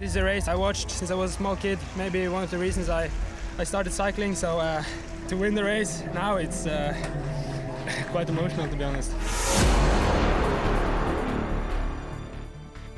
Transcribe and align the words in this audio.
This 0.00 0.12
is 0.12 0.16
a 0.16 0.24
race 0.24 0.48
I 0.48 0.54
watched 0.54 0.90
since 0.90 1.10
I 1.10 1.14
was 1.14 1.32
a 1.32 1.34
small 1.34 1.56
kid. 1.56 1.78
Maybe 1.94 2.26
one 2.26 2.42
of 2.42 2.50
the 2.50 2.56
reasons 2.56 2.88
I, 2.88 3.10
I 3.58 3.64
started 3.64 3.92
cycling. 3.92 4.34
So 4.34 4.58
uh, 4.58 4.82
to 5.28 5.36
win 5.36 5.54
the 5.54 5.62
race 5.62 6.02
now, 6.14 6.36
it's 6.36 6.66
uh, 6.66 6.96
quite 8.10 8.30
emotional 8.30 8.66
to 8.66 8.76
be 8.76 8.84
honest. 8.84 9.12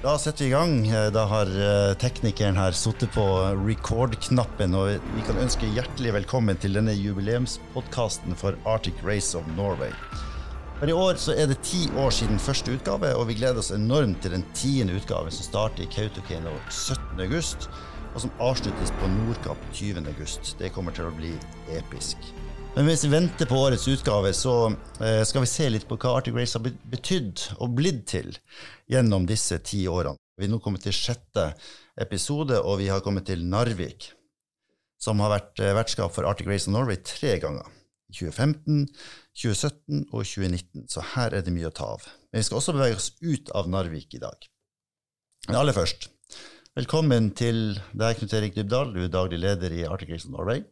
Da 0.03 0.19
setter 0.19 0.45
vi 0.45 0.51
i 0.51 0.55
gang. 0.55 1.13
Da 1.13 1.25
har 1.27 1.47
eh, 1.47 1.95
teknikeren 1.95 2.57
her 2.57 2.71
sittet 2.71 3.11
på 3.15 3.27
record-knappen, 3.67 4.75
og 4.75 5.03
vi 5.17 5.27
kan 5.27 5.43
ønske 5.43 5.67
hjertelig 5.75 6.15
velkommen 6.21 6.59
til 6.63 6.79
denne 6.79 6.95
jubileumspodkasten 6.95 8.39
for 8.39 8.55
Arctic 8.63 9.03
Race 9.03 9.39
of 9.39 9.47
Norway. 9.57 9.91
For 10.83 10.91
I 10.91 10.95
år 10.99 11.19
så 11.23 11.31
er 11.39 11.47
det 11.47 11.61
ti 11.63 11.85
år 11.95 12.09
siden 12.11 12.41
første 12.43 12.73
utgave, 12.75 13.13
og 13.15 13.29
vi 13.29 13.37
gleder 13.39 13.61
oss 13.61 13.69
enormt 13.71 14.19
til 14.25 14.33
den 14.35 14.43
tiende 14.51 14.97
utgave, 14.99 15.31
som 15.31 15.45
starter 15.47 15.85
i 15.85 15.87
Kautokeino 15.87 16.57
17.8, 16.75 17.69
og 18.11 18.17
som 18.25 18.33
avsluttes 18.43 18.91
på 18.99 19.11
Nordkapp 19.13 19.69
20.8. 19.79 20.57
Det 20.59 20.73
kommer 20.75 20.91
til 20.97 21.07
å 21.07 21.13
bli 21.15 21.31
episk. 21.71 22.27
Men 22.75 22.89
mens 22.89 23.05
vi 23.07 23.13
venter 23.13 23.47
på 23.47 23.61
årets 23.63 23.87
utgave, 23.93 24.33
så 24.35 24.57
eh, 24.99 25.21
skal 25.23 25.45
vi 25.45 25.51
se 25.53 25.69
litt 25.71 25.87
på 25.87 26.01
hva 26.03 26.17
Arctic 26.17 26.35
Race 26.35 26.59
har 26.59 26.67
betydd 26.97 27.45
og 27.61 27.77
blitt 27.79 28.03
til 28.11 28.33
gjennom 28.91 29.29
disse 29.31 29.61
ti 29.63 29.85
årene. 29.87 30.19
Vi 30.35 30.49
er 30.49 30.51
nå 30.51 30.59
kommet 30.65 30.83
til 30.83 30.97
sjette 30.99 31.53
episode, 32.03 32.59
og 32.59 32.81
vi 32.83 32.91
har 32.91 33.07
kommet 33.07 33.29
til 33.31 33.47
Narvik, 33.47 34.11
som 34.99 35.23
har 35.23 35.31
vært 35.37 35.63
eh, 35.63 35.77
vertskap 35.79 36.11
for 36.19 36.27
Arctic 36.27 36.51
Race 36.51 36.67
of 36.67 36.75
Norway 36.75 36.99
tre 37.07 37.37
ganger. 37.39 37.71
I 38.13 38.19
2015, 38.19 38.87
2017 39.41 40.03
og 40.13 40.27
2019. 40.29 40.87
Så 40.93 41.05
her 41.15 41.33
er 41.33 41.45
det 41.45 41.55
mye 41.55 41.71
å 41.71 41.75
ta 41.75 41.89
av. 41.95 42.05
Men 42.31 42.43
vi 42.43 42.47
skal 42.49 42.61
også 42.61 42.77
bevege 42.77 42.99
oss 42.99 43.11
ut 43.25 43.53
av 43.57 43.71
Narvik 43.73 44.19
i 44.19 44.23
dag. 44.23 44.49
Men 45.49 45.59
aller 45.59 45.75
først, 45.75 46.11
velkommen 46.79 47.33
til 47.39 47.81
deg, 47.97 48.21
Knut 48.21 48.37
Erik 48.37 48.55
Dybdahl. 48.59 48.93
Du 48.95 49.01
er 49.03 49.13
daglig 49.13 49.41
leder 49.43 49.75
i 49.75 49.87
Arctic 49.89 50.13
Race 50.13 50.29
of 50.29 50.37
Norway. 50.37 50.63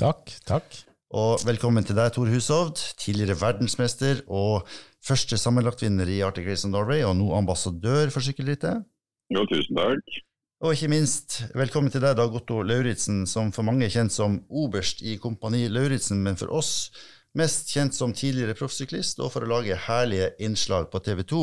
Takk, 0.00 0.32
takk. 0.48 0.78
Og 1.14 1.42
velkommen 1.46 1.84
til 1.86 1.98
deg, 1.98 2.14
Tor 2.14 2.30
Hushovd, 2.30 2.80
tidligere 2.98 3.36
verdensmester 3.38 4.24
og 4.26 4.64
første 5.04 5.38
sammenlagtvinner 5.38 6.08
i 6.10 6.22
Arctic 6.26 6.48
Race 6.48 6.66
of 6.66 6.72
Norway, 6.72 7.04
og 7.06 7.14
nå 7.18 7.28
ambassadør 7.36 8.10
for 8.14 8.24
sykkelrittet. 8.24 8.86
Jo, 9.34 9.44
tusen 9.50 9.78
takk. 9.78 10.22
Og 10.62 10.76
ikke 10.76 10.88
minst, 10.92 11.40
velkommen 11.58 11.90
til 11.90 12.02
deg, 12.04 12.14
Dag 12.14 12.34
Otto 12.38 12.60
Lauritzen, 12.62 13.24
som 13.26 13.50
for 13.52 13.66
mange 13.66 13.88
er 13.88 13.92
kjent 13.92 14.14
som 14.14 14.36
oberst 14.54 15.02
i 15.02 15.16
Kompani 15.18 15.66
Lauritzen, 15.66 16.20
men 16.22 16.38
for 16.38 16.52
oss 16.54 16.92
mest 17.34 17.72
kjent 17.74 17.96
som 17.96 18.14
tidligere 18.14 18.54
proffsyklist, 18.54 19.18
og 19.18 19.32
for 19.34 19.42
å 19.42 19.50
lage 19.50 19.74
herlige 19.88 20.30
innslag 20.46 20.86
på 20.92 21.00
TV 21.02 21.24
2 21.26 21.42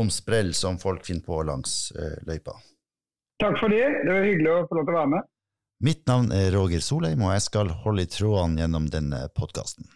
om 0.00 0.08
sprell 0.12 0.54
som 0.56 0.80
folk 0.80 1.04
finner 1.04 1.26
på 1.26 1.42
langs 1.44 1.92
eh, 1.92 2.16
løypa. 2.24 2.56
Takk 3.38 3.60
for 3.60 3.70
det. 3.70 3.84
Det 3.84 4.14
var 4.14 4.24
hyggelig 4.24 4.54
å 4.54 4.62
få 4.70 4.78
lov 4.80 4.88
til 4.88 4.96
å 4.96 4.98
være 5.02 5.12
med. 5.12 5.28
Mitt 5.84 6.00
navn 6.10 6.32
er 6.34 6.48
Roger 6.56 6.82
Solheim, 6.82 7.20
og 7.22 7.34
jeg 7.36 7.44
skal 7.44 7.74
holde 7.84 8.06
i 8.08 8.10
trådene 8.10 8.64
gjennom 8.64 8.88
denne 8.90 9.26
podkasten. 9.36 9.86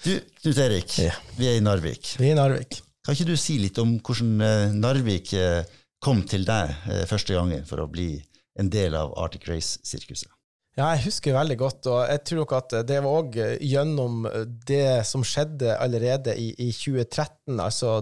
Du, 0.00 0.14
Knut 0.40 0.62
Erik, 0.64 0.96
ja. 1.04 1.12
vi 1.36 1.52
er 1.52 1.60
i 1.60 1.62
Narvik. 1.62 2.16
Vi 2.16 2.32
er 2.32 2.34
i 2.34 2.40
Narvik. 2.40 2.80
Kan 3.04 3.14
ikke 3.14 3.28
du 3.28 3.36
si 3.38 3.60
litt 3.60 3.78
om 3.78 3.98
hvordan 4.00 4.42
eh, 4.48 4.72
Narvik 4.80 5.36
eh, 5.36 5.76
kom 6.02 6.24
til 6.28 6.46
deg 6.48 6.74
eh, 6.90 7.06
første 7.08 7.36
gangen 7.36 7.64
for 7.68 7.82
å 7.82 7.88
bli 7.90 8.14
en 8.60 8.70
del 8.72 8.96
av 8.98 9.14
Arctic 9.20 9.48
Race-sirkuset? 9.48 10.30
Ja, 10.78 10.92
jeg 10.94 11.08
husker 11.08 11.34
veldig 11.34 11.56
godt, 11.60 11.86
og 11.90 12.04
jeg 12.08 12.22
tror 12.24 12.44
nok 12.44 12.52
at 12.56 12.74
det 12.88 13.00
var 13.02 13.16
òg 13.20 13.36
gjennom 13.66 14.22
det 14.68 15.02
som 15.08 15.24
skjedde 15.26 15.74
allerede 15.76 16.36
i, 16.38 16.52
i 16.62 16.70
2013, 16.72 17.58
altså 17.58 17.96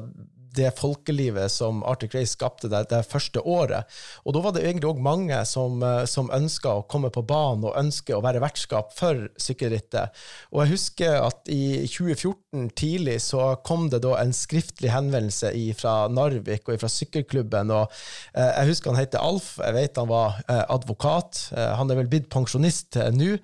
det 0.58 0.72
folkelivet 0.78 1.52
som 1.52 1.82
Arctic 1.86 2.14
Race 2.16 2.34
skapte 2.34 2.70
det, 2.70 2.84
det 2.90 3.04
første 3.06 3.40
året. 3.40 3.88
Og 4.26 4.34
da 4.34 4.42
var 4.44 4.54
det 4.54 4.64
egentlig 4.66 4.90
òg 4.90 5.02
mange 5.02 5.38
som, 5.48 5.82
eh, 5.82 6.04
som 6.10 6.30
ønska 6.34 6.74
å 6.78 6.86
komme 6.90 7.10
på 7.14 7.24
banen 7.26 7.66
og 7.68 7.78
ønske 7.78 8.16
å 8.16 8.22
være 8.24 8.42
vertskap 8.42 8.92
for 8.96 9.28
sykkelrittet. 9.40 10.14
Og 10.52 10.64
jeg 10.64 10.74
husker 10.74 11.18
at 11.22 11.52
i 11.52 11.86
2014 11.86 12.70
tidlig 12.78 13.18
så 13.24 13.50
kom 13.66 13.88
det 13.92 14.02
da 14.04 14.16
en 14.20 14.34
skriftlig 14.36 14.92
henvendelse 14.92 15.52
fra 15.78 15.94
Narvik 16.12 16.68
og 16.68 16.80
fra 16.82 16.90
sykkelklubben. 16.92 17.70
og 17.70 17.92
eh, 18.34 18.52
Jeg 18.60 18.72
husker 18.72 18.92
han 18.92 19.02
heter 19.02 19.22
Alf, 19.22 19.54
jeg 19.62 19.76
vet 19.76 20.02
han 20.02 20.10
var 20.10 20.40
eh, 20.48 20.64
advokat. 20.68 21.44
Han 21.78 21.90
er 21.90 22.02
vel 22.02 22.10
blitt 22.10 22.28
pensjonist 22.32 22.98
nå. 23.14 23.36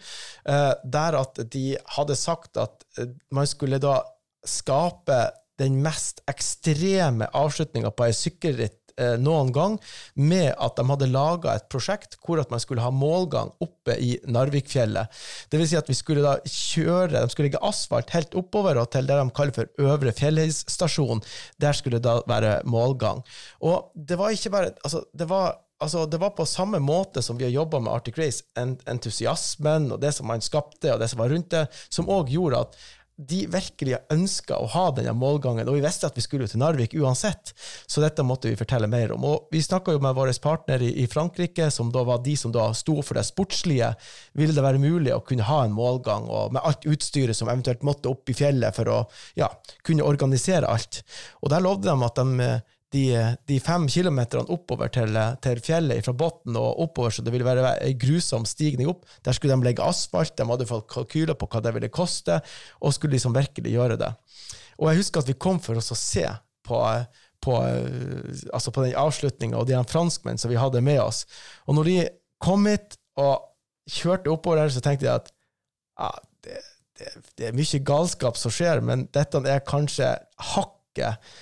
Der 0.44 1.16
at 1.18 1.38
de 1.52 1.64
hadde 1.96 2.16
sagt 2.18 2.58
at 2.60 2.84
man 3.34 3.46
skulle 3.48 3.80
da 3.82 4.00
skape 4.44 5.18
den 5.60 5.82
mest 5.84 6.22
ekstreme 6.30 7.28
avslutninga 7.36 7.92
på 7.94 8.08
ei 8.08 8.16
sykkelritt 8.16 8.94
eh, 9.00 9.14
noen 9.20 9.52
gang, 9.54 9.76
med 10.14 10.52
at 10.52 10.76
de 10.78 10.86
hadde 10.88 11.10
laga 11.12 11.54
et 11.54 11.66
prosjekt 11.72 12.18
hvor 12.24 12.42
at 12.42 12.52
man 12.52 12.62
skulle 12.62 12.84
ha 12.84 12.92
målgang 12.94 13.52
oppe 13.64 13.96
i 14.00 14.14
Narvikfjellet. 14.26 15.24
Vil 15.54 15.66
si 15.68 15.78
at 15.78 15.90
vi 15.90 15.98
skulle 15.98 16.24
da 16.24 16.36
kjøre, 16.42 17.14
de 17.16 17.32
skulle 17.32 17.50
legge 17.50 17.64
asfalt 17.66 18.14
helt 18.14 18.34
oppover 18.38 18.80
og 18.80 18.90
til 18.94 19.10
det 19.10 19.18
de 19.20 19.34
kaller 19.34 19.56
for 19.56 19.90
Øvre 19.90 20.14
Fjellheisstasjon. 20.16 21.22
Der 21.62 21.76
skulle 21.76 22.00
det 22.00 22.08
da 22.08 22.20
være 22.30 22.60
målgang. 22.68 23.22
Og 23.62 23.92
det 23.94 24.18
var 24.20 24.34
ikke 24.34 24.54
bare 24.54 24.74
altså, 24.82 25.04
det 25.14 25.28
var 25.30 25.54
altså, 25.84 26.06
det 26.06 26.20
var 26.20 26.34
på 26.36 26.46
samme 26.48 26.80
måte 26.82 27.22
som 27.22 27.38
vi 27.38 27.46
har 27.46 27.54
jobba 27.54 27.80
med 27.82 27.92
Arctic 27.92 28.18
Race, 28.18 28.44
entusiasmen 28.56 29.90
og 29.92 30.00
det 30.02 30.14
som 30.16 30.28
man 30.30 30.44
skapte, 30.44 30.92
og 30.92 31.00
det 31.00 31.10
som 31.10 31.22
var 31.22 31.32
rundt 31.32 31.50
det, 31.54 31.66
som 31.90 32.10
òg 32.10 32.32
gjorde 32.34 32.64
at 32.66 32.78
de 33.16 33.44
virkelig 33.46 33.94
ønska 34.10 34.56
å 34.58 34.66
ha 34.72 34.88
denne 34.96 35.12
målgangen, 35.14 35.68
og 35.70 35.76
vi 35.76 35.84
visste 35.84 36.08
at 36.08 36.16
vi 36.18 36.24
skulle 36.24 36.48
til 36.50 36.58
Narvik 36.58 36.96
uansett, 36.98 37.52
så 37.86 38.02
dette 38.02 38.24
måtte 38.26 38.50
vi 38.50 38.58
fortelle 38.58 38.88
mer 38.90 39.14
om. 39.14 39.24
Og 39.28 39.48
Vi 39.54 39.62
snakka 39.62 39.94
jo 39.94 40.02
med 40.02 40.16
våre 40.16 40.34
partner 40.42 40.82
i, 40.82 41.06
Frankrike, 41.06 41.70
som 41.70 41.92
da 41.94 42.02
var 42.02 42.24
de 42.24 42.34
som 42.36 42.52
da 42.52 42.66
sto 42.74 42.98
for 43.02 43.14
det 43.14 43.26
sportslige. 43.28 43.92
Ville 44.34 44.56
det 44.56 44.64
være 44.64 44.82
mulig 44.82 45.14
å 45.14 45.22
kunne 45.22 45.46
ha 45.46 45.62
en 45.64 45.76
målgang, 45.76 46.26
og 46.26 46.56
med 46.56 46.64
alt 46.64 46.86
utstyret 46.90 47.38
som 47.38 47.48
eventuelt 47.48 47.86
måtte 47.86 48.10
opp 48.10 48.28
i 48.30 48.36
fjellet 48.36 48.74
for 48.74 48.90
å 48.90 49.00
ja, 49.38 49.50
kunne 49.86 50.06
organisere 50.06 50.66
alt? 50.66 51.04
Og 51.42 51.54
der 51.54 51.62
lovde 51.62 51.92
de 51.92 52.08
at 52.08 52.18
de 52.18 52.48
de, 52.94 53.36
de 53.48 53.58
fem 53.62 53.86
kilometerne 53.90 54.46
oppover 54.54 54.90
til, 54.94 55.16
til 55.42 55.60
fjellet 55.64 56.04
fra 56.06 56.14
bunnen 56.18 56.58
og 56.60 56.82
oppover, 56.84 57.14
så 57.14 57.24
det 57.26 57.32
ville 57.34 57.46
være 57.46 57.74
ei 57.82 57.96
grusom 57.98 58.46
stigning 58.46 58.90
opp. 58.90 59.02
Der 59.26 59.34
skulle 59.34 59.56
de 59.56 59.66
legge 59.66 59.84
asfalt, 59.84 60.36
de 60.38 60.46
hadde 60.46 60.68
fått 60.68 60.86
kalkyler 60.92 61.38
på 61.38 61.48
hva 61.50 61.62
det 61.64 61.74
ville 61.74 61.90
koste, 61.94 62.38
og 62.80 62.94
skulle 62.94 63.16
liksom 63.16 63.34
virkelig 63.34 63.74
gjøre 63.74 63.98
det. 64.00 64.12
Og 64.78 64.90
jeg 64.90 65.02
husker 65.02 65.22
at 65.24 65.30
vi 65.30 65.38
kom 65.46 65.58
for 65.62 65.80
oss 65.80 65.90
å 65.94 65.98
se 65.98 66.26
på, 66.66 66.78
på, 67.44 67.56
altså 68.54 68.74
på 68.74 68.84
den 68.86 68.94
avslutninga 68.98 69.58
og 69.58 69.70
de 69.70 69.80
franskmenn 69.90 70.38
som 70.40 70.52
vi 70.52 70.60
hadde 70.60 70.82
med 70.84 71.02
oss. 71.02 71.24
Og 71.66 71.78
når 71.78 71.90
de 71.90 71.96
kom 72.42 72.68
hit 72.70 72.98
og 73.20 73.50
kjørte 73.90 74.30
oppover 74.32 74.62
her, 74.62 74.70
så 74.74 74.82
tenkte 74.84 75.08
jeg 75.08 75.22
at 75.22 75.32
ja, 75.98 76.12
det, 76.46 76.62
det, 76.98 77.10
det 77.38 77.50
er 77.50 77.58
mye 77.58 77.82
galskap 77.86 78.38
som 78.38 78.54
skjer, 78.54 78.82
men 78.86 79.08
dette 79.14 79.42
er 79.50 79.66
kanskje 79.66 80.14
hakket 80.54 81.34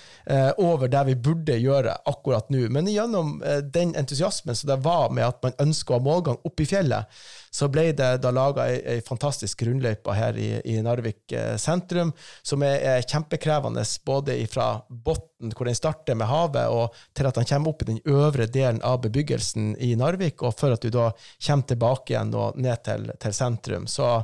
over 0.57 0.87
det 0.87 1.03
vi 1.07 1.15
burde 1.19 1.55
gjøre 1.59 1.95
akkurat 2.09 2.49
nå. 2.53 2.67
Men 2.71 2.87
gjennom 2.87 3.41
eh, 3.43 3.57
den 3.57 3.95
entusiasmen 3.95 4.55
som 4.55 4.69
det 4.69 4.79
var 4.85 5.11
med 5.11 5.27
at 5.27 5.41
man 5.43 5.57
ønsker 5.65 5.95
å 5.95 5.99
ha 5.99 6.05
målgang 6.05 6.39
opp 6.43 6.63
i 6.63 6.67
fjellet, 6.67 7.23
så 7.53 7.67
ble 7.69 7.91
det 7.93 8.09
da 8.23 8.31
laga 8.33 8.65
ei, 8.71 9.01
fantastisk 9.05 9.61
grunnløype 9.61 10.15
her 10.15 10.37
i, 10.39 10.49
i 10.65 10.79
Narvik 10.81 11.35
eh, 11.37 11.55
sentrum, 11.61 12.13
som 12.41 12.63
er, 12.65 12.79
er 12.95 13.05
kjempekrevende 13.05 13.85
både 14.05 14.37
fra 14.49 14.67
bunnen, 14.89 15.53
hvor 15.53 15.69
den 15.69 15.77
starter 15.77 16.17
med 16.17 16.31
havet, 16.31 16.71
og 16.71 16.95
til 17.13 17.29
at 17.29 17.37
den 17.37 17.49
kommer 17.49 17.73
opp 17.73 17.83
i 17.83 17.91
den 17.91 18.01
øvre 18.09 18.47
delen 18.47 18.81
av 18.81 19.01
bebyggelsen 19.03 19.73
i 19.83 19.93
Narvik, 19.99 20.41
og 20.41 20.55
før 20.57 20.77
at 20.77 20.85
du 20.85 20.93
da 20.93 21.09
kommer 21.45 21.67
tilbake 21.69 22.15
igjen 22.15 22.33
og 22.37 22.61
ned 22.61 22.85
til, 22.87 23.11
til 23.21 23.35
sentrum. 23.35 23.89
Så 23.91 24.15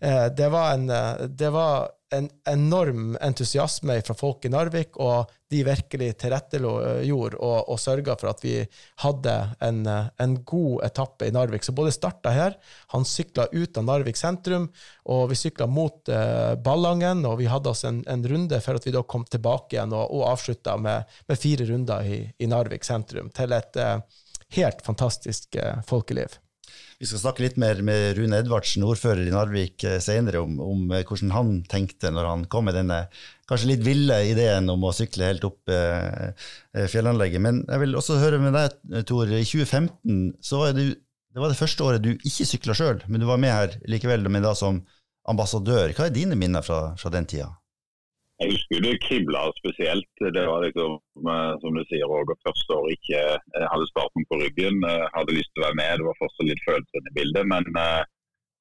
eh, 0.00 0.26
det 0.34 0.50
var 0.52 0.74
en 0.74 0.90
det 1.38 1.54
var 1.54 1.88
en 2.14 2.28
enorm 2.48 3.16
entusiasme 3.20 3.98
fra 4.02 4.14
folk 4.16 4.44
i 4.44 4.50
Narvik, 4.52 4.96
og 4.96 5.30
de 5.52 5.60
virkelig 5.64 6.10
tilrettegjorde 6.20 7.36
og, 7.36 7.68
og 7.68 7.80
sørga 7.80 8.16
for 8.20 8.30
at 8.30 8.40
vi 8.44 8.54
hadde 9.02 9.34
en, 9.64 9.82
en, 9.88 10.36
god 10.48 10.84
etappe 10.88 11.28
i 11.28 11.34
Narvik. 11.34 11.64
Så 11.64 11.74
både 11.76 11.92
starta 11.92 12.32
her, 12.32 12.56
han 12.94 13.04
sykla 13.08 13.48
ut 13.52 13.80
av 13.80 13.86
Narvik 13.88 14.20
sentrum, 14.20 14.68
og 15.08 15.28
vi 15.32 15.40
sykla 15.40 15.68
mot 15.68 16.12
uh, 16.12 16.54
Ballangen, 16.64 17.24
og 17.28 17.38
vi 17.42 17.48
hadde 17.50 17.72
oss 17.72 17.84
en, 17.88 18.02
en, 18.08 18.24
runde 18.28 18.60
før 18.64 18.80
at 18.80 18.88
vi 18.88 18.96
da 18.96 19.04
kom 19.04 19.28
tilbake 19.28 19.76
igjen 19.76 19.96
og, 19.96 20.08
og 20.08 20.28
avslutta 20.32 20.76
med, 20.80 21.08
med, 21.28 21.40
fire 21.40 21.68
runder 21.68 22.08
i, 22.08 22.22
i, 22.38 22.48
Narvik 22.48 22.88
sentrum, 22.88 23.32
til 23.36 23.56
et 23.56 23.80
uh, 23.80 23.98
helt 24.56 24.84
fantastisk 24.84 25.60
uh, 25.60 25.80
folkeliv. 25.88 26.40
Vi 26.98 27.06
skal 27.06 27.20
snakke 27.22 27.44
litt 27.44 27.58
mer 27.62 27.78
med 27.86 28.16
Rune 28.18 28.40
Edvardsen, 28.42 28.82
ordfører 28.82 29.22
i 29.22 29.30
Narvik, 29.30 29.84
eh, 29.86 30.00
senere 30.02 30.40
om, 30.42 30.56
om, 30.58 30.80
eh, 30.90 31.04
hvordan 31.06 31.30
han 31.30 31.52
tenkte 31.70 32.10
når 32.10 32.26
han 32.26 32.46
kom 32.50 32.66
med 32.66 32.74
denne 32.74 33.04
kanskje 33.46 33.68
litt 33.70 33.84
ville 33.86 34.16
ideen 34.26 34.66
om 34.72 34.82
å 34.82 34.90
sykle 34.96 35.28
helt 35.30 35.46
opp 35.46 35.70
eh, 35.70 36.32
eh 36.74 36.88
fjellanlegget. 36.90 37.44
Men 37.44 37.62
jeg 37.68 37.84
vil 37.84 37.94
også 38.00 38.18
høre 38.18 38.42
med 38.42 38.58
deg, 38.58 38.74
Tor. 39.06 39.30
I 39.30 39.44
2015 39.46 40.34
så 40.42 40.64
var 40.64 40.74
det, 40.74 40.88
det 40.98 41.44
var 41.44 41.54
det 41.54 41.60
første 41.60 41.86
året 41.86 42.02
du 42.02 42.10
ikke 42.16 42.48
sykla 42.50 42.74
sjøl, 42.74 43.06
men 43.06 43.22
du 43.22 43.30
var 43.30 43.38
med 43.38 43.54
her 43.54 43.78
likevel, 43.86 44.26
men 44.26 44.42
da 44.42 44.56
som 44.58 44.82
ambassadør. 45.30 45.94
Hva 45.94 46.08
er 46.08 46.18
dine 46.18 46.34
minner 46.34 46.66
fra, 46.66 46.96
fra 46.98 47.14
den 47.14 47.30
tida? 47.30 47.52
Jeg 48.38 48.52
husker 48.54 48.82
det 48.84 49.00
kribla 49.02 49.40
spesielt. 49.58 50.12
Det 50.36 50.44
var 50.50 50.60
liksom, 50.62 50.92
eh, 51.32 51.54
som 51.62 51.74
du 51.74 51.82
sier, 51.90 52.06
Roger, 52.06 52.38
første 52.46 52.76
år 52.78 52.92
ikke 52.94 53.22
eh, 53.34 53.66
hadde 53.72 53.88
starten 53.90 54.26
på 54.30 54.38
ryggen. 54.42 54.76
Hadde 55.16 55.34
lyst 55.38 55.50
til 55.52 55.64
å 55.64 55.66
være 55.66 55.78
med. 55.80 55.98
Det 55.98 56.06
var 56.06 56.20
fortsatt 56.22 56.50
litt 56.50 56.66
følelser 56.68 57.10
i 57.10 57.16
bildet. 57.18 57.50
Men 57.50 57.66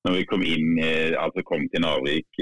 når 0.07 0.15
vi 0.15 0.23
kom 0.31 0.45
inn, 0.53 0.71
altså 1.25 1.43
kom 1.45 1.67
til 1.69 1.83
Narvik, 1.83 2.41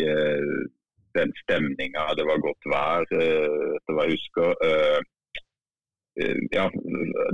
den 1.17 1.31
stemninga, 1.41 2.05
det 2.15 2.25
var 2.27 2.43
godt 2.43 2.67
vær, 2.71 3.03
etter 3.09 3.95
hva 3.95 4.05
jeg 4.05 4.15
husker. 4.15 4.55
Ja, 6.55 6.69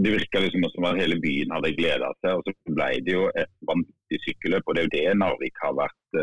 det 0.02 0.14
virka 0.16 0.42
liksom 0.42 0.66
som 0.74 0.88
at 0.90 1.02
hele 1.02 1.20
byen 1.22 1.54
hadde 1.54 1.74
gleda 1.78 2.10
seg. 2.22 2.40
og 2.40 2.46
Så 2.48 2.74
ble 2.78 2.90
det 3.06 3.18
jo 3.18 3.28
et 3.38 3.54
vanvittig 3.70 4.22
sykkelløp. 4.26 4.66
og 4.66 4.78
Det 4.78 4.82
er 4.82 4.88
jo 4.88 4.96
det 4.96 5.20
Narvik 5.22 5.62
har 5.66 5.78
vært 5.78 6.22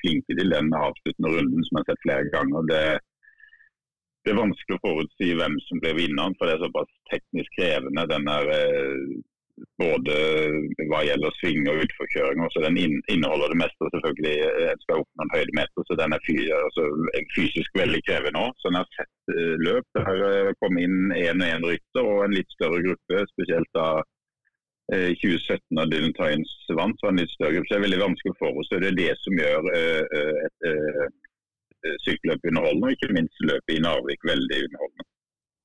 flinke 0.00 0.38
til, 0.38 0.56
den 0.56 0.72
avsluttende 0.86 1.34
runden 1.36 1.66
som 1.66 1.80
jeg 1.80 1.82
har 1.82 1.90
sett 1.90 2.04
flere 2.06 2.32
ganger. 2.36 2.68
Det, 2.70 2.84
det 4.24 4.32
er 4.32 4.40
vanskelig 4.40 4.76
å 4.76 4.84
forutsi 4.84 5.32
hvem 5.38 5.56
som 5.66 5.80
blir 5.80 5.96
vinneren, 5.96 6.34
for 6.36 6.48
det 6.48 6.58
er 6.58 6.64
såpass 6.66 6.90
teknisk 7.08 7.54
krevende. 7.56 8.04
Den 8.10 8.26
er 8.28 8.50
eh, 8.52 9.04
både 9.80 10.16
hva 10.90 11.00
gjelder 11.06 11.34
sving 11.38 11.64
og 11.72 11.80
utforkjøring. 11.86 12.42
Også 12.44 12.62
den 12.64 12.78
inneholder 12.80 13.52
det 13.52 13.60
meste. 13.62 13.90
selvfølgelig 13.94 14.34
En 14.44 14.68
eh, 14.68 14.78
skal 14.84 15.02
opp 15.02 15.10
noen 15.20 15.34
høydemeter, 15.34 15.86
så 15.88 15.98
den 16.02 16.16
er 16.16 16.30
altså, 16.60 16.86
fysisk 17.36 17.80
veldig 17.80 18.02
krevende 18.08 18.44
òg. 18.44 18.54
Så 18.60 18.70
en 18.70 18.80
har 18.80 18.88
sett 18.98 19.34
uh, 19.34 19.56
løp. 19.64 19.88
Det 19.96 20.06
har 20.06 20.54
kommet 20.60 20.84
inn 20.84 21.14
én 21.16 21.40
og 21.40 21.48
én 21.48 21.68
rytter 21.72 22.12
og 22.12 22.24
en 22.26 22.36
litt 22.36 22.56
større 22.56 22.82
gruppe, 22.84 23.24
spesielt 23.32 23.72
da 23.76 23.88
uh, 24.02 25.10
2017 25.22 25.80
da 25.80 25.88
Dylan 25.88 26.16
Tynes 26.18 26.54
vant. 26.76 27.00
var 27.00 27.14
en 27.14 27.22
litt 27.22 27.34
større 27.38 27.56
gruppe, 27.56 27.70
så 27.70 27.76
Det 27.76 27.80
er 27.80 27.88
veldig 27.88 28.04
vanskelig 28.04 28.36
å 28.36 28.40
forutse. 28.44 28.84
Det 28.84 28.92
er 28.92 29.00
det 29.00 29.16
som 29.24 29.42
gjør 29.44 29.72
et 29.80 31.19
Eh, 31.80 31.96
sykkelløp 32.04 32.44
underholdende, 32.50 32.90
og 32.90 32.92
ikke 32.92 33.14
minst 33.16 33.40
løpet 33.40 33.72
i 33.72 33.80
Narvik 33.80 34.26
veldig 34.28 34.58
underholdende. 34.66 35.06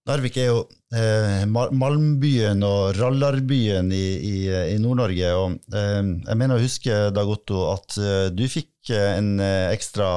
Narvik 0.06 0.38
er 0.38 0.47
jo 0.51 0.59
eh, 0.94 1.41
Malmbyen 1.50 2.62
og 2.63 2.94
rallarbyen 3.00 3.89
i, 3.91 4.06
i, 4.29 4.35
i 4.75 4.77
Nord-Norge. 4.79 5.31
og 5.33 5.57
eh, 5.75 6.03
Jeg 6.29 6.39
mener 6.39 6.56
å 6.56 6.63
huske 6.63 7.00
Dag 7.15 7.31
Otto, 7.33 7.65
at 7.73 7.97
eh, 8.00 8.29
du 8.31 8.45
fikk 8.47 8.94
eh, 8.94 9.17
en 9.17 9.33
eh, 9.44 9.73
ekstra 9.73 10.07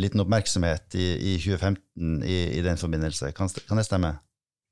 liten 0.00 0.24
oppmerksomhet 0.24 0.96
i, 0.96 1.10
i 1.34 1.36
2015 1.42 2.24
i, 2.24 2.40
i, 2.56 2.64
den 2.64 2.80
forbindelse. 2.80 3.34
Kan, 3.36 3.52
kan 3.68 3.82
det 3.82 3.88
stemme? 3.90 4.14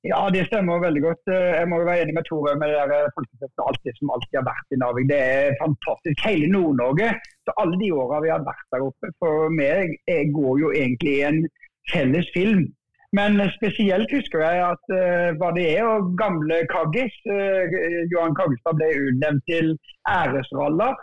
Ja, 0.06 0.20
det 0.35 0.47
stemmer 0.49 0.82
veldig 0.87 1.03
godt. 1.08 1.25
Eh, 1.35 1.53
jeg 1.61 1.69
må 1.70 1.81
jo 1.81 1.88
være 1.88 2.05
enig 2.05 2.14
med 2.17 2.26
Tore 2.29 2.55
med 2.61 2.70
det 2.70 2.82
der 2.93 3.14
folkefesten 3.17 3.67
alltid 3.69 3.99
som 3.99 4.12
alltid 4.14 4.38
har 4.38 4.47
vært 4.47 4.75
i 4.75 4.79
Narvik. 4.82 5.08
Det 5.11 5.20
er 5.37 5.56
fantastisk. 5.62 6.23
Hele 6.29 6.50
Nord-Norge. 6.53 7.08
Så 7.46 7.54
alle 7.62 7.78
de 7.78 7.93
åra 7.94 8.19
vi 8.25 8.32
har 8.34 8.43
vært 8.43 8.66
der 8.75 8.82
oppe, 8.82 9.12
for 9.22 9.52
meg 9.54 9.94
går 10.34 10.54
jo 10.64 10.72
egentlig 10.75 11.12
i 11.20 11.26
en 11.28 11.44
felles 11.93 12.28
film. 12.34 12.66
Men 13.14 13.38
spesielt 13.54 14.10
husker 14.12 14.43
jeg 14.43 14.62
at 14.66 14.84
uh, 14.93 15.28
hva 15.38 15.52
det 15.56 15.66
er, 15.76 15.84
og 15.87 16.14
gamle 16.19 16.58
Kaggis, 16.72 17.14
uh, 17.31 17.76
Johan 18.12 18.34
Kaggestad 18.38 18.81
ble 18.81 18.88
utnevnt 19.06 19.44
til 19.50 19.76
æresraller. 20.10 20.98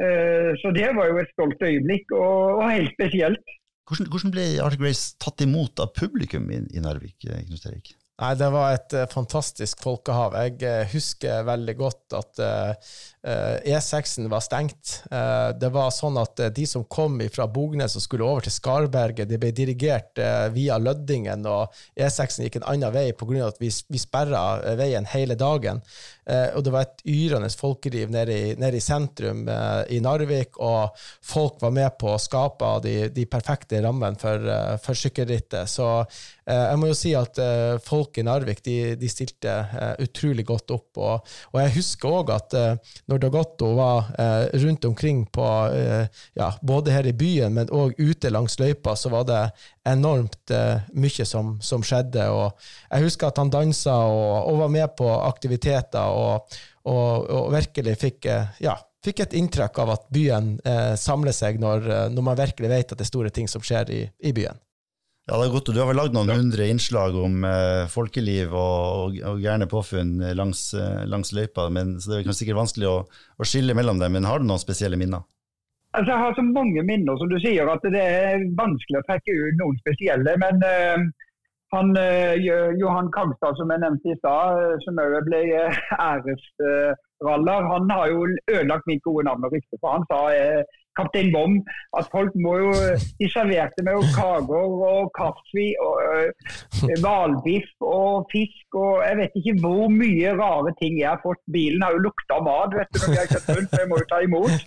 Uh, 0.00 0.54
så 0.62 0.72
det 0.76 0.92
var 0.96 1.10
jo 1.10 1.18
et 1.20 1.32
stolt 1.34 1.66
øyeblikk, 1.70 2.14
og, 2.14 2.62
og 2.62 2.70
helt 2.70 2.94
spesielt. 2.94 3.56
Hvordan, 3.90 4.06
hvordan 4.12 4.34
ble 4.36 4.46
Arctic 4.62 4.84
Grace 4.84 5.18
tatt 5.18 5.42
imot 5.42 5.82
av 5.82 5.90
publikum 5.98 6.46
i, 6.54 6.62
i 6.70 6.84
Narvik? 6.84 7.18
Knut 7.26 7.66
Erik? 7.66 7.90
Nei, 8.20 8.34
det 8.36 8.50
var 8.52 8.74
et 8.74 8.94
uh, 8.98 9.06
fantastisk 9.08 9.80
folkehav. 9.80 10.34
Jeg 10.36 10.58
uh, 10.60 10.90
husker 10.92 11.46
veldig 11.48 11.74
godt 11.78 12.16
at 12.18 12.42
uh, 12.44 12.90
E6-en 13.20 14.28
var 14.32 14.40
stengt. 14.40 15.02
det 15.60 15.68
var 15.74 15.90
sånn 15.92 16.14
at 16.16 16.40
de 16.56 16.62
som 16.64 16.86
kom 16.88 17.18
fra 17.28 17.44
Bognes 17.52 17.92
og 17.98 18.00
skulle 18.00 18.24
over 18.24 18.46
til 18.46 18.54
Skarberget, 18.54 19.28
de 19.28 19.36
ble 19.36 19.50
dirigert 19.52 20.16
via 20.54 20.78
Løddingen, 20.80 21.44
og 21.44 21.68
E6-en 22.00 22.46
gikk 22.46 22.56
en 22.62 22.64
annen 22.72 22.94
vei 22.94 23.10
pga. 23.12 23.50
at 23.50 23.60
vi, 23.60 23.68
vi 23.68 24.00
sperra 24.00 24.72
veien 24.80 25.04
hele 25.12 25.36
dagen. 25.36 25.82
og 26.24 26.64
det 26.64 26.72
var 26.72 26.88
et 26.88 27.04
yrende 27.04 27.52
folkeliv 27.52 28.08
nede 28.08 28.32
i, 28.32 28.56
nede 28.56 28.80
i 28.80 28.80
sentrum 28.80 29.44
i 29.44 30.00
Narvik, 30.00 30.56
og 30.56 30.96
folk 31.20 31.60
var 31.60 31.76
med 31.76 31.98
på 32.00 32.14
å 32.14 32.18
skape 32.24 32.72
de, 32.88 32.96
de 33.12 33.28
perfekte 33.28 33.84
rammene 33.84 34.16
for, 34.16 34.48
for 34.80 34.96
sykkelrittet. 34.96 35.68
Så 35.68 35.90
jeg 36.50 36.78
må 36.80 36.90
jo 36.90 36.98
si 36.98 37.14
at 37.16 37.38
folk 37.86 38.10
folk 38.10 38.18
i 38.18 38.24
Narvik 38.26 38.62
de, 38.64 38.96
de 38.96 39.08
stilte 39.08 39.50
uh, 39.50 39.94
utrolig 40.02 40.44
godt 40.46 40.70
opp. 40.74 40.98
Og, 40.98 41.32
og 41.52 41.60
jeg 41.60 41.74
husker 41.76 42.10
òg 42.10 42.32
at 42.34 42.56
når 43.10 43.20
Dagotto 43.22 43.74
var 43.76 44.10
rundt 44.62 44.84
omkring 44.84 45.24
på 45.32 45.46
ja, 46.36 46.48
både 46.62 46.92
her 46.92 47.06
i 47.06 47.14
byen, 47.16 47.54
men 47.54 47.70
òg 47.70 47.98
ute 47.98 48.30
langs 48.30 48.58
løypa, 48.60 48.94
så 48.96 49.10
var 49.12 49.26
det 49.28 49.40
enormt 49.88 50.52
mye 50.94 51.26
som, 51.26 51.56
som, 51.62 51.82
skjedde. 51.82 52.26
Og 52.30 52.50
jeg 52.90 53.06
husker 53.06 53.30
at 53.30 53.40
han 53.40 53.52
dansa 53.52 53.96
og, 54.08 54.50
og 54.50 54.62
var 54.64 54.72
med 54.74 54.94
på 54.98 55.08
aktiviteter 55.08 56.14
og, 56.14 56.60
og 56.90 57.50
virkelig 57.54 57.96
fikk 58.00 58.30
ja, 58.64 58.76
fikk 59.04 59.24
et 59.24 59.36
inntrykk 59.40 59.82
av 59.84 59.94
at 59.96 60.08
byen 60.12 60.56
eh, 60.64 60.94
samler 61.00 61.36
seg 61.36 61.60
når, 61.60 61.86
når, 62.12 62.26
man 62.26 62.40
virkelig 62.40 62.72
vet 62.72 62.92
at 62.92 62.98
det 62.98 63.06
er 63.06 63.12
store 63.12 63.32
ting 63.34 63.48
som 63.50 63.64
skjer 63.64 63.94
i, 63.94 64.02
i 64.28 64.34
byen. 64.36 64.58
Ja, 65.30 65.36
det 65.38 65.46
er 65.46 65.52
godt. 65.54 65.68
Du 65.70 65.78
har 65.78 65.86
vel 65.86 65.94
lagd 66.00 66.14
noen 66.16 66.32
hundre 66.34 66.64
innslag 66.66 67.14
om 67.14 67.44
eh, 67.46 67.84
folkeliv 67.92 68.50
og, 68.50 69.12
og, 69.14 69.18
og 69.30 69.36
gærne 69.38 69.68
påfunn 69.70 70.16
langs, 70.34 70.64
eh, 70.74 71.04
langs, 71.06 71.30
løypa, 71.36 71.68
men, 71.70 71.92
så 72.02 72.16
det 72.16 72.24
er 72.24 72.34
sikkert 72.34 72.58
vanskelig 72.58 72.88
å, 72.90 72.96
å, 73.38 73.46
skille 73.46 73.76
mellom 73.78 74.02
dem. 74.02 74.16
Men 74.16 74.26
har 74.26 74.42
du 74.42 74.48
noen 74.48 74.58
spesielle 74.58 74.98
minner? 74.98 75.22
Altså, 75.94 76.10
jeg 76.10 76.22
har 76.24 76.34
så 76.34 76.42
mange 76.48 76.82
minner, 76.82 77.14
som 77.20 77.30
du 77.30 77.38
sier, 77.38 77.70
at 77.70 77.86
det 77.94 78.02
er 78.02 78.42
vanskelig 78.58 78.98
å 78.98 79.06
trekke 79.06 79.36
ut 79.38 79.62
noen 79.62 79.78
spesielle. 79.84 80.34
Men 80.42 80.66
eh, 80.66 81.06
han, 81.76 81.94
eh, 82.02 82.34
Johan 82.82 83.14
Kangstad, 83.14 83.54
som 83.60 83.70
jeg 83.70 83.84
nevnte 83.84 84.10
i 84.10 84.18
stad, 84.18 84.58
uh, 84.58 84.74
som 84.82 84.98
òg 84.98 85.14
ble 85.30 85.44
æresraller, 86.10 87.70
han 87.70 87.94
har 87.94 88.10
jo 88.10 88.26
ødelagt 88.50 88.90
mitt 88.90 89.06
gode 89.06 89.28
navn 89.30 89.46
og 89.46 89.54
rykte. 89.54 89.78
For 89.78 89.94
han 89.94 90.10
sa 90.10 90.24
Kaptein 90.98 91.30
Bom. 91.34 91.58
At 91.98 92.10
folk 92.14 92.34
må 92.44 92.56
jo 92.62 92.72
De 93.20 93.28
serverte 93.32 93.84
med 93.86 94.08
kaker 94.16 94.74
og 94.90 95.12
kaffe 95.18 95.66
og 95.86 95.94
øh, 96.08 96.28
hvalbiff 97.02 97.86
og 97.94 98.26
fisk 98.32 98.80
og 98.84 99.00
Jeg 99.06 99.20
vet 99.20 99.38
ikke 99.40 99.56
hvor 99.62 99.86
mye 100.00 100.34
rare 100.42 100.74
ting 100.82 100.98
jeg 101.00 101.10
har 101.12 101.22
fått. 101.24 101.42
Bilen 101.54 101.82
har 101.84 101.96
jo 101.96 102.04
lukta 102.08 102.42
mat 102.46 102.76
vet 102.78 102.92
du, 102.92 103.00
når 103.00 103.16
jeg 103.16 103.24
har 103.24 103.32
kjørt 103.34 103.56
rundt, 103.56 103.72
så 103.72 103.82
jeg 103.82 103.90
må 103.92 104.02
jo 104.02 104.10
ta 104.12 104.20
imot. 104.26 104.60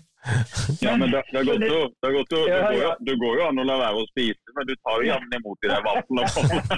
Ja, 0.80 0.98
men 0.98 1.12
det, 1.12 1.20
det, 1.32 1.40
er 1.40 1.44
godt, 1.44 1.64
å, 1.68 1.82
det, 2.00 2.08
er 2.08 2.14
godt 2.16 2.32
jo, 2.32 2.44
det, 2.48 2.60
går 2.64 2.78
jo, 2.80 2.92
det 3.08 3.16
går 3.20 3.34
jo 3.40 3.48
an 3.50 3.60
å 3.60 3.66
la 3.68 3.76
være 3.82 4.04
å 4.04 4.06
spise, 4.08 4.54
men 4.56 4.70
du 4.70 4.74
tar 4.80 5.02
jo 5.02 5.10
jammen 5.10 5.36
imot 5.36 5.68
i 5.68 5.72
det 5.72 5.80
vaflene. 5.84 6.78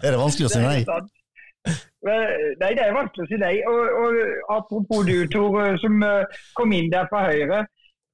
er 0.00 0.08
det 0.08 0.20
vanskelig 0.22 0.48
å 0.48 0.52
si 0.54 0.62
nei? 0.64 0.78
Nei, 2.04 2.70
det 2.76 2.80
er 2.80 2.96
vanskelig 2.96 3.26
å 3.26 3.28
si 3.28 3.40
nei. 3.40 3.54
Og, 3.68 4.00
og 4.00 4.56
Apropos 4.56 5.04
du, 5.08 5.16
Tor, 5.32 5.60
som 5.80 6.00
øh, 6.04 6.40
kom 6.56 6.72
inn 6.76 6.90
der 6.92 7.08
fra 7.12 7.26
Høyre. 7.28 7.64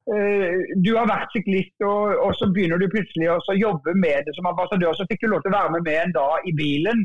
Eh, 0.08 0.74
du 0.80 0.94
har 0.96 1.08
vært 1.10 1.34
syklist, 1.36 1.76
og, 1.84 2.16
og, 2.24 2.32
så 2.38 2.48
begynner 2.54 2.80
du 2.80 2.88
plutselig 2.92 3.28
å 3.30 3.56
jobbe 3.58 3.94
med 3.94 4.26
det 4.26 4.34
som 4.36 4.48
ambassadør. 4.50 4.96
Så 4.96 5.06
fikk 5.10 5.24
du 5.24 5.32
lov 5.32 5.44
til 5.44 5.52
å 5.52 5.58
være 5.58 5.74
med, 5.76 5.86
med 5.86 5.98
en 6.00 6.16
dag 6.16 6.48
i 6.48 6.54
bilen. 6.56 7.04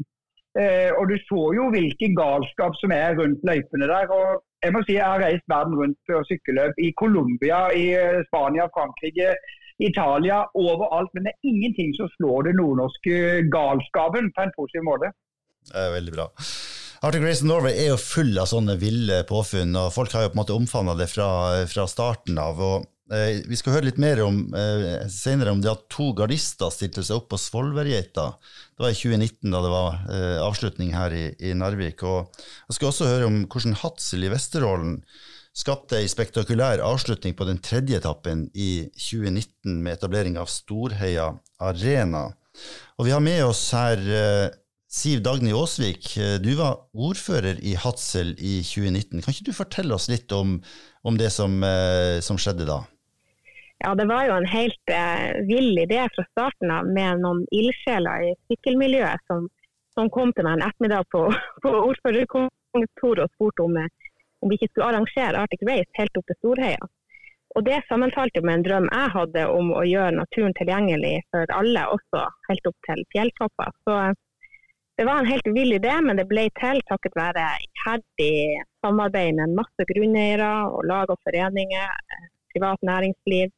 Eh, 0.55 0.91
og 0.95 1.11
du 1.11 1.17
så 1.27 1.41
jo 1.57 1.67
hvilken 1.73 2.15
galskap 2.15 2.77
som 2.79 2.93
er 2.95 3.17
rundt 3.19 3.43
løypene 3.43 3.89
der. 3.91 4.07
og 4.07 4.43
jeg 4.63 4.73
må 4.73 4.81
si 4.85 4.95
jeg 4.95 5.05
har 5.05 5.21
reist 5.21 5.45
verden 5.51 5.75
rundt 5.77 5.97
på 6.07 6.21
sykkelløp 6.29 6.79
i 6.81 6.93
Colombia, 7.01 7.59
i 7.75 7.85
eh, 7.99 8.23
Spania, 8.29 8.69
Frankrike, 8.77 9.35
Italia, 9.89 10.39
overalt. 10.55 11.11
Men 11.13 11.27
det 11.27 11.35
er 11.35 11.51
ingenting 11.51 11.91
som 11.99 12.09
slår 12.15 12.47
det 12.47 12.55
nordnorske 12.61 13.43
galskapen 13.57 14.31
på 14.33 14.47
en 14.47 14.55
positiv 14.57 14.87
måte. 14.87 15.11
Det 15.67 15.83
er 15.83 15.93
veldig 15.99 16.15
bra. 16.15 16.29
Arctic 17.01 17.23
Race 17.25 17.45
Norway 17.45 17.75
er 17.75 17.91
jo 17.93 18.01
full 18.01 18.37
av 18.39 18.47
sånne 18.49 18.77
ville 18.79 19.23
påfunn, 19.27 19.75
og 19.79 19.93
folk 19.93 20.13
har 20.15 20.25
jo 20.25 20.33
på 20.33 20.37
en 20.37 20.43
måte 20.43 20.55
omfavna 20.55 20.95
det 20.99 21.09
fra, 21.11 21.29
fra 21.69 21.87
starten 21.91 22.39
av. 22.41 22.61
og 22.61 22.85
Eh, 23.13 23.43
vi 23.45 23.57
skal 23.57 23.75
høre 23.75 23.85
litt 23.91 23.99
mer 24.01 24.17
om, 24.23 24.39
eh, 24.57 25.05
senere 25.13 25.51
om 25.53 25.61
det 25.61 25.69
at 25.69 25.83
to 25.93 26.09
gardister 26.17 26.71
stilte 26.73 27.03
seg 27.05 27.19
opp 27.19 27.29
på 27.29 27.37
Svolværgeita. 27.37 28.33
Det 28.73 28.81
var 28.81 28.89
i 28.89 28.97
2019, 28.97 29.51
da 29.51 29.61
det 29.61 29.69
var 29.69 29.99
eh, 30.09 30.39
avslutning 30.41 30.89
her 30.95 31.13
i, 31.13 31.25
i, 31.37 31.53
Narvik. 31.53 32.01
Og 32.01 32.33
jeg 32.65 32.79
skal 32.79 32.89
også 32.89 33.09
høre 33.11 33.29
om 33.29 33.45
hvordan 33.45 33.77
Hadsel 33.77 34.25
i 34.25 34.31
Vesterålen 34.33 34.97
skapte 35.55 35.99
ei 36.01 36.09
spektakulær 36.09 36.81
avslutning 36.81 37.37
på 37.37 37.45
den 37.45 37.61
tredje 37.63 38.01
etappen 38.01 38.49
i 38.57 38.89
2019 38.97 39.83
med 39.85 39.99
etablering 39.99 40.41
av 40.41 40.49
Storheia 40.49 41.29
Arena. 41.61 42.31
Og 42.97 43.05
vi 43.05 43.13
har 43.13 43.21
med 43.21 43.43
oss 43.45 43.69
her 43.75 44.01
eh, 44.01 44.49
Siv 44.95 45.19
Dagny 45.19 45.51
Aasvik, 45.51 46.17
eh, 46.17 46.37
du 46.39 46.53
var 46.55 46.77
ordfører 46.95 47.57
i 47.59 47.73
Hadsel 47.75 48.29
i 48.39 48.61
2019. 48.63 49.19
Kan 49.19 49.33
ikke 49.33 49.49
du 49.49 49.57
fortelle 49.57 49.95
oss 49.97 50.07
litt 50.07 50.31
om, 50.31 50.53
om 51.03 51.17
det 51.19 51.33
som, 51.35 51.57
eh, 51.67 52.21
som 52.23 52.39
skjedde 52.39 52.67
da? 52.69 52.77
Ja, 53.83 53.91
Det 53.99 54.07
var 54.07 54.23
jo 54.25 54.37
en 54.37 54.47
helt 54.47 54.93
eh, 54.99 55.35
vill 55.51 55.75
idé 55.83 55.99
fra 56.15 56.23
starten 56.31 56.71
av 56.71 56.87
med 56.87 57.19
noen 57.25 57.43
ildsjeler 57.51 58.29
i 58.29 58.31
sykkelmiljøet 58.47 59.27
som, 59.27 59.49
som, 59.97 60.07
kom 60.15 60.31
til 60.31 60.47
meg 60.47 60.61
en 60.61 60.67
ettermiddag 60.69 61.09
på, 61.11 61.27
på 61.65 61.73
ordførerkontoret 61.89 63.25
og 63.25 63.33
spurte 63.35 63.67
om, 63.67 63.75
eh, 63.81 63.91
om 64.39 64.47
vi 64.47 64.55
ikke 64.55 64.71
skulle 64.71 64.93
arrangere 64.93 65.41
Arctic 65.41 65.65
Race 65.67 65.99
helt 65.99 66.21
opp 66.21 66.31
til 66.31 66.39
Storheia. 66.39 66.91
Og 67.55 67.67
det 67.67 67.83
sammenfalt 67.89 68.39
med 68.43 68.61
en 68.61 68.63
drøm 68.69 68.87
jeg 68.87 69.11
hadde 69.17 69.43
om 69.59 69.75
å 69.75 69.83
gjøre 69.83 70.21
naturen 70.21 70.55
tilgjengelig 70.55 71.17
for 71.35 71.51
alle, 71.59 71.83
også 71.99 72.23
helt 72.47 72.71
opp 72.71 72.79
til 72.87 73.03
fjelltopper. 73.11 73.75
Så 73.83 73.99
det 74.97 75.05
var 75.05 75.19
en 75.19 75.25
helt 75.25 75.47
vill 75.47 75.73
idé, 75.73 75.91
men 76.01 76.17
det 76.19 76.27
ble 76.29 76.45
til 76.59 76.79
takket 76.89 77.17
være 77.19 77.43
iherdig 77.67 78.63
samarbeid 78.85 79.35
med 79.39 79.57
masse 79.57 79.87
grunneiere 79.91 80.51
og 80.71 80.85
lag 80.87 81.11
og 81.11 81.19
foreninger, 81.27 81.89
eh, 82.15 82.29
privat 82.53 82.85
næringsliv 82.89 83.49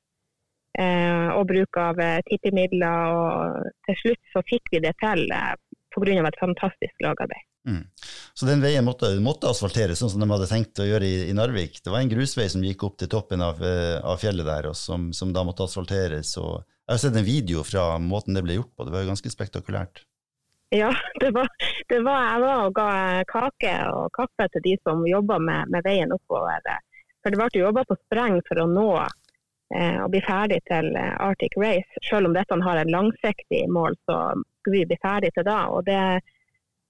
eh, 0.81 1.27
og 1.35 1.45
bruk 1.51 1.77
av 1.81 2.01
eh, 2.01 2.23
tippemidler. 2.29 3.19
Og 3.19 3.69
til 3.85 3.99
slutt 4.01 4.33
så 4.33 4.41
fikk 4.49 4.73
vi 4.73 4.81
det 4.87 4.95
til 5.03 5.29
pga. 5.93 6.25
et 6.25 6.41
fantastisk 6.41 7.05
lagarbeid. 7.05 7.45
Mm. 7.67 7.85
Så 8.33 8.45
den 8.47 8.61
veien 8.63 8.85
måtte, 8.85 9.11
måtte, 9.21 9.49
asfalteres, 9.51 9.99
sånn 9.99 10.13
som 10.13 10.21
de 10.23 10.29
hadde 10.31 10.49
tenkt 10.49 10.79
å 10.79 10.87
gjøre 10.87 11.05
i, 11.05 11.15
i, 11.29 11.37
Narvik. 11.37 11.81
Det 11.83 11.91
var 11.91 12.01
en 12.01 12.09
grusvei 12.09 12.47
som 12.49 12.63
gikk 12.63 12.85
opp 12.87 12.97
til 12.97 13.11
toppen 13.11 13.43
av, 13.43 13.61
av 13.61 14.17
fjellet 14.21 14.47
der, 14.47 14.71
og 14.71 14.77
som, 14.77 15.11
som, 15.13 15.33
da 15.35 15.43
måtte 15.45 15.67
asfalteres. 15.67 16.33
Og 16.41 16.63
jeg 16.63 16.93
har 16.95 17.01
sett 17.03 17.17
en 17.17 17.27
video 17.27 17.65
fra 17.67 17.97
måten 18.01 18.37
det 18.37 18.45
ble 18.45 18.61
gjort 18.61 18.73
på, 18.73 18.87
det 18.87 18.95
var 18.95 19.03
jo 19.03 19.11
ganske 19.11 19.33
spektakulært. 19.33 20.07
Ja, 20.69 20.95
det 21.19 21.31
var, 21.31 21.47
det 21.87 21.99
var, 21.99 22.23
jeg 22.31 22.41
var 22.41 22.65
og 22.65 22.75
ga 22.75 22.89
kake 23.29 23.75
og 23.93 24.11
kaffe 24.17 24.49
til 24.53 24.65
de 24.65 24.75
som 24.83 25.05
jobba 25.07 25.39
med, 25.39 25.71
med, 25.71 25.85
veien 25.87 26.11
oppover. 26.11 26.65
For 27.23 27.31
det 27.31 27.39
ble 27.39 27.63
jobba 27.63 27.85
på 27.87 27.97
spreng 28.05 28.41
for 28.47 28.63
å 28.63 28.67
nå 28.71 28.89
eh, 28.97 29.99
og 30.03 30.11
bli 30.11 30.21
ferdig 30.27 30.59
til 30.67 30.91
eh, 30.95 31.15
Arctic 31.23 31.55
Race. 31.59 32.03
Selv 32.09 32.29
om 32.29 32.35
dette 32.35 32.59
har 32.67 32.81
en 32.81 32.91
langsiktig 32.91 33.63
mål, 33.71 33.95
så 34.09 34.19
skulle 34.59 34.81
vi 34.81 34.89
bli 34.91 34.99
ferdig 35.03 35.31
til 35.35 35.47
da. 35.47 35.63
Og 35.71 35.87
det 35.87 36.01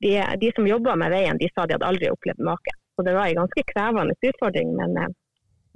de, 0.01 0.11
de 0.41 0.51
som 0.53 0.67
jobba 0.69 0.93
med 0.95 1.09
veien, 1.09 1.39
de 1.41 1.49
sa 1.53 1.65
de 1.65 1.73
hadde 1.73 1.87
aldri 1.87 2.11
opplevd 2.13 2.43
maken. 2.45 2.83
Så 2.97 3.05
det 3.05 3.13
var 3.13 3.29
en 3.29 3.41
ganske 3.43 3.63
krevende 3.71 4.17
utfordring, 4.29 4.75
men 4.77 4.97
eh, 4.97 5.15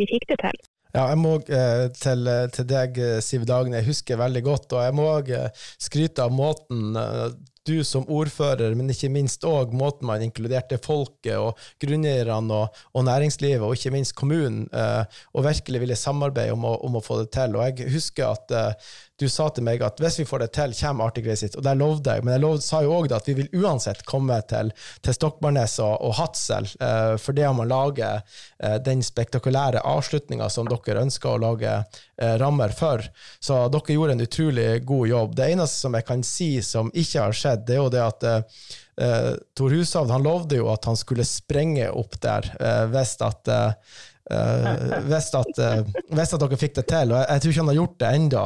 vi 0.02 0.10
fikk 0.10 0.30
det 0.34 0.42
til. 0.42 0.62
Ja, 0.92 1.06
jeg 1.08 1.22
må 1.22 1.38
eh, 1.48 1.86
til, 1.96 2.28
til, 2.52 2.68
deg, 2.68 2.98
Siv 3.24 3.46
Dagne, 3.48 3.80
jeg 3.80 3.94
husker 3.94 4.20
veldig 4.20 4.44
godt, 4.46 4.74
og 4.76 4.86
jeg 4.86 4.98
må 4.98 5.08
eh, 5.22 5.66
skryte 5.82 6.26
av 6.26 6.34
måten 6.36 6.98
du 7.68 7.84
som 7.86 8.08
ordfører, 8.10 8.74
men 8.78 8.90
ikke 8.90 9.12
minst 9.14 9.46
òg 9.46 9.76
måten 9.78 10.10
man 10.10 10.24
inkluderte 10.26 10.80
folket 10.82 11.38
og 11.38 11.60
grunneierne 11.84 12.58
og, 12.58 12.82
og, 12.96 13.06
næringslivet, 13.06 13.62
og 13.66 13.78
ikke 13.78 13.94
minst 13.94 14.16
kommunen, 14.18 14.66
eh, 14.74 15.22
og 15.36 15.46
virkelig 15.46 15.84
ville 15.84 16.00
samarbeide 16.00 16.56
om 16.56 16.66
å, 16.66 16.76
om 16.88 16.98
å, 16.98 17.06
få 17.06 17.22
det 17.22 17.32
til. 17.38 17.58
Og 17.58 17.68
jeg 17.68 17.94
husker 17.94 18.32
at 18.32 18.56
eh, 18.58 18.92
du 19.22 19.28
sa 19.30 19.48
til 19.54 19.66
meg 19.66 19.84
at 19.86 20.00
hvis 20.02 20.20
vi 20.22 20.28
får 20.28 20.46
det 20.46 20.50
til, 20.56 20.74
kommer 20.80 21.10
Arctic 21.10 21.28
Race 21.30 21.46
hit. 21.46 21.58
Og 21.60 21.66
det 21.66 21.76
lovde 21.78 22.16
jeg. 22.16 22.26
Men 22.26 22.36
jeg 22.36 22.44
lovde, 22.44 22.66
sa 22.66 22.82
jo 22.82 22.96
òg 22.98 23.12
at 23.14 23.28
vi 23.30 23.36
vil 23.38 23.52
uansett 23.62 24.02
komme 24.10 24.40
til, 24.50 24.72
til 25.06 25.18
Stokmarknes 25.18 25.78
og, 25.86 25.94
og 26.08 26.16
Hadsel, 26.18 26.70
eh, 26.82 27.14
for 27.22 27.38
det 27.38 27.46
om 27.50 27.62
å 27.62 27.68
lage 27.70 28.10
eh, 28.18 28.78
den 28.82 29.04
spektakulære 29.06 29.84
avslutninga 29.86 30.50
som 30.50 30.70
dere 30.70 31.06
ønsker 31.06 31.36
å 31.36 31.42
lage 31.44 31.76
eh, 31.78 32.36
rammer 32.42 32.74
for. 32.78 33.06
Så 33.44 33.60
dere 33.74 33.98
gjorde 33.98 34.18
en 34.18 34.26
utrolig 34.26 34.70
god 34.90 35.14
jobb. 35.14 35.38
Det 35.38 35.50
eneste 35.54 35.86
som 35.86 35.98
jeg 36.00 36.08
kan 36.10 36.26
si 36.26 36.52
som 36.66 36.90
ikke 36.90 37.28
har 37.28 37.38
skjedd, 37.38 37.51
det 37.58 37.76
er 37.76 37.82
jo 37.82 37.92
det 37.94 38.04
at 38.04 38.28
eh, 38.28 38.64
eh 39.02 39.32
Tor 39.58 39.76
Hushovd 39.76 40.14
han 40.14 40.26
lovde 40.26 40.62
jo 40.62 40.72
at 40.74 40.88
han 40.90 41.00
skulle 41.00 41.28
sprenge 41.28 41.90
opp 41.92 42.20
der 42.24 42.52
eh, 42.60 42.86
hvis 42.94 43.18
at 43.26 43.54
hvis 44.32 45.26
at, 45.36 45.58
hvis 46.14 46.30
at 46.32 46.40
dere 46.40 46.58
fikk 46.60 46.78
det 46.78 46.86
til. 46.88 47.10
Og 47.12 47.18
jeg, 47.18 47.26
jeg 47.28 47.42
tror 47.42 47.52
ikke 47.52 47.62
han 47.62 47.72
har 47.72 47.80
gjort 47.82 47.96
det 48.00 48.12
ennå. 48.16 48.44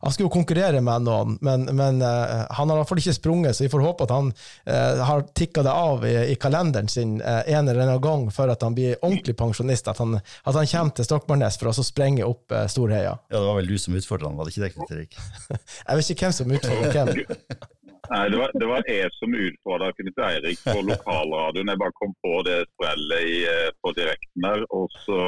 Han 0.00 0.12
skulle 0.12 0.26
jo 0.26 0.32
konkurrere 0.32 0.80
med 0.84 1.06
noen, 1.06 1.36
men, 1.44 1.66
men 1.76 2.02
uh, 2.02 2.44
han 2.50 2.70
har 2.70 2.76
i 2.76 2.80
hvert 2.80 2.90
fall 2.90 3.02
ikke 3.02 3.16
sprunget, 3.16 3.56
så 3.56 3.64
vi 3.66 3.70
får 3.72 3.84
håpe 3.86 4.06
at 4.06 4.14
han 4.14 4.30
uh, 4.32 5.02
har 5.08 5.24
tikka 5.38 5.64
det 5.66 5.74
av 5.74 6.06
i, 6.08 6.14
i 6.32 6.38
kalenderen 6.40 6.90
sin 6.92 7.18
uh, 7.22 7.42
en 7.46 7.68
eller 7.68 7.84
annen 7.84 8.02
gang 8.04 8.26
før 8.34 8.54
at 8.54 8.64
han 8.66 8.76
blir 8.78 8.98
ordentlig 9.00 9.36
pensjonist. 9.38 9.90
At 9.90 10.02
han, 10.02 10.18
at 10.18 10.58
han 10.58 10.70
kommer 10.74 10.96
til 10.96 11.08
Stokmarknes 11.08 11.60
for 11.60 11.72
å 11.72 11.86
sprenge 11.86 12.26
opp 12.26 12.54
Storheia. 12.70 13.16
Ja, 13.30 13.38
det 13.38 13.46
var 13.46 13.60
vel 13.60 13.70
du 13.70 13.78
som 13.80 13.96
utfordra 13.98 14.30
han, 14.30 14.38
var 14.38 14.48
det 14.48 14.56
ikke 14.56 14.66
det, 14.66 14.74
Knut 14.76 14.96
Erik? 14.96 15.20
jeg 15.86 16.00
vet 16.00 16.12
ikke 16.14 16.28
hvem 16.28 16.36
som 16.40 16.58
utfordra 16.58 16.92
hvem. 16.96 17.70
Nei, 18.12 18.26
det 18.28 18.36
var, 18.36 18.50
det 18.60 18.66
var 18.68 18.88
jeg 18.90 19.08
som 19.16 19.32
utfordra 19.32 19.88
Knut 19.96 20.18
Eirik 20.26 20.60
på 20.66 20.82
lokalradioen. 20.84 21.70
Jeg 21.72 21.80
bare 21.80 21.96
kom 21.96 22.12
på 22.24 22.42
det 22.44 22.58
sprellet 22.74 23.78
på 23.80 23.92
direkten 23.96 24.44
der. 24.44 24.64
Og 24.76 24.92
så, 25.04 25.20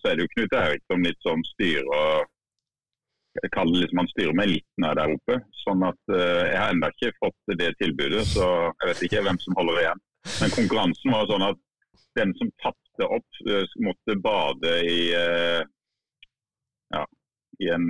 så, 0.00 0.02
er 0.10 0.16
det 0.18 0.26
jo 0.26 0.32
Knut 0.32 0.56
Eirik 0.58 0.82
som 0.90 1.06
litt 1.06 1.20
sånn 1.22 1.44
styrer 1.52 2.24
jeg 3.40 3.52
kaller 3.54 3.80
liksom 3.80 4.02
Han 4.02 4.10
styrer 4.10 4.34
med 4.36 4.48
eliten 4.50 4.86
her 4.86 4.98
der 4.98 5.14
oppe. 5.14 5.38
sånn 5.62 5.84
at 5.88 6.00
uh, 6.12 6.42
Jeg 6.50 6.58
har 6.58 6.74
ennå 6.74 6.90
ikke 6.92 7.12
fått 7.22 7.54
det 7.60 7.70
tilbudet, 7.80 8.24
så 8.28 8.48
jeg 8.68 8.90
vet 8.90 9.04
ikke 9.08 9.22
hvem 9.28 9.38
som 9.44 9.56
holder 9.60 9.80
igjen. 9.82 10.02
Men 10.40 10.56
konkurransen 10.56 11.14
var 11.14 11.30
sånn 11.30 11.46
at 11.46 11.62
den 12.18 12.34
som 12.36 12.50
tapte 12.60 13.08
opp, 13.08 13.40
uh, 13.48 13.78
måtte 13.86 14.18
bade 14.20 14.74
i 14.84 15.00
uh, 15.16 15.62
ja, 16.92 17.06
i 17.64 17.72
en 17.72 17.88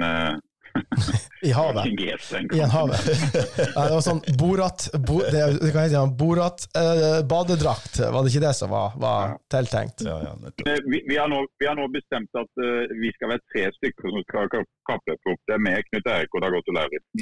I 1.43 1.53
havet. 1.53 1.87
I 2.57 2.61
en 2.61 2.71
havet. 2.71 3.07
Nei, 3.77 3.87
det 3.87 3.95
var 3.95 4.03
sånn 4.05 4.21
Borat 4.39 4.85
bo, 4.95 5.19
det, 5.27 5.41
det 5.59 5.73
kan 5.75 5.89
hete 5.89 6.03
Borat 6.19 6.67
eh, 6.79 7.19
badedrakt, 7.27 7.99
var 7.99 8.23
det 8.23 8.31
ikke 8.31 8.45
det 8.45 8.53
som 8.55 8.71
var, 8.71 8.95
var 9.03 9.35
tiltenkt? 9.51 10.05
Ja, 10.07 10.21
ja, 10.23 10.37
eh, 10.67 10.79
vi, 10.87 11.03
vi, 11.09 11.19
har 11.19 11.31
nå, 11.33 11.43
vi, 11.59 11.67
har 11.67 11.75
nå, 11.79 11.89
bestemt 11.91 12.31
at 12.39 12.63
uh, 12.63 12.87
vi 12.95 13.11
skal 13.17 13.35
være 13.35 13.43
tre 13.51 13.67
stykker 13.79 14.15
som 14.15 14.27
skal 14.29 14.53
kappløpe 14.87 15.35
opp. 15.35 15.43
Det 15.51 15.59
er 15.59 15.63
med 15.67 15.83
Knut 15.91 16.11
Erik 16.15 16.39
og 16.39 16.47
Dag 16.47 16.59
Otto 16.61 16.77
Lauritzen. 16.79 17.17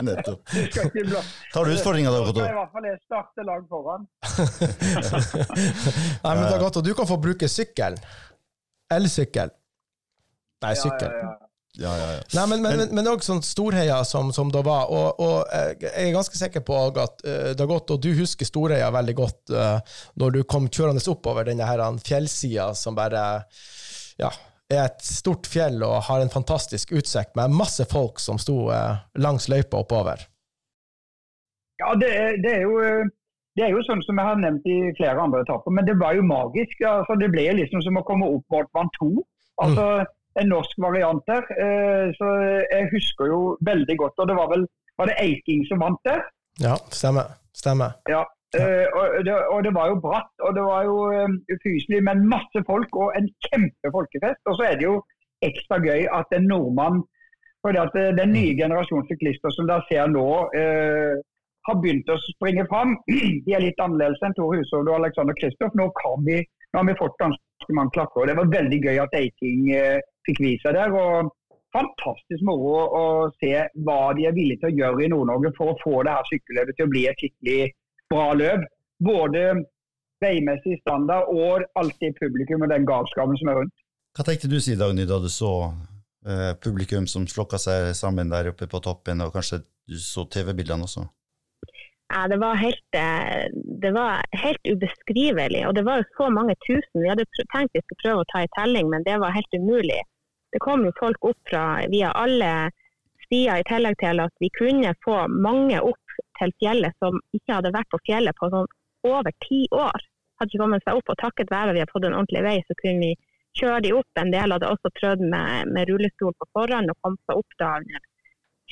Nettopp. 0.08 0.40
Tar 1.52 1.68
du 1.68 1.76
utfordringa 1.76 2.14
da, 2.14 2.24
Otto? 2.24 2.40
I 2.40 2.56
hvert 2.56 2.72
fall 2.72 2.88
jeg 2.88 3.00
starter 3.04 3.48
lag 3.52 3.66
foran. 3.68 4.08
Nei, 6.24 6.32
men 6.32 6.46
Dag 6.48 6.70
Otto, 6.70 6.80
du 6.80 6.94
kan 6.96 7.08
få 7.08 7.20
bruke 7.20 7.52
sykkelen. 7.52 8.00
Elsykkel. 8.96 9.52
Nei, 10.64 10.72
sykkel. 10.78 11.10
Ja, 11.10 11.20
ja, 11.20 11.34
ja. 11.34 11.42
Ja, 11.78 11.98
ja, 11.98 12.12
ja. 12.12 12.20
Nei, 12.34 12.46
men, 12.48 12.62
men, 12.62 12.88
men, 12.94 13.08
også 13.10 13.34
sånn 13.34 13.42
Storheia 13.44 13.98
som, 14.08 14.30
som 14.32 14.48
det 14.52 14.62
var. 14.64 14.88
Og, 14.88 15.20
og, 15.20 15.50
jeg 15.82 16.08
er 16.08 16.14
ganske 16.14 16.38
sikker 16.38 16.64
på 16.64 16.78
at 16.88 17.20
uh, 17.26 17.50
det 17.52 17.60
har 17.60 17.68
gått, 17.68 17.92
og 17.92 18.00
du 18.00 18.14
husker 18.16 18.48
Storheia 18.48 18.88
veldig 18.94 19.16
godt 19.18 19.52
uh, 19.52 19.98
når 20.16 20.38
du 20.38 20.40
kom 20.48 20.70
kjørende 20.72 21.04
oppover 21.12 21.50
denne 21.50 21.68
her 21.68 21.84
fjellsida 22.06 22.70
som 22.78 22.96
bare 22.96 23.26
ja, 24.16 24.32
er 24.72 24.86
et 24.86 25.04
stort 25.04 25.48
fjell 25.50 25.82
og 25.84 26.06
har 26.08 26.24
en 26.24 26.32
fantastisk 26.32 26.96
utsikt 26.96 27.36
med 27.36 27.52
masse 27.52 27.84
folk 27.92 28.22
som 28.24 28.40
sto 28.40 28.70
uh, 28.72 28.96
langs 29.20 29.50
løypa 29.52 29.84
oppover. 29.84 30.24
Ja, 31.76 31.92
det, 32.00 32.08
det, 32.40 32.56
er 32.56 32.62
jo, 32.64 32.80
det 33.52 33.66
er 33.66 33.74
jo 33.76 33.84
sånn 33.84 34.00
som 34.06 34.16
jeg 34.16 34.32
har 34.32 34.38
nevnt 34.40 34.64
i 34.64 34.80
flere 34.96 35.20
andre 35.20 35.44
etapper, 35.44 35.76
men 35.76 35.84
det 35.84 36.00
var 36.00 36.16
jo 36.16 36.24
magisk. 36.24 36.80
Altså, 36.88 37.20
det 37.20 37.28
ble 37.36 37.50
liksom 37.60 37.84
som 37.84 38.00
å 38.00 38.08
komme 38.08 38.32
opp 38.32 38.48
vårt 38.48 38.72
vann 38.72 38.88
2. 38.96 39.10
Altså, 39.60 39.90
mm 40.00 40.14
en 40.40 40.48
norsk 40.52 40.78
variant 40.86 41.22
der. 41.30 41.42
Eh, 41.64 42.06
så 42.18 42.30
jeg 42.72 42.88
husker 42.94 43.32
jo 43.32 43.40
veldig 43.70 43.96
godt. 44.02 44.18
Og 44.22 44.28
det 44.28 44.36
var 44.38 44.48
vel 44.54 44.66
var 44.98 45.10
det 45.10 45.18
Eiking 45.20 45.66
som 45.68 45.82
vant 45.84 46.00
der? 46.08 46.22
Ja, 46.60 46.76
stemmer. 47.00 47.36
Stemmer. 47.62 47.90
Ja, 48.08 48.22
Ja. 48.56 48.66
og 48.98 49.24
det, 49.26 49.34
og 49.54 49.64
det, 49.66 49.72
var 49.74 49.86
jo 49.92 49.96
bratt, 50.00 50.32
og 50.46 50.54
det 50.56 50.62
var 50.64 50.84
jo 50.88 50.96
eh, 51.12 51.32
ufyselig, 51.54 51.98
men 52.08 52.28
masse 52.34 52.60
folk 52.70 52.96
og 53.02 53.12
en 53.18 53.28
kjempe 53.46 53.90
folkefest. 53.96 54.40
Og 54.48 54.56
så 54.56 54.62
er 54.70 54.74
det 54.78 54.86
jo 54.86 54.96
ekstra 55.44 55.76
gøy 55.88 56.06
at 56.18 56.32
en 56.36 56.48
nordmann 56.52 57.02
fordi 57.66 57.78
at 57.82 57.94
Den 58.20 58.30
nye 58.32 58.54
generasjonen 58.62 59.08
syklister 59.10 59.50
som 59.50 59.66
dere 59.66 59.82
ser 59.88 60.06
nå, 60.06 60.26
eh, 60.60 61.16
har 61.66 61.78
begynt 61.82 62.10
å 62.12 62.18
springe 62.30 62.66
fram. 62.70 62.94
De 63.46 63.54
er 63.56 63.64
litt 63.64 63.80
annerledes 63.82 64.22
enn 64.22 64.36
Tor 64.38 64.54
Hushovd 64.54 64.90
og 64.90 65.00
Alexander 65.00 65.36
Kristoff. 65.40 65.74
Nå, 65.78 65.88
nå, 65.90 66.36
har 66.76 66.86
vi 66.88 67.00
fått 67.00 67.18
ganske 67.22 67.78
mange 67.78 67.94
klakker. 67.96 68.22
og 68.22 68.30
Det 68.30 68.36
var 68.38 68.52
veldig 68.52 68.80
gøy 68.84 69.00
at 69.02 69.18
Eiking 69.18 69.72
eh, 69.74 69.98
fikk 70.28 70.42
vise 70.44 70.72
der. 70.76 70.94
og 70.94 71.32
Fantastisk 71.76 72.44
moro 72.46 72.76
å 72.96 73.06
se 73.42 73.52
hva 73.84 74.12
de 74.16 74.28
er 74.28 74.36
villige 74.36 74.62
til 74.62 74.70
å 74.70 74.76
gjøre 74.80 75.02
i 75.04 75.08
Nord-Norge 75.12 75.50
for 75.58 75.72
å 75.72 75.80
få 75.82 76.04
det 76.06 76.14
her 76.14 76.28
sykkelløpet 76.30 76.78
til 76.78 76.86
å 76.86 76.92
bli 76.92 77.02
et 77.10 77.20
skikkelig 77.20 77.58
bra 78.12 78.28
løp. 78.38 78.62
Både 79.04 79.42
veimessig 80.24 80.78
standard 80.80 81.28
og 81.32 81.66
alltid 81.76 82.16
publikum 82.22 82.64
og 82.64 82.72
den 82.72 82.86
galskapen 82.88 83.36
som 83.40 83.52
er 83.52 83.60
rundt. 83.60 83.76
Hva 84.16 84.24
tenkte 84.24 84.48
du 84.48 84.56
si, 84.62 84.78
Dagny, 84.80 85.04
da 85.04 85.18
du 85.20 85.28
så 85.28 85.52
eh, 86.24 86.54
publikum 86.64 87.04
som 87.10 87.26
slokka 87.28 87.60
seg 87.60 87.90
sammen 87.98 88.32
der 88.32 88.54
oppe 88.54 88.70
på 88.70 88.80
toppen, 88.80 89.20
og 89.20 89.34
kanskje 89.36 89.60
du 89.84 89.98
så 90.00 90.24
TV-bildene 90.32 90.88
også? 90.88 91.04
Ja, 92.14 92.24
det 92.30 92.38
var, 92.40 92.56
helt, 92.56 92.88
eh, 92.96 93.50
det 93.82 93.92
var 93.92 94.22
helt 94.40 94.62
ubeskrivelig. 94.64 95.66
Og 95.68 95.74
det 95.76 95.84
var 95.84 96.00
jo 96.00 96.10
så 96.16 96.30
mange 96.32 96.54
tusen. 96.64 97.02
Vi 97.02 97.10
hadde 97.10 97.26
tenkt 97.52 97.74
vi 97.74 97.82
skulle 97.82 98.04
prøve 98.04 98.22
å 98.22 98.28
ta 98.32 98.44
i 98.46 98.52
telling, 98.56 98.88
men 98.94 99.04
det 99.04 99.18
var 99.20 99.34
helt 99.34 99.58
umulig. 99.58 100.00
Det 100.56 100.62
kom 100.64 100.86
jo 100.88 100.92
folk 100.96 101.24
opp 101.28 101.50
fra 101.50 101.62
via 101.92 102.14
alle 102.16 102.50
stier, 103.26 103.58
i 103.60 103.64
tillegg 103.68 103.98
til 104.00 104.22
at 104.24 104.32
vi 104.40 104.48
kunne 104.56 104.94
få 105.04 105.18
mange 105.28 105.82
opp 105.84 106.14
til 106.40 106.52
fjellet 106.62 106.96
som 107.02 107.18
ikke 107.36 107.58
hadde 107.58 107.74
vært 107.74 107.90
på 107.92 108.00
fjellet 108.08 108.38
på 108.40 108.48
sånn 108.54 108.70
over 109.04 109.34
ti 109.44 109.66
år. 109.68 110.06
Hadde 110.40 110.48
ikke 110.48 110.62
kommet 110.62 110.86
seg 110.86 110.96
opp, 110.96 111.12
og 111.12 111.20
Takket 111.20 111.52
være 111.52 111.74
vi 111.76 111.82
har 111.84 111.92
fått 111.92 112.08
en 112.08 112.16
ordentlig 112.16 112.44
vei, 112.46 112.54
så 112.64 112.76
kunne 112.80 113.04
vi 113.04 113.12
kjøre 113.60 113.82
de 113.84 113.92
opp. 113.98 114.08
En 114.22 114.32
del 114.32 114.56
hadde 114.56 114.70
også 114.72 114.92
prøvd 114.96 115.26
med, 115.34 115.74
med 115.76 115.92
rullestol 115.92 116.32
på 116.40 116.48
forhånd 116.56 116.92
og 116.94 117.04
kom 117.04 117.20
seg 117.28 117.42
opp 117.42 117.60
da 117.60 117.74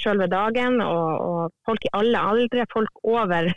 selve 0.01 0.31
dagen. 0.33 0.81
Og, 0.89 1.13
og, 1.29 1.55
folk 1.69 1.85
i 1.85 1.93
alle 2.01 2.25
aldre. 2.33 2.65
Folk 2.73 3.05
over, 3.13 3.53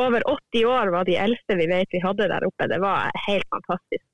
over, 0.00 0.28
80 0.56 0.72
år 0.72 0.96
var 0.96 1.04
de 1.12 1.20
eldste 1.20 1.60
vi 1.60 1.68
vet 1.68 1.92
vi 1.92 2.04
hadde 2.04 2.32
der 2.32 2.48
oppe. 2.48 2.72
Det 2.72 2.80
var 2.80 3.12
helt 3.28 3.48
fantastisk. 3.52 4.08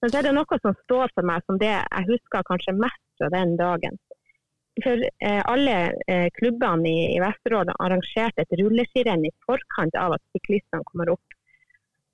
Men 0.00 0.10
så 0.10 0.20
er 0.20 0.28
det 0.28 0.36
noe 0.36 0.58
som 0.62 0.76
står 0.84 1.12
for 1.14 1.28
meg 1.28 1.44
som 1.44 1.58
det 1.60 1.72
jeg 1.72 2.08
husker 2.08 2.46
kanskje 2.48 2.76
mest 2.78 3.02
fra 3.20 3.28
den 3.34 3.56
dagen. 3.60 3.98
For 4.80 5.02
eh, 5.02 5.42
alle 5.44 5.74
eh, 6.08 6.28
klubbene 6.38 6.88
i, 6.88 7.00
i 7.16 7.18
Vesterålen 7.20 7.76
arrangerte 7.76 8.46
et 8.46 8.56
rulleskirenn 8.60 9.26
i 9.28 9.34
forkant 9.44 9.98
av 9.98 10.16
at 10.16 10.24
syklistene 10.36 10.86
kommer 10.88 11.12
opp. 11.16 11.36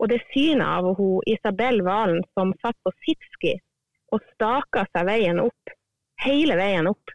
Og 0.02 0.10
det 0.12 0.20
synet 0.32 0.66
av 0.66 0.88
hun, 0.98 1.22
Isabel 1.30 1.82
Valen 1.86 2.24
som 2.34 2.52
satt 2.64 2.76
på 2.84 2.92
sitski 3.04 3.54
og 4.14 4.24
staka 4.34 4.84
seg 4.92 5.06
veien 5.08 5.40
opp, 5.42 5.76
hele 6.24 6.58
veien 6.58 6.90
opp. 6.90 7.14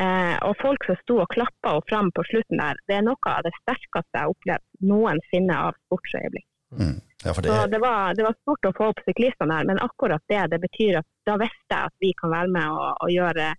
Eh, 0.00 0.36
og 0.48 0.56
folk 0.62 0.86
som 0.88 0.96
sto 1.02 1.18
og 1.20 1.32
klappa 1.34 1.74
henne 1.74 1.88
fram 1.90 2.10
på 2.16 2.24
slutten 2.30 2.60
der, 2.60 2.78
det 2.88 2.98
er 2.98 3.04
noe 3.04 3.30
av 3.30 3.44
det 3.44 3.52
sterkeste 3.60 4.16
jeg 4.16 4.22
har 4.22 4.32
opplevd 4.32 4.86
noensinne 4.90 5.58
av 5.68 5.76
sportsøyeblikk. 5.84 6.46
Mm. 6.80 6.96
Ja, 7.24 7.32
for 7.32 7.42
det 7.42 7.48
Så 7.48 7.66
det 7.72 7.80
var, 7.80 8.14
det 8.14 8.24
var 8.26 8.34
stort 8.42 8.66
å 8.68 8.72
få 8.76 8.90
opp 8.92 9.00
syklistene 9.06 9.56
der, 9.56 9.68
men 9.70 9.80
akkurat 9.80 10.22
det 10.28 10.42
det 10.52 10.60
betyr 10.60 11.00
at 11.00 11.08
da 11.24 11.38
visste 11.40 11.72
jeg 11.72 11.88
at 11.88 11.96
vi 12.04 12.12
kan 12.20 12.32
være 12.34 12.52
med 12.52 12.68
og, 12.68 12.90
og 13.00 13.12
gjøre 13.12 13.54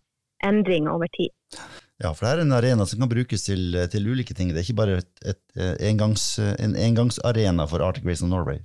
endring 0.46 0.90
over 0.92 1.10
tid. 1.16 1.34
ja, 2.04 2.12
for 2.12 2.26
det 2.26 2.32
er 2.34 2.44
en 2.44 2.54
arena 2.54 2.86
som 2.86 3.02
kan 3.02 3.10
brukes 3.10 3.46
til, 3.48 3.78
til 3.92 4.08
ulike 4.12 4.36
ting. 4.38 4.52
Det 4.54 4.62
er 4.62 4.68
ikke 4.68 4.82
bare 4.82 4.98
et, 5.02 5.12
et, 5.26 5.44
eh, 5.58 5.76
engangs, 5.90 6.38
en 6.40 6.76
engangsarena 6.76 7.66
for 7.72 7.82
Arctic 7.82 8.06
Race 8.06 8.24
of 8.26 8.30
Norway. 8.30 8.60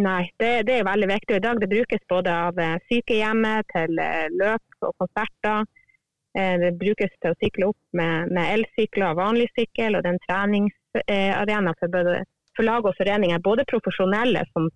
Nei, 0.00 0.30
det, 0.40 0.66
det 0.68 0.80
er 0.80 0.88
veldig 0.88 1.08
viktig. 1.10 1.36
I 1.36 1.44
dag 1.44 1.60
det 1.60 1.68
brukes 1.70 2.04
både 2.08 2.34
av 2.48 2.58
eh, 2.60 2.76
sykehjemmet 2.90 3.68
til 3.72 4.00
eh, 4.00 4.26
løp 4.42 4.84
og 4.88 4.96
konserter. 5.04 5.68
Det 6.30 6.76
brukes 6.78 7.10
til 7.18 7.32
å 7.32 7.36
sykle 7.40 7.66
opp 7.72 7.96
med, 7.98 8.28
med 8.30 8.52
elsykler 8.54 9.08
og 9.08 9.18
vanlig 9.18 9.48
sykkel, 9.56 9.96
og 9.98 10.04
det 10.04 10.12
er 10.12 10.14
en 10.14 10.26
treningsarena 10.28 11.72
for, 11.80 11.90
både- 11.90 12.20
for 12.60 12.68
lag 12.68 12.84
og 12.84 12.96
foreninger. 13.00 13.40
Både 13.50 13.68
profesjonelle 13.72 14.44
som, 14.52 14.68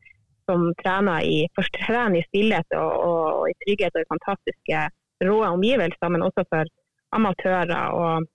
som 0.48 0.70
trener 0.80 1.28
i, 1.28 1.38
først 1.56 1.76
trener 1.76 2.20
i 2.20 2.26
stillhet 2.30 2.78
og, 2.80 2.92
og, 3.08 3.24
og 3.40 3.50
i 3.52 3.58
trygghet 3.64 3.96
og 3.96 4.04
i 4.04 4.12
fantastiske 4.14 4.86
rå 5.24 5.36
omgivelser, 5.52 6.12
men 6.12 6.24
også 6.26 6.46
for 6.52 6.72
amatører. 7.16 7.84
og 7.92 8.30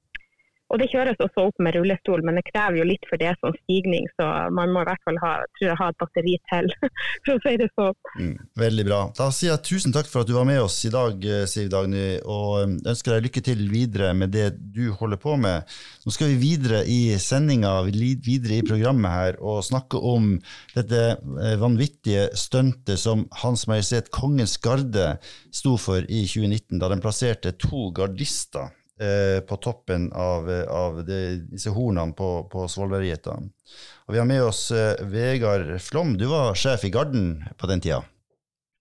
og 0.70 0.82
det 0.82 0.90
kjøres 0.92 1.18
også 1.24 1.48
opp 1.50 1.62
med 1.66 1.74
rullestol, 1.76 2.22
men 2.26 2.38
det 2.38 2.46
krever 2.52 2.80
jo 2.80 2.88
litt 2.92 3.06
for 3.10 3.22
det 3.22 3.32
som 3.42 3.56
stigning, 3.64 4.06
så 4.20 4.28
man 4.54 4.74
må 4.74 4.84
i 4.84 4.90
hvert 4.90 5.06
fall 5.08 5.18
ha, 5.24 5.32
jeg, 5.62 5.74
ha 5.80 5.90
et 5.90 6.00
batteri 6.02 6.36
til, 6.52 6.70
for 7.26 7.36
å 7.36 7.42
si 7.46 7.56
det 7.62 7.70
sånn. 7.74 7.98
Mm, 8.20 8.36
veldig 8.64 8.86
bra. 8.86 9.00
Da 9.18 9.30
sier 9.34 9.54
jeg 9.56 9.66
tusen 9.66 9.96
takk 9.96 10.10
for 10.12 10.24
at 10.24 10.30
du 10.30 10.36
var 10.38 10.48
med 10.50 10.62
oss 10.62 10.78
i 10.86 10.94
dag, 10.94 11.26
eh, 11.26 11.46
Siv 11.50 11.72
Dagny, 11.74 12.06
og 12.22 12.54
eh, 12.62 12.78
ønsker 12.94 13.16
deg 13.16 13.28
lykke 13.28 13.46
til 13.50 13.66
videre 13.72 14.14
med 14.18 14.34
det 14.36 14.48
du 14.60 14.92
holder 15.00 15.22
på 15.22 15.36
med. 15.42 15.78
Nå 16.06 16.14
skal 16.14 16.34
vi 16.34 16.40
videre 16.44 16.84
i 16.86 17.02
sendinga, 17.22 17.74
videre 17.90 18.60
i 18.60 18.66
programmet 18.66 19.16
her, 19.16 19.42
og 19.42 19.66
snakke 19.66 19.98
om 19.98 20.36
dette 20.76 21.04
eh, 21.18 21.56
vanvittige 21.62 22.30
stuntet 22.38 23.02
som 23.02 23.26
Hans 23.42 23.66
Majestet 23.70 24.14
Kongens 24.14 24.60
Garde 24.62 25.16
sto 25.50 25.80
for 25.82 26.06
i 26.06 26.26
2019, 26.30 26.78
da 26.78 26.94
den 26.94 27.02
plasserte 27.02 27.58
to 27.58 27.90
gardister 27.96 28.70
eh, 29.02 29.40
på 29.48 29.58
toppen 29.64 30.10
av, 30.14 30.50
av 30.70 31.02
det, 31.08 31.22
disse 31.50 31.74
hornene 31.74 32.16
på, 32.18 32.30
på 32.52 32.68
Svolværgeita. 32.72 33.38
Og 33.40 34.16
vi 34.16 34.22
har 34.22 34.28
med 34.30 34.44
oss 34.44 34.70
eh, 34.76 35.00
Vegard 35.10 35.76
Flom, 35.84 36.16
du 36.20 36.28
var 36.32 36.58
sjef 36.60 36.86
i 36.88 36.94
Garden 36.94 37.46
på 37.58 37.70
den 37.72 37.84
tida. 37.84 38.02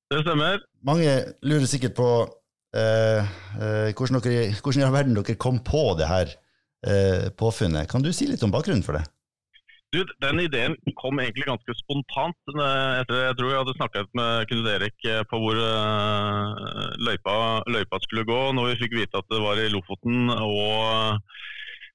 Det 0.09 0.23
stemmer. 0.25 0.63
Mange 0.89 1.15
lurer 1.45 1.69
sikkert 1.69 1.97
på 1.99 2.11
eh, 2.77 3.21
eh, 3.59 3.91
hvordan, 3.93 4.23
dere, 4.25 4.49
hvordan 4.57 4.83
i 4.83 4.87
all 4.87 4.95
verden 4.95 5.19
dere 5.19 5.37
kom 5.41 5.61
på 5.65 5.85
det 5.99 6.09
her 6.09 6.33
eh, 6.87 7.29
påfunnet. 7.37 7.91
Kan 7.91 8.05
du 8.05 8.13
si 8.17 8.29
litt 8.31 8.45
om 8.47 8.55
bakgrunnen 8.55 8.87
for 8.87 8.97
det? 8.97 9.05
Du, 9.89 10.03
den 10.21 10.41
ideen 10.43 10.75
kom 11.01 11.17
egentlig 11.23 11.47
ganske 11.49 11.75
spontant. 11.79 12.37
eh, 12.53 13.01
Etter, 13.01 13.23
jeg 13.31 13.37
tror 13.39 13.53
jeg 13.53 13.61
hadde 13.63 13.77
snakket 13.79 14.11
med 14.19 14.49
Knut 14.51 14.69
Erik 14.75 15.07
eh, 15.09 15.23
på 15.31 15.41
hvor 15.41 15.61
eh, 15.65 16.91
løypa, 17.07 17.37
løypa 17.73 18.01
skulle 18.05 18.27
gå. 18.29 18.41
Når 18.53 18.69
vi 18.69 18.81
fikk 18.83 18.99
vite 18.99 19.23
at 19.23 19.31
det 19.33 19.41
var 19.41 19.61
i 19.63 19.71
Lofoten 19.73 20.29
og 20.35 21.23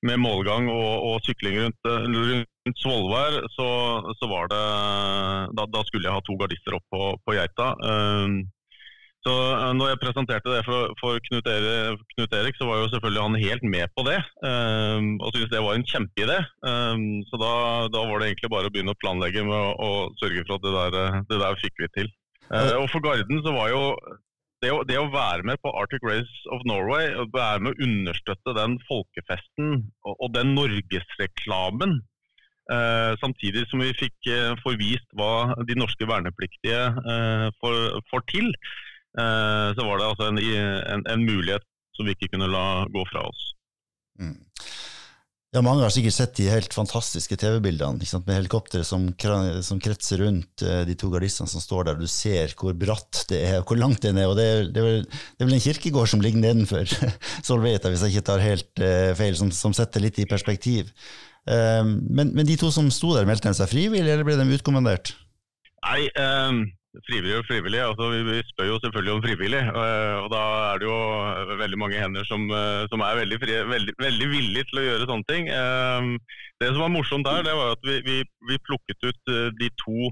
med 0.03 0.19
målgang 0.19 0.65
og, 0.73 1.05
og 1.05 1.21
sykling 1.23 1.59
rundt, 1.61 1.91
rundt 2.17 2.81
Svolvær, 2.81 3.37
så, 3.53 3.69
så 4.17 4.27
var 4.27 4.49
det 4.51 4.63
da, 5.55 5.67
da 5.69 5.85
skulle 5.87 6.09
jeg 6.09 6.17
ha 6.17 6.25
to 6.25 6.35
gardister 6.41 6.75
opp 6.75 6.83
på, 6.91 7.13
på 7.23 7.37
Geita. 7.37 7.69
Så 9.23 9.33
eh, 9.33 9.69
når 9.77 9.93
jeg 9.93 10.01
presenterte 10.01 10.51
det 10.51 10.63
for, 10.67 10.91
for 10.99 11.19
Knut, 11.27 11.47
Erik, 11.47 12.01
Knut 12.15 12.35
Erik, 12.35 12.57
så 12.59 12.67
var 12.67 12.81
jo 12.81 12.89
selvfølgelig 12.91 13.23
han 13.23 13.39
helt 13.45 13.63
med 13.75 13.93
på 13.95 14.03
det. 14.07 14.17
Um, 14.43 15.13
og 15.23 15.31
syntes 15.31 15.53
det 15.53 15.63
var 15.63 15.79
en 15.79 15.87
kjempeidé. 15.87 16.41
Um, 16.67 17.05
så 17.29 17.39
da, 17.39 17.53
da 17.93 18.03
var 18.09 18.19
det 18.19 18.31
egentlig 18.31 18.51
bare 18.51 18.67
å 18.67 18.73
begynne 18.73 18.95
å 18.95 18.99
planlegge 18.99 19.45
med 19.47 19.55
å, 19.55 19.71
å 19.79 19.89
sørge 20.19 20.43
for 20.43 20.59
at 20.59 20.67
det 20.67 20.75
der, 20.75 21.23
det 21.31 21.41
der 21.45 21.63
fikk 21.63 21.79
vi 21.85 21.91
til. 22.01 22.13
Uh, 22.51 22.75
og 22.81 22.87
for 22.91 23.03
Garden 23.05 23.39
så 23.45 23.55
var 23.55 23.71
jo 23.71 23.83
det 24.63 24.71
å, 24.71 24.83
det 24.87 24.99
å 24.99 25.11
være 25.11 25.47
med 25.47 25.59
på 25.63 25.71
Arctic 25.75 26.03
Race 26.07 26.51
of 26.55 26.63
Norway, 26.67 27.11
være 27.35 27.63
med 27.63 27.73
å 27.73 27.87
understøtte 27.87 28.55
den 28.59 28.75
folkefesten 28.89 29.85
og, 30.03 30.17
og 30.17 30.33
den 30.35 30.55
norgesreklamen, 30.57 32.01
Uh, 32.71 33.11
samtidig 33.19 33.65
som 33.67 33.81
vi 33.83 33.89
fikk 33.99 34.29
uh, 34.31 34.53
forvist 34.63 35.03
hva 35.19 35.51
de 35.67 35.75
norske 35.75 36.07
vernepliktige 36.07 36.93
uh, 36.95 37.49
får, 37.59 38.23
til, 38.31 38.53
så 39.13 39.83
var 39.85 39.99
det 39.99 40.05
altså 40.07 40.25
en, 40.31 40.39
en, 40.41 41.03
en 41.05 41.25
mulighet 41.25 41.65
som 41.93 42.07
vi 42.07 42.15
ikke 42.15 42.31
kunne 42.33 42.49
la 42.49 42.87
gå 42.89 43.03
fra 43.11 43.27
oss. 43.29 43.43
Mm. 44.17 44.39
Ja, 45.53 45.61
Mange 45.61 45.83
har 45.85 45.91
sikkert 45.93 46.15
sett 46.15 46.31
de 46.39 46.47
helt 46.49 46.73
fantastiske 46.73 47.35
TV-bildene 47.37 48.01
med 48.25 48.31
helikopteret 48.33 48.87
som, 48.89 49.05
som 49.61 49.81
kretser 49.81 50.23
rundt 50.23 50.63
eh, 50.65 50.81
de 50.87 50.95
to 50.97 51.11
gardistene 51.13 51.51
som 51.51 51.61
står 51.61 51.91
der. 51.91 51.99
Du 52.01 52.09
ser 52.09 52.55
hvor 52.57 52.73
bratt 52.73 53.19
det 53.29 53.43
er, 53.51 53.59
og 53.59 53.69
hvor 53.69 53.77
langt 53.77 54.01
den 54.01 54.17
er. 54.17 54.31
og 54.31 54.39
Det 54.39 54.47
er, 54.49 54.63
det 54.73 54.81
er, 54.81 54.87
vel, 54.87 55.05
det 55.05 55.45
er 55.45 55.51
vel 55.51 55.57
en 55.59 55.65
kirkegård 55.67 56.09
som 56.09 56.25
ligger 56.25 56.41
nedenfor 56.41 56.89
Solveita, 57.47 57.93
hvis 57.93 58.01
jeg 58.01 58.15
ikke 58.15 58.27
tar 58.31 58.41
helt 58.41 58.81
uh, 58.81 59.13
feil, 59.19 59.37
som, 59.37 59.53
som 59.53 59.77
setter 59.77 60.01
litt 60.01 60.17
i 60.17 60.25
perspektiv. 60.29 60.89
Um, 61.45 61.99
men, 62.09 62.33
men 62.33 62.49
de 62.49 62.57
to 62.57 62.71
som 62.73 62.89
sto 62.93 63.13
der, 63.13 63.29
meldte 63.29 63.51
de 63.51 63.59
seg 63.59 63.69
frivillig, 63.69 64.09
eller 64.09 64.25
ble 64.25 64.39
de 64.39 64.57
utkommandert? 64.57 65.13
Nei, 65.83 66.07
eh, 66.09 66.63
frivillig 67.07 67.37
og 67.39 67.45
frivillig. 67.49 67.81
Altså, 67.81 68.09
vi, 68.13 68.39
spør 68.51 68.69
jo 68.69 68.79
selvfølgelig 68.83 69.13
om 69.13 69.23
frivillig. 69.25 69.61
eh, 69.83 70.15
og 70.23 70.27
da 70.33 70.41
er 70.71 70.81
det 70.81 70.87
jo 70.89 70.99
veldig 71.63 71.79
mange 71.81 72.01
hender 72.01 72.25
som, 72.29 72.45
eh, 72.51 72.83
som 72.91 73.01
er 73.01 73.21
veldig, 73.21 73.39
fri, 73.43 73.53
veldig, 73.75 73.95
veldig 74.07 74.27
villige 74.33 74.65
til 74.69 74.81
å 74.81 74.87
gjøre 74.87 75.09
sånne 75.09 75.29
ting. 75.31 75.49
Eh, 75.49 76.01
det 76.61 76.69
som 76.71 76.83
var 76.85 76.93
morsomt 76.93 77.25
der, 77.27 77.45
det 77.47 77.55
var 77.57 77.73
at 77.75 77.87
vi, 77.87 77.99
vi, 78.05 78.19
vi 78.49 78.61
plukket 78.67 79.09
ut 79.09 79.33
eh, 79.33 79.49
de 79.59 79.69
to 79.83 80.11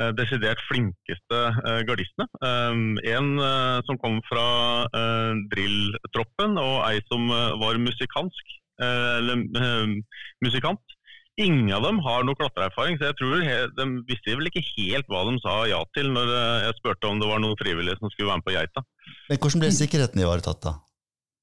eh, 0.00 0.12
desidert 0.20 0.62
flinkeste 0.70 1.42
eh, 1.66 1.80
gardistene. 1.88 2.28
Eh, 2.46 2.82
en 3.16 3.32
eh, 3.50 3.78
som 3.88 3.98
kom 4.02 4.20
fra 4.30 4.46
eh, 4.86 5.32
drilltroppen, 5.54 6.60
og 6.62 6.76
ei 6.90 7.02
som 7.10 7.26
eh, 7.30 7.56
var 7.62 7.82
musikansk, 7.82 8.54
eh, 8.82 9.16
eller 9.18 9.42
eh, 9.62 9.98
musikant. 10.46 10.95
Ingen 11.36 11.68
av 11.76 11.84
dem 11.84 11.98
har 12.00 12.22
noe 12.24 12.38
klatreerfaring, 12.38 12.96
så 12.96 13.10
jeg 13.10 13.16
tror 13.18 13.42
de 13.76 13.86
visste 14.08 14.36
vel 14.38 14.48
ikke 14.48 14.64
helt 14.70 15.08
hva 15.12 15.26
de 15.28 15.36
sa 15.44 15.56
ja 15.68 15.82
til 15.92 16.08
når 16.14 16.32
eh, 16.32 16.64
jeg 16.64 16.78
spurte 16.78 17.10
om 17.10 17.20
det 17.20 17.28
var 17.28 17.42
noen 17.44 17.58
frivillige 17.60 17.98
som 18.00 18.08
skulle 18.12 18.30
være 18.30 18.40
med 18.40 18.46
på 18.46 18.54
Geita. 18.54 18.84
Men 19.28 19.40
hvordan 19.42 19.64
ble 19.64 19.72
sikkerheten 19.76 20.22
ivaretatt 20.24 20.62
da? 20.64 20.72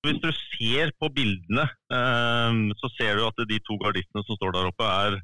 Hvis 0.03 0.17
du 0.19 0.32
ser 0.36 0.89
på 0.99 1.12
bildene, 1.13 1.67
eh, 1.93 2.58
så 2.82 2.89
ser 2.97 3.19
du 3.19 3.27
at 3.27 3.45
de 3.51 3.60
to 3.67 3.77
gardistene 3.86 4.25
som 4.25 4.39
står 4.39 4.58
der 4.58 4.71
oppe, 4.71 4.89
er 5.06 5.19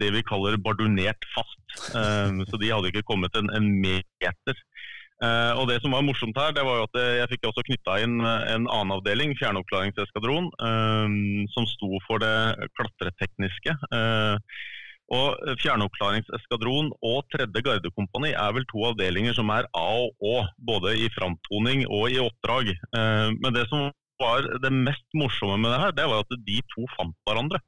det 0.00 0.10
vi 0.14 0.24
kaller 0.24 0.56
bardunert 0.64 1.28
fast. 1.34 1.76
Eh, 1.92 2.40
så 2.48 2.60
de 2.60 2.72
hadde 2.72 2.88
ikke 2.88 3.04
kommet 3.12 3.36
en, 3.36 3.52
en 3.52 3.68
meter. 3.84 4.64
Eh, 5.24 5.52
og 5.58 5.68
Det 5.70 5.80
som 5.82 5.94
var 5.96 6.04
morsomt 6.04 6.36
her, 6.38 6.52
det 6.56 6.64
var 6.66 6.78
jo 6.80 6.86
at 6.88 7.00
jeg 7.00 7.30
fikk 7.32 7.48
også 7.48 7.64
knytta 7.66 7.98
inn 8.04 8.20
en 8.20 8.68
annen 8.68 8.94
avdeling, 8.98 9.34
Fjernoppklaringseskadron, 9.40 10.50
eh, 10.68 11.18
som 11.54 11.68
sto 11.70 12.00
for 12.06 12.22
det 12.22 12.70
klatretekniske. 12.76 13.76
Eh, 13.98 14.36
og 15.14 15.58
Fjernoppklaringseskadron 15.60 16.88
og 17.04 17.26
tredje 17.32 17.60
gardekompani 17.66 18.32
er 18.32 18.54
vel 18.56 18.64
to 18.70 18.86
avdelinger 18.88 19.36
som 19.36 19.52
er 19.52 19.68
A 19.76 19.88
og 20.00 20.24
Å, 20.24 20.36
både 20.64 20.94
i 20.96 21.10
framtoning 21.12 21.84
og 21.90 22.08
i 22.12 22.22
oppdrag. 22.22 22.72
Eh, 22.72 23.28
men 23.36 23.56
det 23.56 23.66
som 23.72 23.90
var 24.22 24.46
det 24.62 24.72
mest 24.72 25.06
morsomme 25.16 25.58
med 25.60 25.74
det 25.74 25.82
her, 25.82 25.96
det 25.98 26.08
var 26.08 26.24
at 26.24 26.38
de 26.46 26.60
to 26.72 26.86
fant 26.96 27.16
hverandre. 27.28 27.60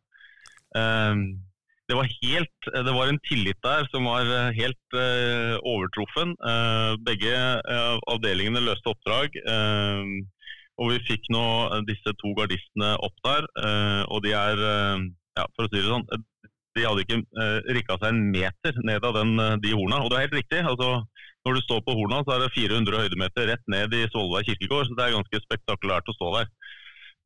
Eh, 1.87 1.92
det 1.92 1.96
var, 1.96 2.09
helt, 2.22 2.68
det 2.87 2.94
var 2.94 3.07
en 3.09 3.20
tillit 3.29 3.59
der 3.62 3.87
som 3.92 4.05
var 4.05 4.27
helt 4.53 4.94
uh, 4.94 5.57
overtruffen. 5.62 6.35
Uh, 6.42 6.96
begge 7.07 7.35
uh, 7.62 7.99
avdelingene 8.11 8.61
løste 8.61 8.90
oppdrag. 8.90 9.31
eh, 9.46 10.03
og 10.77 10.90
vi 10.92 10.99
fikk 11.09 11.31
nå 11.33 11.42
disse 11.88 12.12
to 12.20 12.35
gardistene 12.37 12.96
opp 13.01 13.16
der. 13.25 13.46
eh, 13.64 14.03
og 14.12 14.22
de 14.25 14.33
er, 14.37 14.59
eh, 14.61 15.07
ja, 15.38 15.46
for 15.57 15.64
å 15.64 15.70
si 15.70 15.81
det 15.81 15.88
sånn, 15.88 16.05
de 16.77 16.85
hadde 16.85 17.05
ikke 17.07 17.22
uh, 17.40 17.61
rikka 17.72 17.96
seg 17.96 18.11
en 18.11 18.18
meter 18.35 18.77
ned 18.85 19.05
av 19.09 19.14
den, 19.16 19.31
eh, 19.40 19.55
de 19.62 19.72
horna. 19.72 20.03
Og 20.05 20.11
det 20.11 20.18
er 20.18 20.27
helt 20.27 20.37
riktig. 20.42 20.61
altså 20.61 21.07
Når 21.46 21.55
du 21.57 21.61
står 21.62 21.81
på 21.87 21.94
horna, 21.96 22.18
så 22.27 22.35
er 22.35 22.40
det 22.42 22.53
400 22.53 23.01
høydemeter 23.01 23.46
rett 23.49 23.62
ned 23.70 23.92
i 23.94 24.03
Svolvær 24.11 24.44
kirkegård. 24.44 24.88
Så 24.88 24.96
det 24.99 25.05
er 25.07 25.14
ganske 25.14 25.40
spektakulært 25.44 26.11
å 26.11 26.16
stå 26.18 26.33
der. 26.35 26.49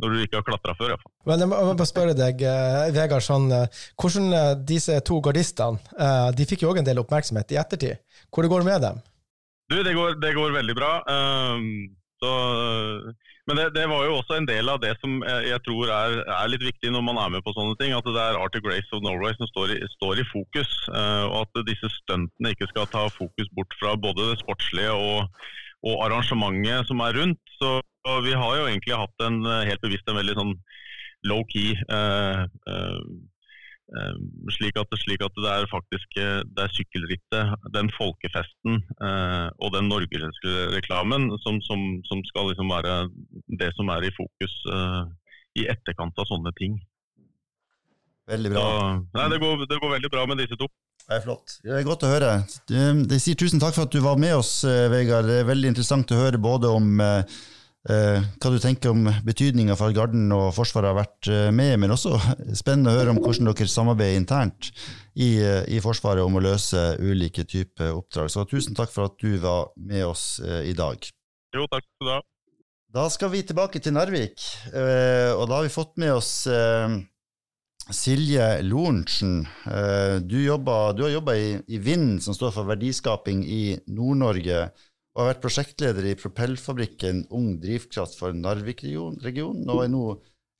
Når 0.00 0.14
du 0.14 0.24
ikke 0.24 0.40
har 0.40 0.46
klatra 0.46 0.74
før. 0.78 0.94
Iallfall. 0.94 1.12
Men 1.28 1.44
jeg 1.44 1.50
må, 1.52 1.60
bare 1.78 1.88
spørre 1.88 2.16
deg, 2.16 2.44
eh, 2.48 2.90
Vegard, 2.96 3.24
sånn, 3.24 3.48
eh, 3.54 3.80
hvordan 4.00 4.28
eh, 4.36 4.52
disse 4.72 4.98
to 5.06 5.20
gardistene 5.24 5.80
eh, 5.94 6.28
de 6.36 6.48
fikk 6.48 6.64
jo 6.64 6.72
òg 6.72 6.82
en 6.82 6.88
del 6.88 7.02
oppmerksomhet 7.02 7.54
i 7.54 7.60
ettertid. 7.60 8.00
Hvor 8.30 8.46
det 8.46 8.52
går 8.52 8.66
med 8.66 8.84
dem? 8.86 9.00
Du, 9.70 9.80
det 9.86 9.94
går, 9.94 10.16
det 10.22 10.34
går 10.34 10.54
veldig 10.56 10.74
bra. 10.74 10.94
Um, 11.06 11.92
så, 12.20 12.30
men 13.46 13.56
det, 13.56 13.68
det, 13.76 13.84
var 13.88 14.02
jo 14.04 14.16
også 14.18 14.36
en 14.36 14.48
del 14.48 14.68
av 14.68 14.80
det 14.82 14.90
som 14.98 15.20
jeg, 15.22 15.60
tror 15.64 15.92
er, 15.94 16.16
er, 16.24 16.50
litt 16.50 16.64
viktig 16.66 16.90
når 16.92 17.04
man 17.06 17.20
er 17.22 17.30
med 17.36 17.44
på 17.46 17.54
sånne 17.54 17.78
ting. 17.80 17.94
At 17.96 18.08
det 18.08 18.18
er 18.18 18.40
Arctic 18.40 18.66
Race 18.66 18.90
of 18.96 19.04
Norway 19.06 19.36
som 19.38 19.48
står 19.52 19.76
i, 19.76 19.78
står 19.94 20.20
i 20.20 20.26
fokus. 20.32 20.74
Og 20.90 21.38
at 21.44 21.62
disse 21.70 21.92
stuntene 22.00 22.52
ikke 22.52 22.68
skal 22.72 22.90
ta 22.92 23.06
fokus 23.14 23.48
bort 23.56 23.78
fra 23.80 23.94
både 23.94 24.32
det 24.32 24.40
sportslige 24.42 24.92
og, 24.92 25.30
og 25.86 26.04
arrangementet 26.06 26.88
som 26.88 27.00
er 27.04 27.16
rundt. 27.16 27.56
Så 27.60 27.80
vi 28.24 28.34
har 28.36 28.58
jo 28.58 28.68
egentlig 28.68 28.96
hatt 28.96 29.26
en 29.26 29.42
helt 29.44 29.82
bevisst 29.84 30.08
en 30.08 30.18
veldig 30.20 30.36
sånn 30.38 30.54
low-key 31.28 31.74
eh, 31.76 32.44
uh, 32.48 33.00
Ehm, 33.90 34.26
slik 34.54 34.76
at, 34.78 34.92
slik 35.02 35.22
at, 35.24 35.34
det 35.34 35.50
er 35.50 35.66
faktisk 35.70 36.18
eh, 36.22 36.42
det 36.46 36.62
er 36.62 36.74
sykkelrittet, 36.76 37.64
den 37.74 37.90
folkefesten 37.96 38.76
eh, 38.78 39.48
og 39.58 39.72
den 39.74 39.90
norgesreklamen 39.90 41.26
som, 41.42 41.58
som, 41.66 41.82
som, 42.06 42.22
skal 42.30 42.52
liksom 42.52 42.70
være 42.70 43.00
det 43.58 43.72
som 43.74 43.90
er 43.90 44.06
i 44.06 44.12
fokus 44.14 44.54
eh, 44.76 45.02
i 45.58 45.66
etterkant 45.74 46.22
av 46.22 46.30
sånne 46.30 46.54
ting. 46.60 46.78
Veldig 48.30 48.54
bra. 48.54 48.62
Så, 48.62 48.94
nei, 49.18 49.26
det 49.34 49.40
går, 49.42 49.66
det 49.66 49.80
går, 49.82 49.94
veldig 49.96 50.12
bra 50.14 50.26
med 50.30 50.38
disse 50.44 50.60
to. 50.60 50.70
Det 51.06 51.16
er 51.16 51.24
flott. 51.24 51.56
Det 51.64 51.78
er 51.78 51.86
godt 51.86 52.04
å 52.06 52.10
høre. 52.10 52.34
De 52.70 53.20
sier 53.22 53.38
tusen 53.38 53.62
takk 53.62 53.74
for 53.76 53.88
at 53.88 53.94
du 53.94 54.02
var 54.04 54.20
med 54.20 54.36
oss, 54.38 54.60
eh, 54.64 54.88
Vegard. 54.92 55.26
Det 55.26 55.40
er 55.40 55.48
veldig 55.48 55.72
interessant 55.72 56.12
å 56.14 56.20
høre 56.20 56.38
både 56.42 56.70
om 56.70 57.00
eh, 57.02 57.40
Eh, 57.88 58.24
hva 58.36 58.50
du 58.52 58.58
tenker 58.60 58.92
om 58.92 59.06
betydninga 59.24 59.72
for 59.72 59.88
at 59.88 59.96
Garden 59.96 60.26
og 60.36 60.50
Forsvaret 60.52 60.90
har 60.90 60.98
vært 60.98 61.28
eh, 61.32 61.46
med, 61.48 61.78
men 61.80 61.94
også 61.94 62.12
spennende 62.60 62.92
å 62.92 62.98
høre 62.98 63.14
om 63.14 63.20
hvordan 63.22 63.48
dere 63.48 63.72
samarbeider 63.72 64.20
internt 64.20 64.68
i, 65.16 65.38
eh, 65.40 65.62
i 65.64 65.80
Forsvaret 65.80 66.20
om 66.20 66.36
å 66.36 66.42
løse 66.44 66.82
ulike 67.00 67.46
typer 67.48 67.94
oppdrag. 67.96 68.28
Så 68.28 68.44
tusen 68.50 68.76
takk 68.76 68.92
for 68.92 69.08
at 69.08 69.16
du 69.22 69.38
var 69.40 69.72
med 69.80 70.04
oss 70.10 70.42
i 70.44 70.74
dag. 70.76 71.08
Jo, 71.56 71.64
takk 71.72 71.86
skal 71.86 72.04
du 72.04 72.12
ha. 72.12 72.20
Da 72.90 73.06
skal 73.08 73.32
vi 73.32 73.40
tilbake 73.46 73.80
til 73.80 73.94
Narvik, 73.94 74.42
og 74.66 75.44
da 75.46 75.60
har 75.60 75.62
vi 75.62 75.70
fått 75.70 75.92
med 76.02 76.10
oss 76.16 76.32
Silje 77.96 78.44
Lorentzen. 78.62 79.42
Du, 80.24 80.36
du 80.38 80.50
har 80.52 81.10
jobba 81.10 81.34
i, 81.36 81.48
i 81.68 81.80
Vind, 81.82 82.20
som 82.22 82.36
står 82.36 82.54
for 82.54 82.68
verdiskaping 82.68 83.42
i 83.44 83.62
Nord-Norge 83.90 84.68
og 85.14 85.22
har 85.24 85.32
vært 85.32 85.42
prosjektleder 85.42 86.06
i 86.06 86.16
propellfabrikken 86.18 87.24
Ung 87.34 87.56
drivkraft 87.62 88.16
for 88.18 88.36
Narvik-regionen, 88.36 89.66
og 89.68 89.82
er 89.84 89.90
nå 89.90 90.04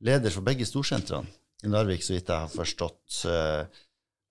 leder 0.04 0.34
for 0.34 0.46
begge 0.46 0.66
storsentrene 0.68 1.30
i 1.64 1.70
Narvik, 1.70 2.02
så 2.02 2.16
vidt 2.16 2.30
jeg 2.30 2.46
har 2.46 2.50
forstått. 2.50 3.20
Eh, 3.28 3.82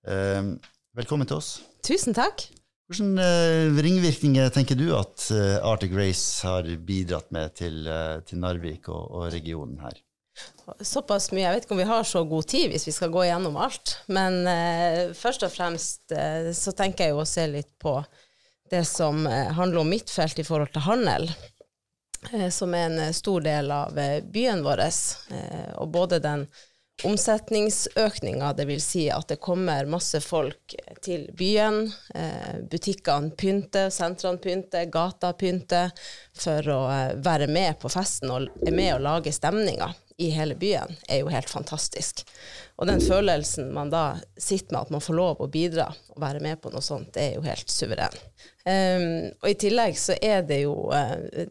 eh, 0.09 0.49
velkommen 0.97 1.29
til 1.29 1.39
oss. 1.39 1.51
Tusen 1.85 2.17
takk. 2.17 2.47
Hvilke 2.89 3.21
eh, 3.21 3.79
ringvirkninger 3.85 4.49
tenker 4.51 4.77
du 4.77 4.87
at 4.97 5.29
Arctic 5.61 5.93
Race 5.93 6.41
har 6.47 6.67
bidratt 6.85 7.29
med 7.35 7.53
til, 7.61 7.85
til 8.25 8.41
Narvik 8.41 8.89
og, 8.89 9.03
og, 9.13 9.27
regionen 9.33 9.77
her? 9.85 10.01
Såpass 10.85 11.31
mye. 11.33 11.47
Jeg 11.47 11.55
vet 11.55 11.65
ikke 11.65 11.75
om 11.77 11.81
vi 11.81 11.89
har 11.89 12.07
så 12.07 12.23
god 12.29 12.47
tid 12.51 12.69
hvis 12.69 12.87
vi 12.87 12.93
skal 12.93 13.13
gå 13.13 13.25
gjennom 13.25 13.57
alt. 13.57 13.97
Men 14.07 14.41
eh, 14.47 15.13
først 15.17 15.45
og 15.47 15.53
fremst 15.53 16.13
eh, 16.15 16.51
så 16.55 16.73
tenker 16.77 17.07
jeg 17.07 17.15
jo 17.17 17.23
å 17.23 17.29
se 17.29 17.47
litt 17.49 17.71
på 17.81 17.97
det 18.69 18.85
som 18.85 19.27
eh, 19.27 19.47
handler 19.47 19.79
om 19.79 19.89
mitt 19.89 20.09
felt 20.09 20.39
i 20.39 20.43
forhold 20.43 20.73
til 20.73 20.85
handel, 20.85 21.29
eh, 22.33 22.49
som 22.49 22.73
er 22.73 22.89
en 22.89 22.99
eh, 22.99 23.13
stor 23.15 23.41
del 23.45 23.71
av 23.71 23.99
byen 24.31 24.63
vår. 24.65 24.83
Og 25.81 25.87
både 25.89 26.21
den 26.23 26.47
omsetningsøkninga, 27.07 28.51
dvs. 28.57 28.83
Si 28.83 29.05
at 29.13 29.29
det 29.31 29.39
kommer 29.39 29.87
masse 29.87 30.19
folk 30.19 30.73
til 30.99 31.29
byen. 31.31 31.85
Butikkene 32.67 33.31
pynter, 33.39 33.87
sentrene 33.87 34.41
pynter, 34.43 34.89
gata 34.91 35.31
pynter 35.31 35.93
for 36.35 36.73
å 36.75 36.81
være 37.23 37.47
med 37.47 37.79
på 37.79 37.91
festen 37.93 38.35
og 38.35 38.49
er 38.67 38.75
med 38.75 38.97
å 38.97 39.03
lage 39.05 39.31
stemninga 39.31 39.93
i 40.19 40.29
hele 40.29 40.55
byen, 40.55 40.95
er 41.07 41.21
jo 41.21 41.29
helt 41.31 41.49
fantastisk. 41.49 42.25
Og 42.75 42.87
den 42.87 42.99
følelsen 42.99 43.69
man 43.73 43.91
da 43.91 44.17
sitter 44.37 44.73
med, 44.73 44.81
at 44.81 44.91
man 44.91 45.03
får 45.03 45.15
lov 45.15 45.39
å 45.39 45.47
bidra 45.51 45.85
og 46.11 46.19
være 46.19 46.41
med 46.43 46.59
på 46.59 46.71
noe 46.73 46.83
sånt, 46.83 47.13
det 47.15 47.23
er 47.23 47.37
jo 47.37 47.45
helt 47.45 47.71
suveren. 47.71 48.17
Um, 48.67 49.29
og 49.39 49.47
i 49.47 49.55
tillegg 49.63 49.95
så 49.99 50.17
er 50.19 50.43
det 50.47 50.61
jo 50.65 50.73
uh, 50.91 51.47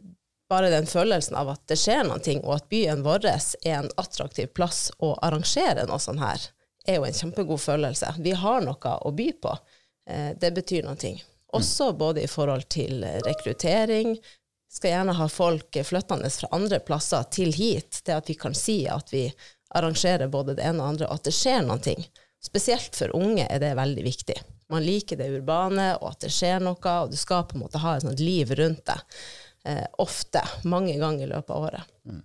bare 0.53 0.69
den 0.75 0.89
følelsen 0.91 1.39
av 1.41 1.55
at 1.55 1.65
det 1.73 1.79
skjer 1.81 2.05
noe, 2.11 2.37
og 2.43 2.53
at 2.59 2.69
byen 2.69 3.05
vår 3.07 3.31
er 3.31 3.79
en 3.79 3.91
attraktiv 3.97 4.53
plass 4.53 4.91
å 5.01 5.15
arrangere 5.17 5.89
noe 5.89 6.01
sånt 6.05 6.21
her, 6.21 6.45
er 6.85 7.01
jo 7.01 7.09
en 7.09 7.19
kjempegod 7.23 7.65
følelse. 7.65 8.13
Vi 8.21 8.37
har 8.37 8.61
noe 8.65 8.95
å 9.01 9.15
by 9.17 9.31
på. 9.41 9.57
Uh, 10.13 10.33
det 10.37 10.53
betyr 10.61 10.85
noe. 10.85 11.15
Også 11.57 11.95
både 11.97 12.27
i 12.27 12.29
forhold 12.29 12.69
til 12.69 13.01
rekruttering. 13.25 14.19
Skal 14.69 14.93
gjerne 14.93 15.17
ha 15.17 15.29
folk 15.33 15.79
flyttende 15.85 16.31
fra 16.31 16.51
andre 16.53 16.79
plasser 16.85 17.25
til 17.33 17.55
hit. 17.57 18.03
Det 18.05 18.17
at 18.19 18.29
vi 18.29 18.37
kan 18.39 18.57
si 18.57 18.83
at 18.91 19.13
vi 19.15 19.25
arrangerer 19.79 20.29
både 20.33 20.59
det 20.59 20.67
ene 20.69 20.85
og 20.85 20.95
andre, 20.95 21.09
og 21.09 21.21
at 21.21 21.31
det 21.31 21.37
skjer 21.37 21.65
noe. 21.65 21.97
Spesielt 22.45 22.97
for 22.97 23.17
unge 23.17 23.49
er 23.49 23.61
det 23.63 23.75
veldig 23.77 24.05
viktig 24.05 24.39
man 24.69 24.85
liker 24.85 25.17
det 25.17 25.31
urbane, 25.31 25.91
og 25.97 26.13
at 26.13 26.25
det 26.27 26.33
skjer 26.33 26.61
noe, 26.63 26.77
og 26.77 27.13
du 27.13 27.17
skal 27.19 27.47
på 27.49 27.57
en 27.57 27.65
måte 27.65 27.81
ha 27.83 27.97
et 27.97 28.05
sånt 28.05 28.21
liv 28.21 28.53
rundt 28.59 28.85
det. 28.89 28.99
Eh, 29.69 29.85
ofte, 29.99 30.41
mange 30.65 30.95
ganger 30.97 31.27
i 31.27 31.29
løpet 31.29 31.51
av 31.53 31.65
året. 31.67 31.89
Mm. 32.09 32.23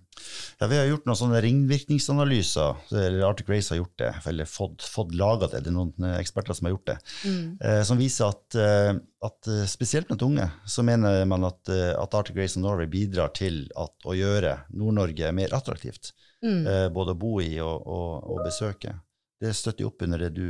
Ja, 0.58 0.66
Vi 0.66 0.76
har 0.78 0.86
gjort 0.88 1.04
noen 1.04 1.18
sånne 1.18 1.42
ringvirkningsanalyser, 1.44 2.78
eller 2.94 3.24
Arctic 3.26 3.50
Race 3.52 3.74
har 3.74 3.82
gjort 3.82 3.98
det, 4.00 4.12
eller 4.30 4.48
fått, 4.48 4.86
fått 4.88 5.12
laga 5.18 5.50
det, 5.52 5.60
det 5.66 5.68
er 5.68 5.76
noen 5.76 6.06
eh, 6.08 6.16
eksperter 6.22 6.56
som 6.56 6.70
har 6.70 6.72
gjort 6.76 6.86
det, 6.94 6.96
mm. 7.26 7.44
eh, 7.60 7.82
som 7.84 8.00
viser 8.00 8.32
at, 8.32 8.56
eh, 8.56 8.94
at, 9.28 9.50
eh, 9.52 9.66
spesielt 9.68 10.08
blant 10.08 10.24
unge 10.24 10.48
så 10.64 10.86
mener 10.88 11.20
man 11.28 11.44
at, 11.50 11.68
at 11.68 12.16
Arctic 12.16 12.40
Race 12.40 12.56
of 12.56 12.64
Norway 12.64 12.88
bidrar 12.88 13.34
til 13.36 13.66
at, 13.76 13.92
å 14.08 14.16
gjøre 14.16 14.56
Nord-Norge 14.72 15.36
mer 15.36 15.60
attraktivt. 15.60 16.14
Mm. 16.40 16.64
Eh, 16.64 16.88
både 16.96 17.12
å 17.12 17.22
bo 17.26 17.36
i 17.44 17.52
og, 17.60 17.84
og, 17.84 18.12
og, 18.24 18.44
besøke. 18.46 18.96
Det 19.36 19.52
støtter 19.52 19.84
jo 19.84 19.92
opp 19.92 20.06
under 20.06 20.24
det 20.24 20.32
du 20.38 20.46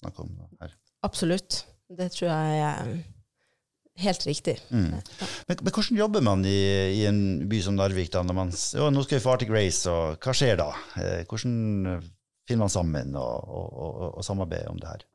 snakker 0.00 0.24
om 0.24 0.38
her. 0.62 0.72
Absolutt. 1.04 1.66
Det 1.92 2.14
tror 2.14 2.32
jeg 2.32 3.02
helt 3.98 4.26
riktig. 4.26 4.60
Mm. 4.70 4.90
Ja. 4.94 5.28
Men, 5.46 5.56
men, 5.60 5.72
hvordan 5.72 5.98
jobber 5.98 6.24
man 6.24 6.44
i, 6.48 6.58
i, 7.00 7.06
en 7.06 7.48
by 7.48 7.62
som 7.62 7.76
Narvik? 7.76 8.12
da, 8.12 8.24
når 8.26 8.38
man, 8.38 8.52
jo, 8.52 8.90
Nå 8.90 9.04
skal 9.04 9.18
vi 9.18 9.24
få 9.24 9.36
Arctic 9.36 9.52
Race, 9.52 9.84
og 9.90 10.18
hva 10.22 10.34
skjer 10.36 10.58
da? 10.60 10.72
Eh, 11.00 11.22
hvordan 11.28 12.02
finner 12.48 12.64
man 12.64 12.72
sammen 12.72 13.16
og, 13.16 13.48
og, 13.48 13.72
og, 13.72 14.04
og 14.18 14.26
samarbeider 14.26 14.72
om 14.72 14.80
det 14.82 14.92
her? 14.94 15.08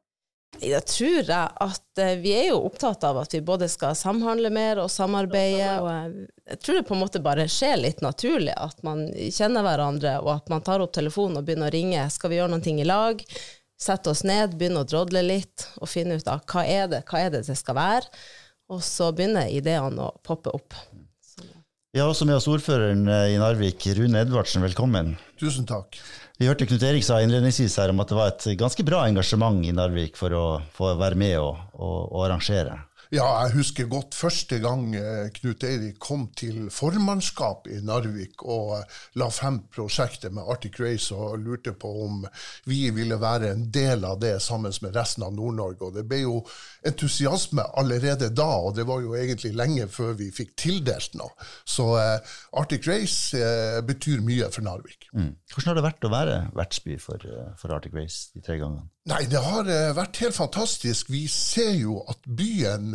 Da 0.58 0.80
tror 0.80 1.28
jeg 1.28 1.50
at 1.66 2.02
eh, 2.02 2.16
vi 2.22 2.32
er 2.38 2.48
jo 2.54 2.64
opptatt 2.70 3.04
av 3.06 3.20
at 3.22 3.34
vi 3.36 3.44
både 3.46 3.68
skal 3.70 3.98
samhandle 4.00 4.50
mer 4.54 4.80
og 4.82 4.90
samarbeide. 4.94 5.74
og 5.84 6.24
Jeg 6.48 6.62
tror 6.64 6.80
det 6.80 6.88
på 6.88 6.96
en 6.96 7.04
måte 7.04 7.22
bare 7.22 7.50
skjer 7.52 7.78
litt 7.82 8.02
naturlig, 8.06 8.56
at 8.56 8.82
man 8.88 9.06
kjenner 9.34 9.66
hverandre, 9.66 10.18
og 10.24 10.38
at 10.38 10.50
man 10.54 10.64
tar 10.66 10.86
opp 10.86 10.96
telefonen 10.96 11.42
og 11.42 11.50
begynner 11.50 11.70
å 11.70 11.76
ringe. 11.76 12.10
Skal 12.14 12.32
vi 12.32 12.40
gjøre 12.40 12.56
noe 12.56 12.78
i 12.78 12.88
lag? 12.88 13.26
sette 13.78 14.10
oss 14.10 14.24
ned, 14.26 14.58
begynne 14.58 14.82
å 14.82 14.90
drodle 14.90 15.22
litt 15.22 15.68
og 15.78 15.90
finne 15.92 16.18
ut 16.18 16.30
av 16.32 16.44
hva 16.50 16.66
er 16.66 16.88
det, 16.92 17.04
hva 17.08 17.22
er 17.22 17.34
det 17.36 17.44
det 17.48 17.58
skal 17.58 17.78
være. 17.78 18.10
Og 18.68 18.82
så 18.84 19.12
begynner 19.16 19.48
ideene 19.48 20.10
å 20.10 20.16
poppe 20.26 20.52
opp. 20.52 20.76
Vi 21.96 22.02
har 22.02 22.12
også 22.12 22.28
med 22.28 22.36
oss 22.36 22.50
ordføreren 22.52 23.08
eh, 23.10 23.34
i 23.34 23.38
Narvik, 23.40 23.86
Rune 23.96 24.20
Edvardsen. 24.22 24.62
Velkommen. 24.66 25.16
Tusen 25.40 25.66
takk. 25.66 25.96
Vi 26.38 26.46
hørte 26.46 26.68
Knut 26.70 26.84
Erik 26.86 27.06
sa 27.08 27.22
innledningsvis 27.24 27.78
her 27.82 27.94
om 27.94 28.04
at 28.04 28.12
det 28.12 28.18
var 28.18 28.34
et 28.34 28.44
ganske 28.60 28.84
bra 28.86 29.06
engasjement 29.08 29.64
i 29.66 29.72
Narvik 29.74 30.20
for 30.20 30.36
å 30.36 30.44
få 30.76 30.92
være 31.00 31.18
med 31.18 31.40
og, 31.40 31.56
og, 31.80 31.98
og 32.12 32.26
arrangere. 32.28 32.76
Ja, 33.08 33.24
jeg 33.46 33.54
husker 33.56 33.88
godt 33.88 34.16
første 34.18 34.58
gang 34.60 34.90
eh, 34.98 35.30
Knut 35.38 35.64
Eirik 35.64 35.96
kom 36.04 36.26
til 36.36 36.66
formannskap 36.74 37.70
i 37.72 37.78
Narvik 37.88 38.44
og 38.44 38.74
eh, 38.82 38.98
la 39.22 39.30
frem 39.32 39.62
prosjektet 39.72 40.36
med 40.36 40.44
Arctic 40.44 40.76
Race 40.84 41.16
og 41.16 41.38
lurte 41.40 41.72
på 41.72 41.92
om 42.04 42.26
vi 42.68 42.82
ville 42.92 43.16
være 43.22 43.54
en 43.54 43.64
del 43.72 44.04
av 44.04 44.20
det 44.20 44.34
sammen 44.44 44.76
med 44.84 44.98
resten 44.98 45.24
av 45.24 45.32
Nord-Norge. 45.38 45.88
Og 45.88 45.96
Det 45.96 46.04
ble 46.10 46.20
jo 46.26 46.42
entusiasme 46.88 47.64
allerede 47.80 48.28
da, 48.36 48.50
og 48.68 48.76
det 48.76 48.88
var 48.90 49.00
jo 49.06 49.16
egentlig 49.16 49.54
lenge 49.56 49.88
før 49.88 50.12
vi 50.20 50.28
fikk 50.36 50.58
tildelt 50.60 51.16
noe. 51.16 51.32
Så 51.64 51.88
eh, 52.02 52.36
Arctic 52.60 52.92
Race 52.92 53.40
eh, 53.40 53.80
betyr 53.88 54.20
mye 54.26 54.52
for 54.52 54.68
Narvik. 54.68 55.08
Mm. 55.16 55.32
Hvordan 55.54 55.72
har 55.72 55.80
det 55.80 55.88
vært 55.88 56.12
å 56.12 56.12
være 56.12 56.38
vertsby 56.60 57.00
for, 57.00 57.24
for 57.56 57.72
Arctic 57.78 57.96
Race 57.96 58.36
de 58.36 58.44
tre 58.44 58.60
gangene? 58.60 58.90
Nei, 59.08 59.22
det 59.32 59.40
har 59.40 59.68
uh, 59.72 59.94
vært 59.96 60.20
helt 60.20 60.36
fantastisk. 60.36 61.08
Vi 61.14 61.24
ser 61.32 61.72
jo 61.80 62.02
at 62.12 62.26
byen 62.28 62.90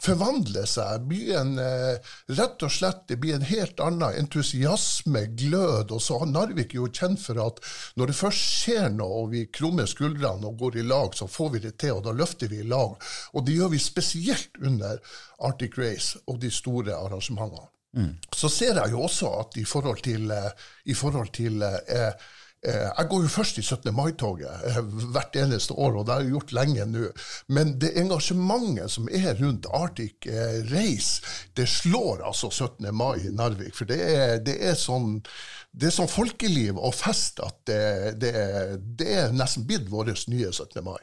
forvandler 0.00 0.68
seg. 0.70 1.08
Byen 1.10 1.56
rett 1.58 2.62
og 2.62 2.70
slett 2.70 3.02
det 3.10 3.18
blir 3.22 3.34
en 3.34 3.46
helt 3.48 3.82
annen 3.82 4.20
entusiasme, 4.20 5.24
glød. 5.40 5.90
Og 5.90 6.04
så 6.04 6.20
har 6.20 6.30
Narvik 6.30 6.76
jo 6.78 6.86
kjent 6.86 7.22
for 7.24 7.40
at 7.42 7.58
når 7.98 8.12
det 8.12 8.18
først 8.20 8.46
skjer 8.60 8.88
noe, 8.94 9.24
og 9.24 9.34
vi 9.34 9.42
krummer 9.50 9.90
skuldrene 9.90 10.46
og 10.46 10.62
går 10.62 10.78
i 10.78 10.86
lag, 10.86 11.18
så 11.18 11.26
får 11.26 11.52
vi 11.56 11.64
det 11.66 11.74
til, 11.82 11.98
og 11.98 12.06
da 12.06 12.14
løfter 12.14 12.52
vi 12.52 12.62
i 12.62 12.70
lag. 12.70 12.94
Og 13.34 13.46
det 13.46 13.58
gjør 13.58 13.74
vi 13.74 13.82
spesielt 13.82 14.62
under 14.62 15.02
Arctic 15.50 15.78
Race 15.80 16.22
og 16.30 16.38
de 16.44 16.54
store 16.54 16.94
arrangementene. 16.94 17.66
Så 18.34 18.48
ser 18.48 18.78
jeg 18.78 18.92
jo 18.92 19.02
også 19.02 19.30
at 19.40 19.56
i 19.58 19.64
forhold 19.66 20.02
til, 20.04 20.30
eh, 20.30 20.50
i 20.86 20.94
forhold 20.94 21.32
til 21.34 21.62
eh, 21.62 21.78
eh, 21.88 22.12
Jeg 22.60 23.06
går 23.08 23.22
jo 23.24 23.28
først 23.32 23.56
i 23.56 23.62
17. 23.62 23.88
mai-toget 23.96 24.64
eh, 24.68 24.80
hvert 25.14 25.36
eneste 25.40 25.72
år, 25.72 25.94
og 25.96 26.04
det 26.06 26.12
har 26.12 26.26
jeg 26.26 26.34
gjort 26.34 26.52
lenge 26.58 26.84
nå. 26.90 27.06
Men 27.48 27.72
det 27.80 27.94
engasjementet 28.02 28.92
som 28.92 29.08
er 29.08 29.32
rundt 29.40 29.68
Arctic 29.72 30.28
eh, 30.28 30.58
Race, 30.68 31.22
det 31.56 31.68
slår 31.72 32.20
altså 32.28 32.50
17. 32.50 32.90
mai 32.92 33.24
i 33.24 33.32
Narvik. 33.32 33.72
For 33.78 33.88
det 33.88 34.00
er, 34.04 34.36
det 34.44 34.58
er 34.60 34.76
sånn 34.76 35.22
det 35.70 35.86
er 35.86 35.94
sånn 35.94 36.10
folkeliv 36.10 36.76
og 36.76 36.92
fest 36.98 37.38
at 37.46 37.60
det, 37.70 38.18
det, 38.20 38.32
det 38.98 39.08
er 39.22 39.32
nesten 39.32 39.64
blitt 39.68 39.86
vår 39.88 40.10
nye 40.28 40.50
17. 40.50 40.82
mai. 40.84 40.98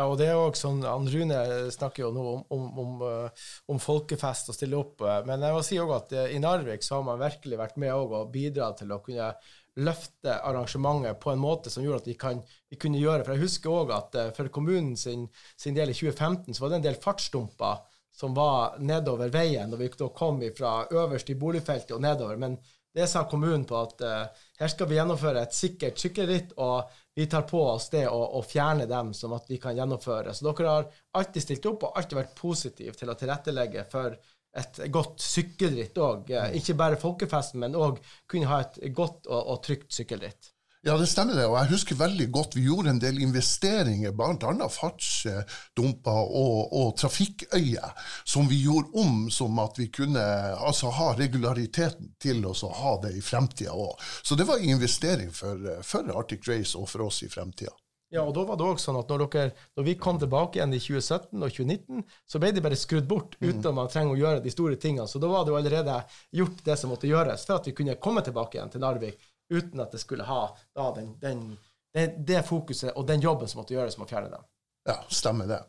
Ja, 0.00 0.06
og 0.08 0.16
det 0.16 0.30
er 0.30 0.38
også 0.38 0.68
sånn, 0.68 1.08
Rune 1.12 1.38
snakker 1.74 2.06
jo 2.06 2.10
nå 2.14 2.22
om, 2.30 2.44
om, 2.54 2.66
om, 2.80 2.92
eh, 3.04 3.48
om 3.68 3.80
folkefest 3.82 4.48
og 4.48 4.56
stille 4.56 4.78
opp, 4.78 5.02
eh, 5.04 5.18
men 5.28 5.42
jeg 5.44 5.56
må 5.56 5.60
si 5.66 5.80
også 5.82 5.96
at 5.98 6.14
eh, 6.16 6.36
i 6.36 6.40
Narvik 6.40 6.86
så 6.86 6.96
har 6.96 7.04
man 7.08 7.20
virkelig 7.20 7.58
vært 7.60 7.76
med 7.82 7.92
og 7.92 8.30
bidratt 8.32 8.80
til 8.80 8.94
å 8.94 9.00
kunne 9.04 9.32
løfte 9.78 10.34
arrangementet 10.34 11.20
på 11.22 11.30
en 11.30 11.40
måte 11.40 11.70
som 11.70 11.84
gjorde 11.84 12.02
at 12.02 12.10
vi, 12.10 12.16
kan, 12.18 12.40
vi 12.68 12.78
kunne 12.80 12.98
gjøre 12.98 13.22
For 13.24 13.36
jeg 13.36 13.44
husker 13.44 13.70
òg 13.70 13.92
at 13.94 14.18
for 14.36 14.50
kommunen 14.52 14.96
sin, 14.98 15.28
sin, 15.56 15.76
del 15.76 15.92
i 15.92 15.96
2015 15.96 16.56
så 16.56 16.64
var 16.64 16.72
det 16.72 16.80
en 16.80 16.88
del 16.88 16.98
fartsdumper 17.00 17.86
som 18.20 18.34
var 18.36 18.76
nedover 18.82 19.30
veien 19.32 19.70
når 19.70 19.80
vi 19.80 19.88
da 20.02 20.10
kom 20.12 20.42
fra 20.56 20.74
øverst 20.90 21.30
i 21.30 21.38
boligfeltet 21.38 21.94
og 21.96 22.02
nedover. 22.04 22.36
Men 22.36 22.58
det 22.94 23.06
sa 23.08 23.22
kommunen 23.30 23.64
på 23.64 23.76
at 23.78 24.02
uh, 24.02 24.46
her 24.58 24.72
skal 24.72 24.88
vi 24.90 24.98
gjennomføre 24.98 25.44
et 25.44 25.54
sikkert 25.54 26.00
sykkelritt, 26.02 26.56
og 26.58 26.90
vi 27.16 27.28
tar 27.30 27.46
på 27.48 27.60
oss 27.62 27.88
det 27.92 28.06
å, 28.10 28.18
å, 28.38 28.42
fjerne 28.42 28.88
dem 28.90 29.12
som 29.14 29.34
at 29.36 29.46
vi 29.50 29.60
kan 29.62 29.76
gjennomføre. 29.78 30.34
Så 30.34 30.48
dere 30.48 30.74
har 30.74 30.88
alltid 31.20 31.44
stilt 31.44 31.68
opp 31.70 31.86
og 31.86 31.96
alltid 31.98 32.18
vært 32.18 32.36
positive 32.38 32.96
til 32.98 33.12
å 33.12 33.16
tilrettelegge 33.18 33.86
for 33.92 34.18
et 34.56 34.80
godt 34.92 35.22
sykkelritt 35.22 35.98
òg. 36.00 36.32
Uh, 36.32 36.48
ikke 36.58 36.78
bare 36.78 37.00
folkefesten, 37.00 37.60
men 37.64 37.78
òg 37.78 38.00
kunne 38.30 38.50
ha 38.50 38.62
et 38.64 38.80
godt 38.94 39.28
og, 39.30 39.40
og 39.40 39.62
trygt 39.66 39.92
sykkelritt. 39.94 40.54
Ja, 40.82 40.94
det 40.96 41.10
stemmer 41.10 41.36
det. 41.36 41.44
Og 41.44 41.58
jeg 41.58 41.68
husker 41.74 41.98
veldig 42.00 42.26
godt 42.32 42.54
vi 42.56 42.62
gjorde 42.64 42.94
en 42.94 43.00
del 43.02 43.18
investeringer, 43.20 44.14
bl.a. 44.16 44.68
fartsdumper 44.72 46.20
og, 46.40 46.72
og 46.72 46.94
trafikkøyer, 46.96 47.90
som 48.24 48.48
vi 48.48 48.62
gjorde 48.62 48.88
om 49.02 49.26
som 49.32 49.60
at 49.60 49.76
vi 49.76 49.90
kunne 49.92 50.22
altså, 50.56 50.88
ha 50.96 51.12
regulariteten 51.18 52.14
til 52.22 52.40
oss 52.48 52.64
å 52.64 52.72
ha 52.78 52.94
det 53.04 53.12
i 53.18 53.20
fremtida 53.24 53.76
òg. 53.76 54.00
Så 54.24 54.40
det 54.40 54.48
var 54.48 54.56
en 54.56 54.72
investering 54.78 55.28
for, 55.36 55.68
for, 55.84 56.08
Arctic 56.16 56.48
Race 56.48 56.72
og 56.78 56.88
for 56.88 57.10
oss 57.10 57.20
i 57.26 57.28
fremtida. 57.28 57.76
Ja, 58.10 58.24
og 58.26 58.32
da 58.34 58.42
var 58.42 58.58
det 58.58 58.66
også 58.66 58.88
sånn 58.88 58.98
at 58.98 59.10
når, 59.12 59.22
dere, 59.30 59.52
når, 59.78 59.84
vi 59.86 59.92
kom 60.02 60.16
tilbake 60.18 60.58
igjen 60.58 60.72
i 60.74 60.80
2017 60.82 61.44
og 61.46 61.52
2019, 61.54 62.00
så 62.26 62.40
ble 62.42 62.50
de 62.56 62.62
bare 62.64 62.78
skrudd 62.78 63.06
bort 63.10 63.36
mm. 63.38 63.44
uten 63.46 63.68
at 63.70 63.76
man 63.76 63.90
trenger 63.92 64.16
å 64.16 64.18
gjøre 64.18 64.42
de 64.42 64.52
store 64.54 64.78
tingene. 64.82 65.06
Så 65.06 65.22
da 65.22 65.30
var 65.30 65.46
det 65.46 65.54
jo 65.54 65.58
allerede 65.60 65.98
gjort 66.40 66.64
det 66.66 66.76
som 66.80 66.90
måtte 66.90 67.10
gjøres 67.10 67.46
for 67.46 67.60
at 67.60 67.70
vi 67.70 67.74
kunne 67.78 67.94
komme 68.02 68.24
tilbake 68.26 68.58
igjen 68.58 68.72
til 68.74 68.82
Narvik 68.82 69.28
uten 69.50 69.82
at 69.82 69.94
det 69.94 70.02
skulle 70.02 70.26
ha 70.26 70.42
da, 70.74 70.90
den, 70.96 71.14
den, 71.22 71.46
det, 71.94 72.08
det, 72.26 72.42
fokuset 72.46 72.96
og 72.96 73.06
den 73.06 73.22
jobben 73.22 73.50
som 73.50 73.62
måtte 73.62 73.74
gjøres 73.78 73.98
med 73.98 74.08
å 74.08 74.10
fjerne 74.10 74.34
dem. 74.34 74.50
Ja, 74.90 74.98
stemmer 75.12 75.50
det. 75.50 75.62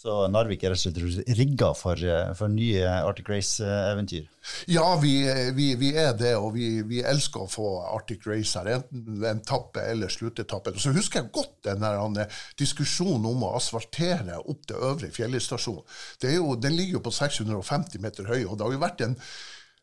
Så 0.00 0.14
Narvik 0.32 0.62
er 0.64 0.72
rett 0.72 0.80
og 0.88 0.94
slett 0.96 1.34
rigga 1.36 1.74
for, 1.76 2.00
for 2.38 2.48
nye 2.48 2.86
Arctic 2.88 3.26
Race-eventyr? 3.28 4.30
Ja, 4.72 4.94
vi, 5.02 5.12
vi, 5.52 5.66
vi, 5.76 5.90
er 5.92 6.14
det, 6.16 6.30
og 6.40 6.54
vi, 6.54 6.70
vi, 6.88 7.02
elsker 7.04 7.44
å 7.44 7.50
få 7.52 7.66
Arctic 7.90 8.24
Race 8.24 8.56
her. 8.56 8.70
Enten 8.78 9.26
en 9.28 9.44
tappe 9.44 9.84
eller 9.92 10.08
sluttetappe. 10.08 10.72
Så 10.80 10.94
husker 10.96 11.20
jeg 11.20 11.34
godt 11.36 11.68
den 11.68 12.16
diskusjonen 12.56 13.28
om 13.28 13.44
å 13.44 13.52
asfaltere 13.60 14.40
opp 14.40 14.64
til 14.70 14.80
Øvre 14.88 15.12
Fjellstasjon. 15.12 15.84
Den 16.24 16.78
ligger 16.78 16.96
jo 16.96 17.06
på 17.10 17.12
650 17.20 18.00
meter 18.00 18.32
høy, 18.32 18.46
og 18.46 18.56
det 18.56 18.70
har 18.70 18.78
jo 18.78 18.84
vært 18.88 19.08
en 19.10 19.18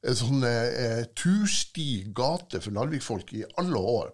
en 0.05 0.15
sånn 0.15 0.43
eh, 0.45 1.03
tursti 1.17 2.05
gate 2.15 2.61
for 2.61 2.75
Narvik-folk 2.75 3.33
i 3.33 3.43
alle 3.59 3.81
år. 3.81 4.11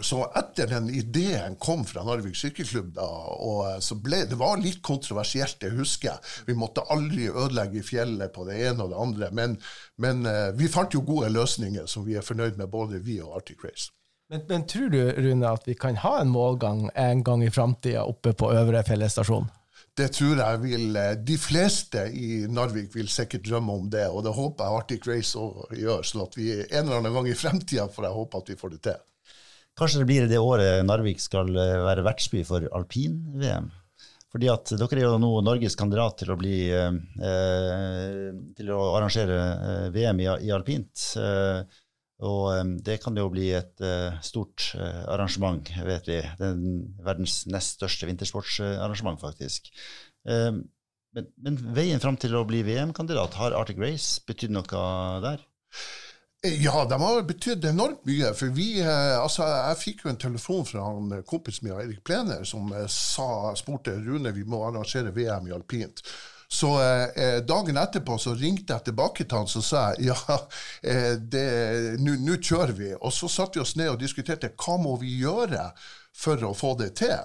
Så 0.00 0.18
etter 0.36 0.68
den 0.68 0.90
ideen 0.92 1.56
kom 1.56 1.84
fra 1.88 2.02
Narvik 2.04 2.36
sykkelklubb, 2.36 2.90
da, 2.98 3.06
og 3.40 3.60
eh, 3.70 3.78
så 3.84 3.96
ble, 4.00 4.24
det 4.28 4.36
var 4.36 4.60
litt 4.60 4.82
kontroversielt, 4.84 5.56
det 5.62 5.72
husker 5.76 6.10
jeg. 6.10 6.32
Vi 6.50 6.56
måtte 6.58 6.84
aldri 6.92 7.30
ødelegge 7.30 7.84
fjellet 7.86 8.34
på 8.34 8.44
det 8.48 8.58
ene 8.68 8.84
og 8.84 8.92
det 8.92 9.02
andre. 9.06 9.30
Men, 9.36 9.56
men 10.02 10.26
eh, 10.28 10.50
vi 10.58 10.68
fant 10.72 10.92
jo 10.92 11.04
gode 11.06 11.32
løsninger 11.32 11.88
som 11.88 12.04
vi 12.04 12.18
er 12.18 12.26
fornøyd 12.26 12.60
med, 12.60 12.68
både 12.72 13.00
vi 13.04 13.22
og 13.24 13.38
Arctic 13.40 13.64
Race. 13.64 13.88
Men, 14.28 14.42
men 14.48 14.66
tror 14.68 14.90
du, 14.92 15.00
Rune, 15.16 15.48
at 15.48 15.68
vi 15.68 15.76
kan 15.78 15.96
ha 16.02 16.18
en 16.20 16.32
målgang 16.34 16.88
en 16.94 17.22
gang 17.24 17.44
i 17.46 17.52
framtida 17.52 18.04
oppe 18.04 18.34
på 18.36 18.50
Øvre 18.52 18.82
Fjellestasjon? 18.84 19.48
Det 19.96 20.10
tror 20.12 20.40
jeg 20.42 20.60
vil 20.60 20.96
eh, 21.00 21.12
De 21.24 21.38
fleste 21.40 22.02
i 22.12 22.44
Narvik 22.52 22.92
vil 22.98 23.08
sikkert 23.08 23.46
drømme 23.48 23.80
om 23.80 23.90
det, 23.90 24.08
og 24.10 24.26
det 24.26 24.36
håper 24.36 24.64
jeg 24.66 24.80
Arctic 24.80 25.08
Race 25.08 25.40
òg 25.40 25.72
gjør, 25.72 26.04
sånn 26.04 26.26
at 26.26 26.36
vi 26.36 26.50
en 26.58 26.82
eller 26.82 27.00
annen 27.00 27.16
gang 27.16 27.30
i 27.30 27.38
fremtida 27.38 27.88
får 27.88 28.10
jeg 28.10 28.18
håpe 28.20 28.42
at 28.42 28.50
vi 28.52 28.60
får 28.60 28.74
det 28.76 28.82
til. 28.90 29.04
Kanskje 29.76 30.00
det 30.00 30.08
blir 30.08 30.28
det 30.30 30.38
året 30.40 30.84
Narvik 30.88 31.20
skal 31.20 31.50
eh, 31.52 31.80
være 31.84 32.04
vertsby 32.06 32.44
for 32.48 32.64
alpin-VM? 32.78 33.68
Fordi 34.36 34.48
at 34.52 34.72
dere 34.76 34.98
er 35.00 35.06
jo 35.06 35.18
nå 35.20 35.30
Norges 35.44 35.78
kandidat 35.78 36.18
til 36.20 36.34
å 36.34 36.36
bli 36.36 36.56
eh, 36.68 38.30
til 38.58 38.72
å 38.74 38.80
arrangere 38.98 39.36
eh, 39.40 39.88
VM 39.94 40.22
i, 40.24 40.28
i 40.48 40.52
alpint. 40.52 41.04
Eh, 41.20 41.82
og 42.26 42.72
det 42.84 42.98
kan 43.02 43.16
jo 43.16 43.28
bli 43.32 43.50
et 43.56 43.80
eh, 43.84 44.16
stort 44.24 44.70
arrangement, 44.76 45.68
vet 45.84 46.08
vi. 46.08 46.20
Er 46.20 46.60
verdens 47.04 47.42
nest 47.48 47.76
største 47.76 48.08
vintersportsarrangement, 48.08 49.20
faktisk. 49.20 49.68
Men, 50.26 51.28
men, 51.40 51.58
veien 51.76 52.00
fram 52.00 52.16
til 52.20 52.34
å 52.36 52.44
bli 52.48 52.62
VM-kandidat, 52.66 53.36
har 53.40 53.56
Arctic 53.56 53.80
Race 53.80 54.24
betydd 54.28 54.52
noe 54.56 54.86
der? 55.24 55.44
Ja, 56.44 56.84
de 56.84 57.00
har 57.00 57.22
betydd 57.22 57.64
enormt 57.64 58.04
mye. 58.06 58.30
For 58.36 58.52
vi, 58.54 58.80
eh, 58.82 59.16
altså, 59.18 59.46
jeg 59.46 59.80
fikk 59.80 60.04
jo 60.04 60.12
en 60.12 60.20
telefon 60.20 60.66
fra 60.68 60.84
han 60.84 61.22
kompisen 61.26 61.66
min, 61.66 61.78
Erik 61.80 62.04
Plener, 62.04 62.44
som 62.44 62.70
sa, 62.92 63.54
spurte 63.58 63.96
Rune 64.04 64.34
vi 64.36 64.44
må 64.44 64.62
arrangere 64.68 65.14
VM 65.16 65.48
i 65.48 65.54
alpint. 65.56 66.04
Så 66.48 66.82
eh, 66.82 67.40
dagen 67.42 67.76
etterpå 67.80 68.18
så 68.22 68.34
ringte 68.38 68.76
jeg 68.76 68.86
tilbake 68.86 69.24
til 69.24 69.40
han 69.40 69.48
og 69.50 69.64
sa 69.66 69.88
ja, 69.98 70.16
eh, 70.94 71.96
nå 71.98 72.36
kjører 72.38 72.74
vi. 72.76 72.92
Og 73.00 73.14
så 73.14 73.30
satte 73.32 73.58
vi 73.58 73.64
oss 73.64 73.74
ned 73.78 73.90
og 73.94 74.02
diskuterte 74.02 74.52
hva 74.54 74.76
må 74.78 74.94
vi 75.00 75.16
gjøre 75.24 75.70
for 76.16 76.46
å 76.46 76.54
få 76.56 76.76
det 76.78 76.92
til. 77.02 77.18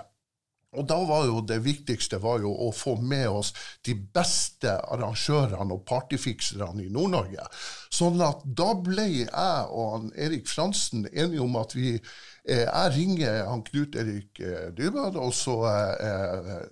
Og 0.79 0.87
da 0.87 0.97
var 1.03 1.25
jo 1.27 1.41
det 1.43 1.57
viktigste 1.65 2.21
var 2.23 2.39
jo 2.45 2.51
å 2.67 2.69
få 2.71 2.95
med 3.03 3.27
oss 3.27 3.51
de 3.83 3.95
beste 4.15 4.71
arrangørene 4.93 5.75
og 5.75 5.83
partyfikserne 5.89 6.85
i 6.85 6.91
Nord-Norge. 6.93 7.43
Sånn 7.91 8.23
at 8.23 8.45
da 8.45 8.69
ble 8.79 9.07
jeg 9.25 9.65
og 9.67 10.07
Erik 10.15 10.47
Fransen 10.47 11.03
enige 11.11 11.43
om 11.43 11.59
at 11.59 11.75
vi 11.75 11.97
eh, 11.97 12.63
Jeg 12.63 12.93
ringer 12.95 13.43
han 13.49 13.65
Knut 13.67 13.99
Erik 13.99 14.39
eh, 14.39 14.71
Dybad, 14.77 15.19
og 15.19 15.35
så 15.35 15.59
eh, 15.73 16.39
eh 16.55 16.65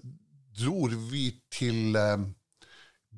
dror 0.60 0.92
vi 1.08 1.30
til 1.56 1.96
eh, 1.96 2.18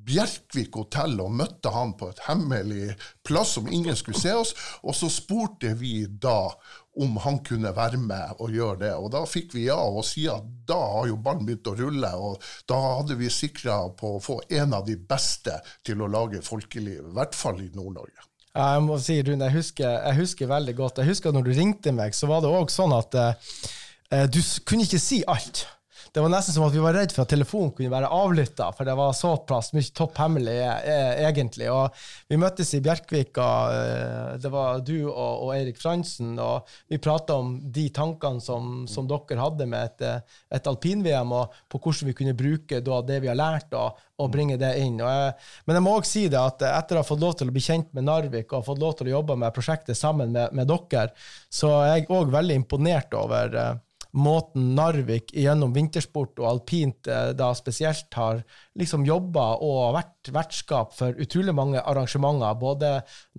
Bjerkvik 0.02 0.74
hotell 0.74 1.20
og 1.22 1.34
møtte 1.38 1.70
han 1.74 1.92
på 1.98 2.08
et 2.10 2.22
hemmelig 2.26 2.96
plass 3.26 3.54
som 3.56 3.68
ingen 3.70 3.96
skulle 3.98 4.18
se 4.18 4.34
oss. 4.34 4.54
Og 4.82 4.96
så 4.98 5.10
spurte 5.12 5.74
vi 5.78 6.06
da 6.06 6.50
om 7.00 7.16
han 7.24 7.38
kunne 7.44 7.72
være 7.76 8.00
med 8.00 8.40
og 8.42 8.52
gjøre 8.52 8.80
det. 8.84 8.92
Og 9.00 9.12
da 9.14 9.22
fikk 9.28 9.54
vi 9.56 9.66
ja, 9.68 9.78
og 9.80 10.04
siden 10.04 10.50
da 10.68 10.78
har 10.96 11.08
jo 11.08 11.20
ballen 11.24 11.46
begynt 11.48 11.70
å 11.70 11.76
rulle. 11.78 12.10
Og 12.16 12.42
da 12.68 12.80
hadde 12.98 13.16
vi 13.20 13.30
sikra 13.32 13.78
på 13.96 14.16
å 14.16 14.22
få 14.22 14.40
en 14.52 14.76
av 14.76 14.84
de 14.88 14.98
beste 14.98 15.56
til 15.86 16.04
å 16.04 16.10
lage 16.10 16.42
folkeliv, 16.44 17.00
i 17.00 17.16
hvert 17.16 17.36
fall 17.38 17.62
i 17.64 17.70
Nord-Norge. 17.72 18.28
Jeg 18.52 18.80
må 18.84 18.98
si, 19.00 19.16
Rune, 19.24 19.46
jeg 19.48 19.56
husker, 19.62 19.94
jeg 20.10 20.18
husker, 20.18 20.50
veldig 20.50 20.74
godt. 20.76 21.00
Jeg 21.00 21.14
husker 21.14 21.30
at 21.30 21.38
når 21.38 21.46
du 21.46 21.54
ringte 21.56 21.94
meg, 21.96 22.12
så 22.16 22.28
var 22.28 22.42
det 22.44 22.50
òg 22.52 22.72
sånn 22.72 22.92
at 22.92 23.16
eh, 23.16 24.26
du 24.28 24.42
kunne 24.68 24.84
ikke 24.84 25.00
si 25.00 25.22
alt 25.24 25.64
det 26.12 26.20
var 26.20 26.28
nesten 26.28 26.52
som 26.52 26.66
at 26.66 26.74
vi 26.74 26.80
var 26.82 26.92
redd 26.92 27.12
for 27.14 27.24
at 27.24 27.30
telefonen 27.32 27.70
kunne 27.72 27.92
være 27.92 28.10
avlytta, 28.12 28.66
for 28.76 28.84
det 28.84 28.94
var 28.98 29.14
såpass 29.16 29.70
mye 29.72 29.94
topp 29.96 30.18
hemmelig 30.20 30.58
eh, 30.60 31.22
egentlig. 31.24 31.70
Og 31.72 32.02
vi 32.28 32.36
møttes 32.40 32.74
i 32.76 32.82
Bjerkvika, 32.84 33.46
eh, 33.72 34.32
det 34.42 34.50
var 34.52 34.82
du 34.84 35.06
og, 35.06 35.46
og 35.46 35.52
Eirik 35.54 35.78
Fransen, 35.80 36.34
og 36.36 36.68
vi 36.92 37.00
prata 37.00 37.38
om 37.40 37.54
de 37.64 37.86
tankene 37.96 38.44
som, 38.44 38.82
som, 38.84 39.08
dere 39.08 39.40
hadde 39.40 39.66
med 39.72 39.86
et, 39.88 40.04
eh, 40.04 40.42
et 40.58 40.68
alpin-VM, 40.68 41.32
og 41.32 41.54
på 41.72 41.80
hvordan 41.80 42.10
vi 42.10 42.16
kunne 42.18 42.36
bruke 42.36 42.82
da, 42.84 42.98
det 43.08 43.22
vi 43.24 43.30
har 43.30 43.38
lært, 43.38 43.72
og, 43.72 44.02
og 44.20 44.28
bringe 44.34 44.58
det 44.60 44.74
inn. 44.82 44.98
Jeg, 45.00 45.30
men 45.64 45.78
jeg 45.78 45.84
må 45.86 45.94
også 45.96 46.12
si 46.12 46.26
det 46.28 46.42
at 46.42 46.66
etter 46.68 46.98
å 46.98 47.00
ha 47.00 47.08
fått 47.08 47.24
lov 47.24 47.38
til 47.40 47.48
å 47.48 47.54
bli 47.56 47.62
kjent 47.64 47.88
med 47.96 48.04
Narvik 48.10 48.52
og 48.52 48.66
fått 48.68 48.84
lov 48.84 48.98
til 48.98 49.08
å 49.08 49.14
jobbe 49.14 49.38
med 49.40 49.56
prosjektet 49.56 49.96
sammen 49.96 50.36
med, 50.36 50.52
med 50.52 50.68
dere, 50.68 51.08
så 51.48 51.72
er 51.86 52.02
jeg 52.02 52.10
òg 52.12 52.36
veldig 52.36 52.60
imponert 52.60 53.16
over 53.16 53.80
måten 54.12 54.74
Narvik 54.76 55.30
gjennom 55.32 55.72
vintersport 55.72 56.40
og 56.42 56.48
alpint 56.48 57.08
eh, 57.08 57.30
da 57.36 57.48
spesielt 57.56 58.12
har 58.14 58.42
liksom 58.78 59.06
jobba 59.08 59.44
og 59.64 59.94
vært 59.96 60.30
vertskap 60.34 60.92
for 60.96 61.16
utrolig 61.16 61.54
mange 61.56 61.80
arrangementer, 61.80 62.58
både 62.60 62.90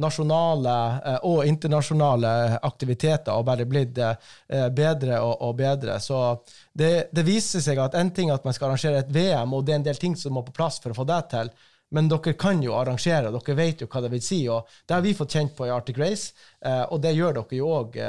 nasjonale 0.02 0.78
eh, 0.98 1.20
og 1.30 1.46
internasjonale 1.46 2.32
aktiviteter, 2.66 3.36
og 3.36 3.46
bare 3.46 3.68
blitt 3.70 4.02
eh, 4.02 4.16
bedre 4.74 5.20
og 5.22 5.54
bedre. 5.60 6.00
Så 6.02 6.24
det, 6.74 7.12
det 7.14 7.26
viser 7.28 7.62
seg 7.62 7.82
at 7.84 7.98
en 8.00 8.10
ting 8.16 8.32
er 8.32 8.40
at 8.40 8.48
man 8.48 8.58
skal 8.58 8.72
arrangere 8.72 9.04
et 9.04 9.14
VM, 9.14 9.54
og 9.54 9.68
det 9.68 9.76
er 9.76 9.82
en 9.82 9.86
del 9.92 10.02
ting 10.02 10.18
som 10.18 10.34
må 10.34 10.42
på 10.48 10.56
plass 10.58 10.80
for 10.82 10.94
å 10.94 10.98
få 10.98 11.06
det 11.10 11.22
til. 11.36 11.54
men 11.94 12.08
dere 12.10 12.34
kan 12.34 12.64
jo 12.64 12.74
arrangere, 12.74 13.30
dere 13.30 13.56
vet 13.56 13.82
jo 13.82 13.88
hva 13.88 14.02
det 14.02 14.10
vil 14.10 14.24
si. 14.26 14.48
og 14.50 14.66
Det 14.88 14.96
har 14.96 15.06
vi 15.06 15.14
fått 15.14 15.38
kjent 15.38 15.54
på 15.56 15.68
i 15.68 15.70
Arctic 15.70 15.98
Race, 16.02 16.34
og 16.90 17.02
det 17.02 17.14
gjør 17.14 17.34
dere 17.38 17.60
jo 17.60 17.70
òg 17.70 18.00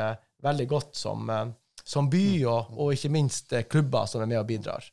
veldig 0.41 0.67
godt 0.71 0.97
som, 0.97 1.29
som 1.85 2.09
by, 2.11 2.45
og, 2.49 2.73
og, 2.73 2.93
ikke 2.95 3.13
minst 3.13 3.53
eh, 3.53 3.67
klubber 3.69 4.09
som 4.11 4.25
er 4.25 4.31
med 4.31 4.41
og 4.41 4.47
bidrar. 4.49 4.87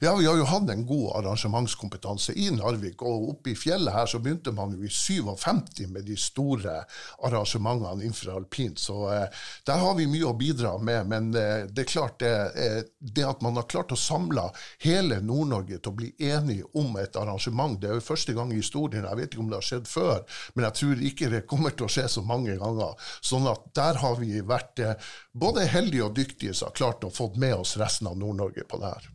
Ja, 0.00 0.16
Vi 0.16 0.26
har 0.26 0.36
jo 0.36 0.44
hatt 0.44 0.70
en 0.70 0.86
god 0.86 1.16
arrangementskompetanse 1.18 2.32
i 2.32 2.48
Narvik. 2.50 3.02
og 3.02 3.28
Oppe 3.30 3.50
i 3.52 3.56
fjellet 3.56 3.92
her 3.92 4.06
så 4.08 4.18
begynte 4.18 4.52
man 4.52 4.72
jo 4.72 4.84
i 4.84 4.90
57 4.92 5.86
med 5.92 6.06
de 6.08 6.16
store 6.16 6.78
arrangementene 7.24 8.04
infraalpint. 8.04 8.78
Så 8.80 8.96
eh, 9.12 9.42
der 9.66 9.80
har 9.80 9.94
vi 9.98 10.08
mye 10.08 10.28
å 10.28 10.36
bidra 10.36 10.76
med. 10.78 11.08
Men 11.12 11.28
eh, 11.34 11.66
det 11.68 11.84
er 11.84 11.90
klart 11.92 12.20
det, 12.20 12.32
eh, 12.56 12.78
det, 13.00 13.24
at 13.24 13.44
man 13.44 13.56
har 13.56 13.68
klart 13.68 13.92
å 13.92 14.00
samle 14.00 14.48
hele 14.84 15.20
Nord-Norge 15.20 15.80
til 15.80 15.92
å 15.92 15.98
bli 16.00 16.12
enige 16.24 16.68
om 16.76 16.96
et 17.00 17.16
arrangement, 17.16 17.80
det 17.80 17.90
er 17.90 18.00
jo 18.00 18.06
første 18.08 18.36
gang 18.36 18.52
i 18.52 18.60
historien. 18.60 19.04
Jeg 19.04 19.20
vet 19.20 19.32
ikke 19.32 19.44
om 19.44 19.52
det 19.52 19.60
har 19.60 19.68
skjedd 19.70 19.90
før, 19.90 20.24
men 20.54 20.68
jeg 20.68 20.80
tror 20.80 21.04
ikke 21.10 21.32
det 21.32 21.44
kommer 21.50 21.76
til 21.76 21.88
å 21.88 21.92
skje 21.92 22.08
så 22.16 22.24
mange 22.24 22.56
ganger. 22.60 22.96
Sånn 23.24 23.48
at 23.50 23.68
der 23.76 24.00
har 24.00 24.16
vi 24.20 24.40
vært 24.40 24.80
eh, 24.84 25.12
både 25.32 25.68
heldige 25.68 26.08
og 26.08 26.16
dyktige 26.16 26.56
som 26.56 26.70
har 26.70 26.80
klart 26.80 27.04
å 27.04 27.12
få 27.12 27.32
med 27.36 27.56
oss 27.60 27.76
resten 27.80 28.08
av 28.08 28.16
Nord-Norge 28.20 28.64
på 28.68 28.80
det 28.80 28.96
her. 28.96 29.12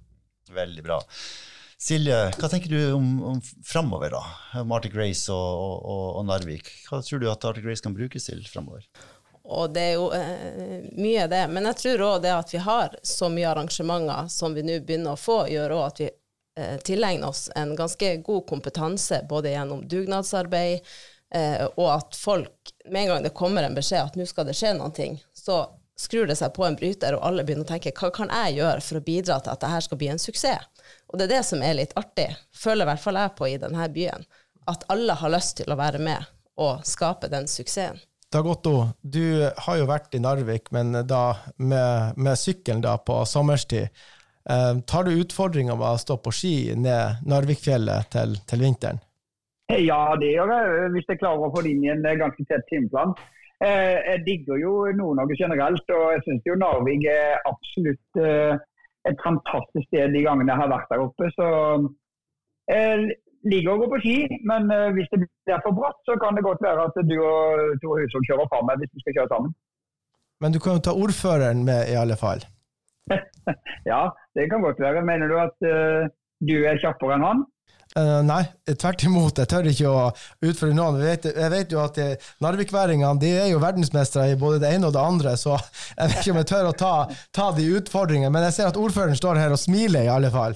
Veldig 0.56 0.84
bra. 0.86 1.00
Silje, 1.82 2.18
hva 2.38 2.48
tenker 2.50 2.70
du 2.70 2.94
om, 2.94 3.08
om 3.26 3.40
framover, 3.66 4.14
da? 4.14 4.22
Om 4.62 4.74
Arctic 4.76 4.94
Race 4.94 5.34
og, 5.34 5.82
og, 5.82 6.04
og, 6.20 6.26
Narvik. 6.30 6.70
Hva 6.86 7.00
tror 7.02 7.24
du 7.24 7.26
at 7.32 7.48
Arctic 7.50 7.66
Race 7.66 7.82
kan 7.82 7.96
brukes 7.98 8.30
til 8.30 8.44
framover? 8.46 8.86
Og 9.50 9.74
det 9.74 9.86
er 9.88 9.96
jo 9.98 10.12
eh, 10.14 10.84
mye, 10.94 11.26
det. 11.32 11.42
Men 11.50 11.66
jeg 11.72 11.80
tror 11.82 12.04
òg 12.06 12.20
det 12.28 12.36
at 12.36 12.54
vi 12.54 12.62
har 12.62 12.94
så 13.02 13.32
mye 13.34 13.50
arrangementer 13.50 14.30
som 14.30 14.54
vi 14.54 14.62
nå 14.68 14.78
begynner 14.86 15.16
å 15.16 15.20
få, 15.20 15.40
gjør 15.50 15.74
òg 15.80 15.84
at 15.88 16.04
vi 16.04 16.10
eh, 16.62 16.78
tilegner 16.86 17.34
oss 17.34 17.48
en 17.58 17.74
ganske 17.80 18.14
god 18.28 18.46
kompetanse 18.54 19.24
både 19.30 19.56
gjennom 19.56 19.82
dugnadsarbeid, 19.90 20.86
eh, 21.34 21.66
og 21.74 21.88
at 21.96 22.14
folk, 22.14 22.76
med 22.86 23.08
en 23.08 23.16
gang 23.16 23.26
det 23.26 23.34
kommer 23.42 23.66
en 23.66 23.82
beskjed 23.82 24.06
at 24.06 24.22
nå 24.22 24.30
skal 24.30 24.46
det 24.48 24.58
skje 24.60 24.76
noe, 24.78 25.10
så 25.34 25.64
skrur 26.00 26.28
det 26.30 26.38
seg 26.40 26.54
på 26.56 26.66
en 26.66 26.78
bryter, 26.80 27.16
og 27.16 27.26
alle 27.28 27.46
begynner 27.46 27.68
å 27.68 27.72
tenke 27.72 27.94
hva 27.98 28.12
kan 28.14 28.32
jeg 28.34 28.60
gjøre 28.60 28.84
for 28.86 29.00
å 29.00 29.06
bidra 29.06 29.40
til 29.40 29.54
at 29.54 29.64
dette 29.64 29.82
skal 29.88 30.00
bli 30.02 30.12
en 30.14 30.22
suksess? 30.22 30.70
Og 31.12 31.20
det 31.20 31.28
er 31.28 31.34
det 31.36 31.42
som 31.48 31.64
er 31.64 31.78
litt 31.78 31.96
artig, 32.00 32.30
føler 32.56 32.86
i 32.86 32.92
hvert 32.92 33.04
fall 33.04 33.20
jeg 33.20 33.36
på 33.38 33.50
i 33.50 33.58
denne 33.62 33.90
byen. 33.94 34.24
At 34.72 34.86
alle 34.94 35.18
har 35.18 35.34
lyst 35.34 35.58
til 35.60 35.74
å 35.74 35.80
være 35.80 36.02
med 36.04 36.30
og 36.62 36.86
skape 36.88 37.30
den 37.32 37.48
suksessen. 37.50 38.00
Dag 38.32 38.48
Otto, 38.48 38.94
du 39.02 39.44
har 39.44 39.76
jo 39.76 39.88
vært 39.90 40.14
i 40.16 40.22
Narvik, 40.24 40.70
men 40.72 40.94
da 41.04 41.36
med, 41.60 42.16
med 42.16 42.40
sykkelen 42.40 42.84
da 42.84 42.96
på 43.04 43.18
sommerstid. 43.28 43.92
Eh, 44.50 44.74
tar 44.88 45.04
du 45.04 45.18
utfordringa 45.20 45.76
med 45.76 45.88
å 45.90 46.00
stå 46.00 46.16
på 46.24 46.32
ski 46.34 46.54
ned 46.80 47.26
Narvikfjellet 47.28 48.08
til, 48.14 48.38
til 48.48 48.64
vinteren? 48.64 49.02
Ja, 49.72 50.16
det 50.20 50.32
gjør 50.32 50.52
jeg, 50.52 50.88
hvis 50.96 51.12
jeg 51.12 51.20
klarer 51.20 51.44
å 51.48 51.52
få 51.54 51.64
det 51.64 51.76
inn 51.76 51.84
i 51.86 51.92
en 51.92 52.04
ganske 52.04 52.48
tett 52.48 52.66
timeplan. 52.72 53.14
Eh, 53.62 53.98
jeg 54.10 54.24
digger 54.26 54.58
jo 54.58 54.72
Nord-Norge 54.98 55.36
generelt, 55.44 55.88
og 55.98 56.06
jeg 56.16 56.22
syns 56.26 56.48
jo 56.50 56.58
Narvik 56.58 57.04
er 57.06 57.42
absolutt 57.46 58.22
eh, 58.28 58.54
et 59.10 59.20
fantastisk 59.26 59.86
sted 59.90 60.16
de 60.16 60.24
gangene 60.26 60.50
jeg 60.50 60.62
har 60.62 60.72
vært 60.72 60.90
der 60.90 61.04
oppe. 61.04 61.30
Så 61.36 61.50
jeg 62.72 63.12
liker 63.52 63.74
å 63.74 63.82
gå 63.82 63.90
på 63.92 64.00
ski, 64.02 64.16
men 64.50 64.70
eh, 64.74 64.90
hvis 64.96 65.12
det 65.14 65.22
blir 65.24 65.62
for 65.66 65.78
bratt, 65.78 66.00
så 66.10 66.18
kan 66.22 66.38
det 66.38 66.46
godt 66.48 66.64
være 66.66 66.88
at 66.90 66.98
du 67.06 67.16
og 67.20 67.78
Tore 67.84 68.06
Husholm 68.06 68.26
kjører 68.30 68.50
fra 68.50 68.64
meg 68.66 68.82
hvis 68.82 68.94
vi 68.96 69.06
skal 69.06 69.18
kjøre 69.20 69.32
sammen. 69.36 69.54
Men 70.42 70.56
du 70.56 70.60
kan 70.62 70.78
jo 70.78 70.86
ta 70.88 70.98
ordføreren 70.98 71.62
med 71.68 71.92
i 71.94 71.98
alle 72.02 72.18
fall? 72.18 72.42
ja, 73.92 74.04
det 74.38 74.50
kan 74.50 74.66
godt 74.66 74.82
være. 74.82 75.06
Mener 75.06 75.30
du 75.30 75.38
at 75.38 75.58
uh, 75.70 76.10
du 76.42 76.56
er 76.66 76.82
kjappere 76.82 77.18
enn 77.18 77.26
han? 77.28 77.44
Uh, 77.92 78.22
nei, 78.24 78.46
tvert 78.72 79.04
imot. 79.04 79.40
Jeg 79.42 79.50
tør 79.52 79.68
ikke 79.68 79.90
å 79.92 80.04
utfordre 80.48 80.76
noen. 80.78 81.02
Jeg 81.02 81.18
vet, 81.18 81.26
jeg 81.36 81.52
vet 81.52 81.74
jo 81.76 81.82
at 81.84 82.00
Narvikværingene 82.44 83.20
de 83.20 83.34
er 83.36 83.50
jo 83.52 83.60
verdensmestere 83.64 84.32
i 84.32 84.40
både 84.40 84.62
det 84.64 84.72
ene 84.78 84.88
og 84.88 84.96
det 84.96 85.04
andre, 85.04 85.36
så 85.40 85.58
jeg 85.98 86.08
vet 86.08 86.22
ikke 86.22 86.36
om 86.36 86.42
jeg 86.42 86.50
tør 86.54 86.70
å 86.70 86.78
ta, 86.80 86.94
ta 87.36 87.50
de 87.58 87.68
utfordringene. 87.82 88.32
Men 88.32 88.48
jeg 88.48 88.60
ser 88.62 88.72
at 88.72 88.80
ordføreren 88.80 89.20
står 89.20 89.42
her 89.44 89.56
og 89.56 89.60
smiler, 89.60 90.08
i 90.08 90.14
alle 90.14 90.32
fall. 90.32 90.56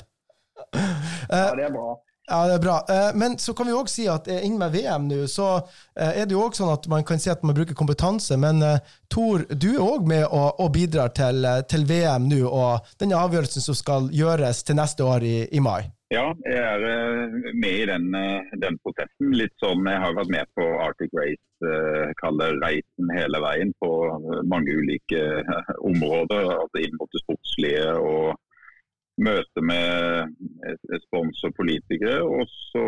Uh, 0.75 0.87
ja, 1.27 1.49
det 1.57 1.67
er 1.67 1.75
bra. 1.75 1.89
Ja, 2.25 2.37
det 2.47 2.53
er 2.55 2.61
bra. 2.63 2.77
Uh, 2.87 3.09
men 3.19 3.35
så 3.43 3.53
kan 3.57 3.67
vi 3.67 3.75
òg 3.75 3.91
si 3.91 4.07
at 4.09 4.31
inn 4.31 4.55
med 4.61 4.71
VM 4.73 5.09
nå, 5.11 5.25
så 5.29 5.49
er 5.91 6.23
det 6.23 6.37
jo 6.37 6.45
òg 6.45 6.55
sånn 6.55 6.71
at 6.71 6.87
man 6.89 7.03
kan 7.05 7.19
si 7.19 7.29
at 7.33 7.43
man 7.43 7.57
bruker 7.57 7.75
kompetanse. 7.75 8.39
Men 8.39 8.63
Tor, 9.11 9.43
du 9.51 9.73
er 9.73 9.83
òg 9.83 10.07
med 10.07 10.23
og, 10.29 10.55
og 10.63 10.71
bidrar 10.79 11.11
til, 11.19 11.43
til 11.67 11.83
VM 11.91 12.31
nå, 12.31 12.45
og 12.47 12.95
den 13.03 13.11
avgjørelsen 13.13 13.67
som 13.67 13.75
skal 13.75 14.07
gjøres 14.15 14.63
til 14.63 14.79
neste 14.79 15.03
år 15.03 15.27
i, 15.27 15.35
i 15.51 15.59
mai. 15.59 15.83
Ja, 16.15 16.29
jeg 16.47 16.61
er 16.63 16.83
eh, 16.87 17.33
med 17.61 17.73
i 17.81 17.87
den, 17.89 18.05
eh, 18.15 18.53
den, 18.63 18.77
prosessen. 18.83 19.33
Litt 19.35 19.55
sånn, 19.59 19.83
Jeg 19.89 19.99
har 20.03 20.13
vært 20.15 20.31
med 20.31 20.51
på 20.55 20.65
Arctic 20.85 21.11
Race, 21.17 21.47
eh, 21.71 22.13
kaller 22.21 22.55
reisen 22.63 23.11
hele 23.17 23.41
veien 23.43 23.73
på 23.83 23.89
mange 24.53 24.77
ulike 24.79 25.23
områder. 25.89 26.53
altså 26.61 26.83
Inn 26.85 26.95
mot 26.99 27.11
det 27.11 27.23
sportslige 27.25 27.89
og 27.99 28.37
møte 29.27 29.63
med 29.71 31.01
sponsor 31.07 31.51
politikere. 31.59 32.21
Og 32.23 32.47
så 32.71 32.85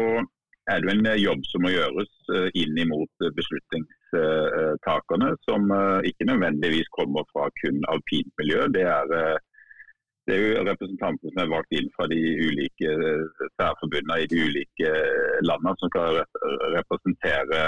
er 0.71 0.83
det 0.83 0.95
en 0.95 1.11
jobb 1.19 1.43
som 1.51 1.63
må 1.63 1.71
gjøres 1.73 2.13
inn 2.59 2.79
imot 2.83 3.27
beslutningstakerne, 3.39 5.29
som 5.47 5.71
ikke 6.11 6.27
nødvendigvis 6.27 6.91
kommer 6.99 7.23
fra 7.31 7.47
kun 7.61 7.79
alpint 7.91 8.31
miljø. 8.39 8.67
Det 8.75 8.83
er 8.83 9.39
det 10.27 10.35
er 10.35 10.41
jo 10.43 10.63
representanter 10.67 11.31
som 11.31 11.41
er 11.41 11.51
valgt 11.53 11.75
inn 11.77 11.89
fra 11.95 12.07
de 12.11 12.19
ulike 12.19 12.93
eh, 13.09 13.43
særforbundene 13.55 14.23
i 14.23 14.31
de 14.31 14.39
ulike 14.43 14.89
eh, 15.01 15.37
landene 15.47 15.75
som 15.79 15.91
skal 15.91 16.19
representere 16.75 17.61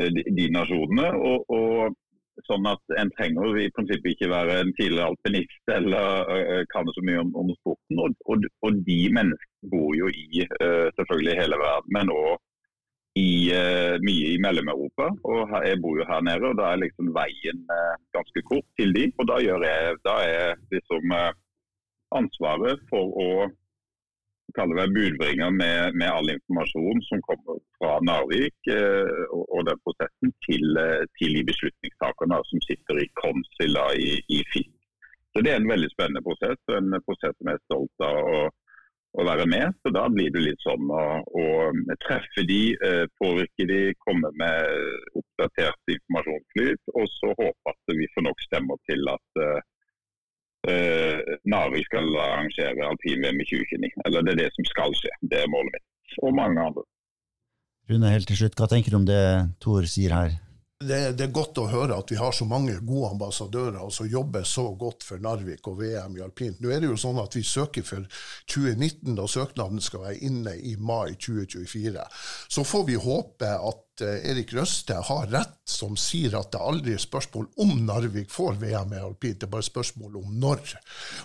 eh, 0.00 0.20
de, 0.38 0.46
nasjonene. 0.56 1.10
Og, 1.30 1.50
og, 1.56 1.98
sånn 2.46 2.64
at 2.70 2.94
En 2.96 3.10
trenger 3.12 3.58
i 3.60 3.66
prinsippet 3.76 4.14
ikke 4.14 4.30
være 4.30 4.54
en 4.62 4.70
tidligere 4.78 5.10
alpinist 5.10 5.72
eller 5.74 6.30
uh, 6.30 6.62
kan 6.72 6.88
så 6.88 7.02
mye 7.04 7.18
om, 7.20 7.34
om 7.36 7.50
sporten. 7.58 8.00
Og, 8.00 8.14
og, 8.32 8.46
og, 8.64 8.78
de 8.86 8.96
menneskene 9.12 9.68
bor 9.74 9.90
jo 9.98 10.08
i 10.08 10.46
selvfølgelig 10.96 11.34
hele 11.36 11.58
verden, 11.60 11.92
men 11.98 12.12
òg 12.14 12.38
i, 13.20 13.50
mye 14.06 14.30
i 14.30 14.40
Mellom-Europa. 14.40 15.10
Jeg 15.66 15.82
bor 15.84 16.00
jo 16.00 16.08
her 16.08 16.24
nede, 16.30 16.48
og 16.48 16.56
da 16.62 16.70
er 16.70 16.80
liksom 16.86 17.12
veien 17.18 17.60
ganske 18.16 18.46
kort 18.48 18.68
til 18.80 18.96
de, 18.96 19.04
og 19.20 19.28
Da, 19.28 19.36
jeg, 19.44 20.00
da 20.08 20.16
er 20.24 20.56
liksom 20.72 21.12
ansvaret 22.18 22.82
for 22.90 23.14
å 23.24 23.30
kalle 24.56 24.76
det 24.80 24.94
budbringer 24.94 25.50
med, 25.54 25.94
med, 25.94 26.08
all 26.10 26.30
informasjon 26.32 27.02
som 27.08 27.22
kommer 27.28 27.60
fra 27.78 27.92
Narvik 28.06 28.70
eh, 28.74 29.24
og, 29.30 29.44
og, 29.46 29.62
den 29.68 29.82
prosessen 29.84 30.34
til, 30.46 30.64
eh, 30.80 31.04
til 31.20 31.36
de 31.38 31.44
beslutningstakerne 31.50 32.40
som 32.50 32.64
sitter 32.66 33.02
i 33.02 33.08
Konsil 33.20 33.78
i, 33.94 34.10
i 34.36 34.40
FIT. 34.52 34.72
Så 35.30 35.44
Det 35.44 35.52
er 35.52 35.60
en 35.60 35.70
veldig 35.70 35.90
spennende 35.92 36.24
prosess, 36.26 36.58
en 36.74 36.90
prosess 37.06 37.36
som 37.38 37.50
jeg 37.52 37.60
er 37.60 37.66
stolt 37.68 38.04
av 38.06 38.16
å, 38.18 38.40
å 39.20 39.26
være 39.28 39.46
med. 39.52 39.76
Så 39.82 39.92
Da 39.94 40.08
blir 40.10 40.32
det 40.34 40.42
litt 40.42 40.64
sånn 40.66 40.90
å, 40.90 41.04
å 41.22 41.46
treffe 42.02 42.46
de, 42.50 42.62
eh, 42.88 43.04
påvirke 43.22 43.68
de, 43.70 43.82
komme 44.06 44.32
med 44.42 45.20
oppdatert 45.20 45.94
informasjonsflyt, 45.94 46.94
og 46.96 47.06
så 47.18 47.34
håpe 47.36 47.74
at 47.74 47.94
vi 48.00 48.10
får 48.16 48.26
nok 48.26 48.48
stemmer 48.48 48.82
til 48.90 49.14
at 49.14 49.44
eh, 49.44 49.60
eh, 50.68 51.36
Narvik 51.48 51.88
skal 51.88 52.10
arrangere 52.20 52.88
alpin-VM 52.90 53.40
i 53.40 53.48
2029. 53.48 53.92
Eller 54.06 54.26
det 54.26 54.34
er 54.34 54.42
det 54.44 54.52
som 54.56 54.68
skal 54.68 54.96
skje. 54.98 55.12
Det 55.22 55.42
er 55.42 55.52
målet 55.52 55.78
mitt. 55.78 55.86
Og 56.20 56.34
mange 56.34 56.60
andre. 56.60 56.86
Rune, 57.90 58.12
helt 58.12 58.28
til 58.30 58.38
slutt, 58.44 58.58
hva 58.58 58.68
tenker 58.70 58.92
du 58.92 59.00
om 59.00 59.08
det 59.08 59.22
Tor 59.62 59.86
sier 59.90 60.14
her? 60.14 60.38
Det, 60.80 60.98
det, 61.12 61.26
er 61.26 61.32
godt 61.34 61.58
å 61.60 61.66
høre 61.68 61.96
at 62.00 62.08
vi 62.08 62.16
har 62.16 62.32
så 62.32 62.46
mange 62.48 62.78
gode 62.88 63.10
ambassadører 63.12 63.82
og 63.82 63.90
som 63.92 64.06
jobber 64.08 64.46
så 64.48 64.62
godt 64.80 65.04
for 65.04 65.20
Narvik 65.20 65.66
og 65.68 65.76
VM 65.82 66.14
i 66.16 66.22
alpint. 66.24 66.56
Nå 66.56 66.70
er 66.72 66.80
det 66.80 66.88
jo 66.88 66.96
sånn 66.96 67.20
at 67.20 67.36
vi 67.36 67.42
søker 67.44 67.84
for 67.84 68.06
2019, 68.48 69.12
da 69.18 69.26
søknaden 69.28 69.84
skal 69.84 70.06
være 70.06 70.22
inne 70.24 70.54
i 70.56 70.78
mai 70.80 71.18
2024. 71.20 72.06
Så 72.48 72.64
får 72.64 72.86
vi 72.88 72.96
håpe 72.96 73.50
at 73.50 73.84
Eh, 74.02 74.30
Erik 74.30 74.52
Røste 74.54 74.96
har 75.06 75.26
rett, 75.32 75.56
som 75.68 75.96
sier 75.98 76.34
at 76.38 76.50
det 76.52 76.60
aldri 76.60 76.94
er 76.96 77.02
spørsmål 77.02 77.46
om 77.62 77.72
Narvik 77.86 78.30
får 78.32 78.58
VM 78.60 78.94
i 78.96 79.00
alpint, 79.00 79.38
det 79.40 79.46
er 79.46 79.52
bare 79.52 79.66
spørsmål 79.66 80.16
om 80.20 80.32
når. 80.42 80.74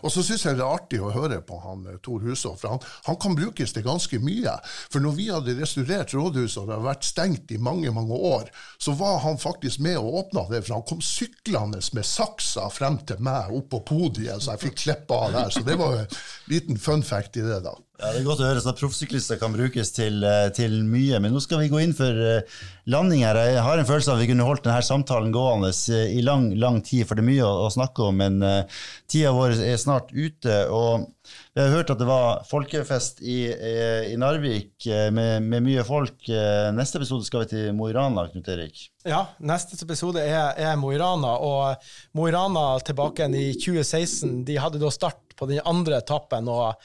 Og 0.04 0.14
så 0.14 0.24
syns 0.26 0.46
jeg 0.46 0.60
det 0.60 0.66
er 0.66 0.76
artig 0.78 1.00
å 1.02 1.14
høre 1.16 1.40
på 1.46 1.60
han 1.64 1.86
eh, 1.90 2.00
Tor 2.06 2.24
Hushovd, 2.26 2.60
for 2.62 2.76
han, 2.76 2.84
han, 3.08 3.20
kan 3.22 3.38
brukes 3.38 3.74
til 3.76 3.86
ganske 3.86 4.20
mye. 4.24 4.58
For 4.94 5.04
når 5.04 5.18
vi 5.18 5.30
hadde 5.32 5.58
restaurert 5.60 6.14
rådhuset, 6.16 6.62
og 6.62 6.70
det 6.70 6.78
har 6.78 6.88
vært 6.90 7.08
stengt 7.08 7.56
i 7.56 7.62
mange, 7.62 7.94
mange 7.96 8.20
år, 8.36 8.52
så 8.82 8.96
var 9.00 9.22
han 9.26 9.42
faktisk 9.42 9.84
med 9.86 10.00
og 10.02 10.22
åpna 10.26 10.46
det, 10.52 10.66
for 10.66 10.78
han 10.78 10.88
kom 10.88 11.04
syklende 11.04 11.82
med 11.96 12.08
saksa 12.08 12.70
frem 12.74 13.00
til 13.08 13.22
meg 13.24 13.54
opp 13.56 13.72
på 13.74 13.84
podiet, 13.90 14.44
så 14.44 14.56
jeg 14.56 14.68
fikk 14.68 14.80
klippe 14.86 15.18
av 15.18 15.36
der. 15.36 15.52
Så 15.54 15.66
det 15.66 15.80
var 15.80 16.02
en 16.04 16.22
liten 16.52 16.80
fun 16.82 17.04
fact 17.06 17.40
i 17.40 17.46
det, 17.46 17.62
da. 17.66 17.76
Ja, 17.96 18.10
Det 18.12 18.20
er 18.20 18.26
godt 18.28 18.42
å 18.44 18.48
høre 18.50 18.60
at 18.60 18.80
proffsyklister 18.80 19.38
kan 19.40 19.54
brukes 19.56 19.94
til, 19.96 20.20
eh, 20.28 20.50
til, 20.52 20.82
mye. 20.84 21.20
Men 21.24 21.32
nå 21.32 21.40
skal 21.40 21.62
vi 21.62 21.70
gå 21.72 21.80
inn 21.80 21.94
for 21.96 22.12
eh, 22.12 22.44
landing 22.92 23.24
her. 23.24 23.40
Jeg 23.40 23.64
har 23.64 23.80
en 23.80 23.88
følelse 23.88 24.12
av 24.12 24.18
at 24.18 24.26
vi 24.26 24.28
kunne 24.34 24.48
holdt 24.48 24.66
denne 24.66 24.84
samtalen 24.84 25.32
gående 25.32 25.72
eh, 25.72 26.18
i 26.18 26.24
lang 26.26 26.50
lang 26.60 26.82
tid, 26.84 27.06
for 27.08 27.16
det 27.16 27.24
er 27.24 27.30
mye 27.30 27.46
å, 27.48 27.54
å 27.64 27.72
snakke 27.72 28.10
om. 28.10 28.20
Men 28.20 28.44
uh, 28.44 28.84
tida 29.08 29.32
vår 29.36 29.56
er 29.64 29.80
snart 29.80 30.12
ute. 30.12 30.58
og 30.68 31.08
Vi 31.56 31.64
har 31.64 31.72
hørt 31.72 31.94
at 31.96 32.02
det 32.02 32.10
var 32.10 32.44
folkefest 32.50 33.24
i, 33.24 33.48
i 34.12 34.20
Narvik 34.20 34.90
med, 35.16 35.48
med, 35.48 35.64
mye 35.64 35.88
folk. 35.88 36.28
Neste 36.76 37.00
episode 37.00 37.24
skal 37.28 37.46
vi 37.46 37.52
til 37.54 37.74
Mo 37.78 37.88
i 37.88 37.96
Rana, 37.96 38.28
Knut 38.28 38.52
Erik. 38.52 38.90
Ja, 39.08 39.24
neste 39.40 39.80
episode 39.88 40.20
er, 40.20 40.52
er 40.60 40.76
Mo 40.80 40.92
i 40.92 41.00
Rana. 41.00 41.38
Og 41.40 41.90
Mo 42.18 42.28
i 42.28 42.36
Rana 42.36 42.74
tilbake 42.84 43.32
i 43.32 43.54
2016, 43.56 44.44
de 44.48 44.60
hadde 44.60 44.84
da 44.84 44.92
start 44.92 45.36
på 45.36 45.48
den 45.50 45.64
andre 45.64 46.04
etappen. 46.04 46.52
og 46.52 46.76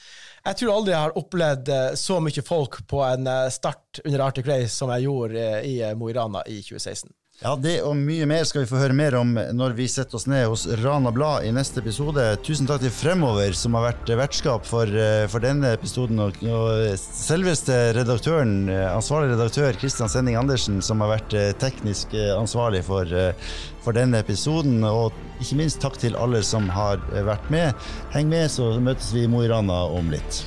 jeg 0.45 0.57
tror 0.57 0.73
aldri 0.73 0.93
jeg 0.95 1.05
har 1.05 1.17
opplevd 1.19 1.71
så 1.99 2.19
mye 2.23 2.43
folk 2.45 2.79
på 2.89 3.01
en 3.05 3.29
start 3.53 4.01
under 4.05 4.23
Arctic 4.25 4.47
Race 4.49 4.73
som 4.73 4.89
jeg 4.95 5.05
gjorde 5.05 5.47
i 5.67 5.75
Mo 5.97 6.09
i 6.09 6.15
Rana 6.17 6.41
i 6.49 6.61
2016. 6.65 7.11
Ja, 7.41 7.55
Det 7.57 7.79
og 7.81 7.95
mye 7.97 8.27
mer 8.29 8.43
skal 8.45 8.61
vi 8.61 8.69
få 8.69 8.77
høre 8.77 8.93
mer 8.93 9.15
om 9.17 9.31
når 9.33 9.73
vi 9.73 9.87
setter 9.89 10.19
oss 10.19 10.27
ned 10.29 10.43
hos 10.45 10.67
Rana 10.83 11.09
Blad 11.09 11.47
i 11.47 11.53
neste 11.55 11.81
episode. 11.81 12.21
Tusen 12.45 12.69
takk 12.69 12.83
til 12.83 12.93
Fremover, 12.93 13.57
som 13.57 13.73
har 13.79 13.87
vært 13.87 14.11
vertskap 14.19 14.69
for, 14.69 14.85
eh, 14.85 15.25
for 15.25 15.41
denne 15.41 15.71
episoden. 15.73 16.21
Og, 16.21 16.37
og, 16.45 16.93
selveste 17.01 17.79
redaktøren, 17.97 18.69
eh, 18.69 18.85
ansvarlig 18.93 19.33
redaktør 19.33 19.73
Kristian 19.73 20.13
Sending 20.13 20.37
Andersen, 20.37 20.83
som 20.85 21.01
har 21.01 21.15
vært 21.15 21.33
eh, 21.33 21.49
teknisk 21.57 22.13
ansvarlig 22.37 22.85
for, 22.85 23.09
for 23.81 23.97
denne 23.97 24.21
episoden. 24.21 24.83
Og 24.85 25.09
ikke 25.41 25.63
minst 25.65 25.81
takk 25.81 25.97
til 25.97 26.13
alle 26.21 26.45
som 26.45 26.69
har 26.69 27.01
vært 27.25 27.49
med. 27.49 27.73
Heng 28.13 28.29
med, 28.29 28.51
så 28.53 28.75
møtes 28.77 29.15
vi 29.17 29.25
i 29.25 29.27
Mo 29.31 29.41
i 29.41 29.49
Rana 29.49 29.87
om 29.89 30.13
litt. 30.13 30.45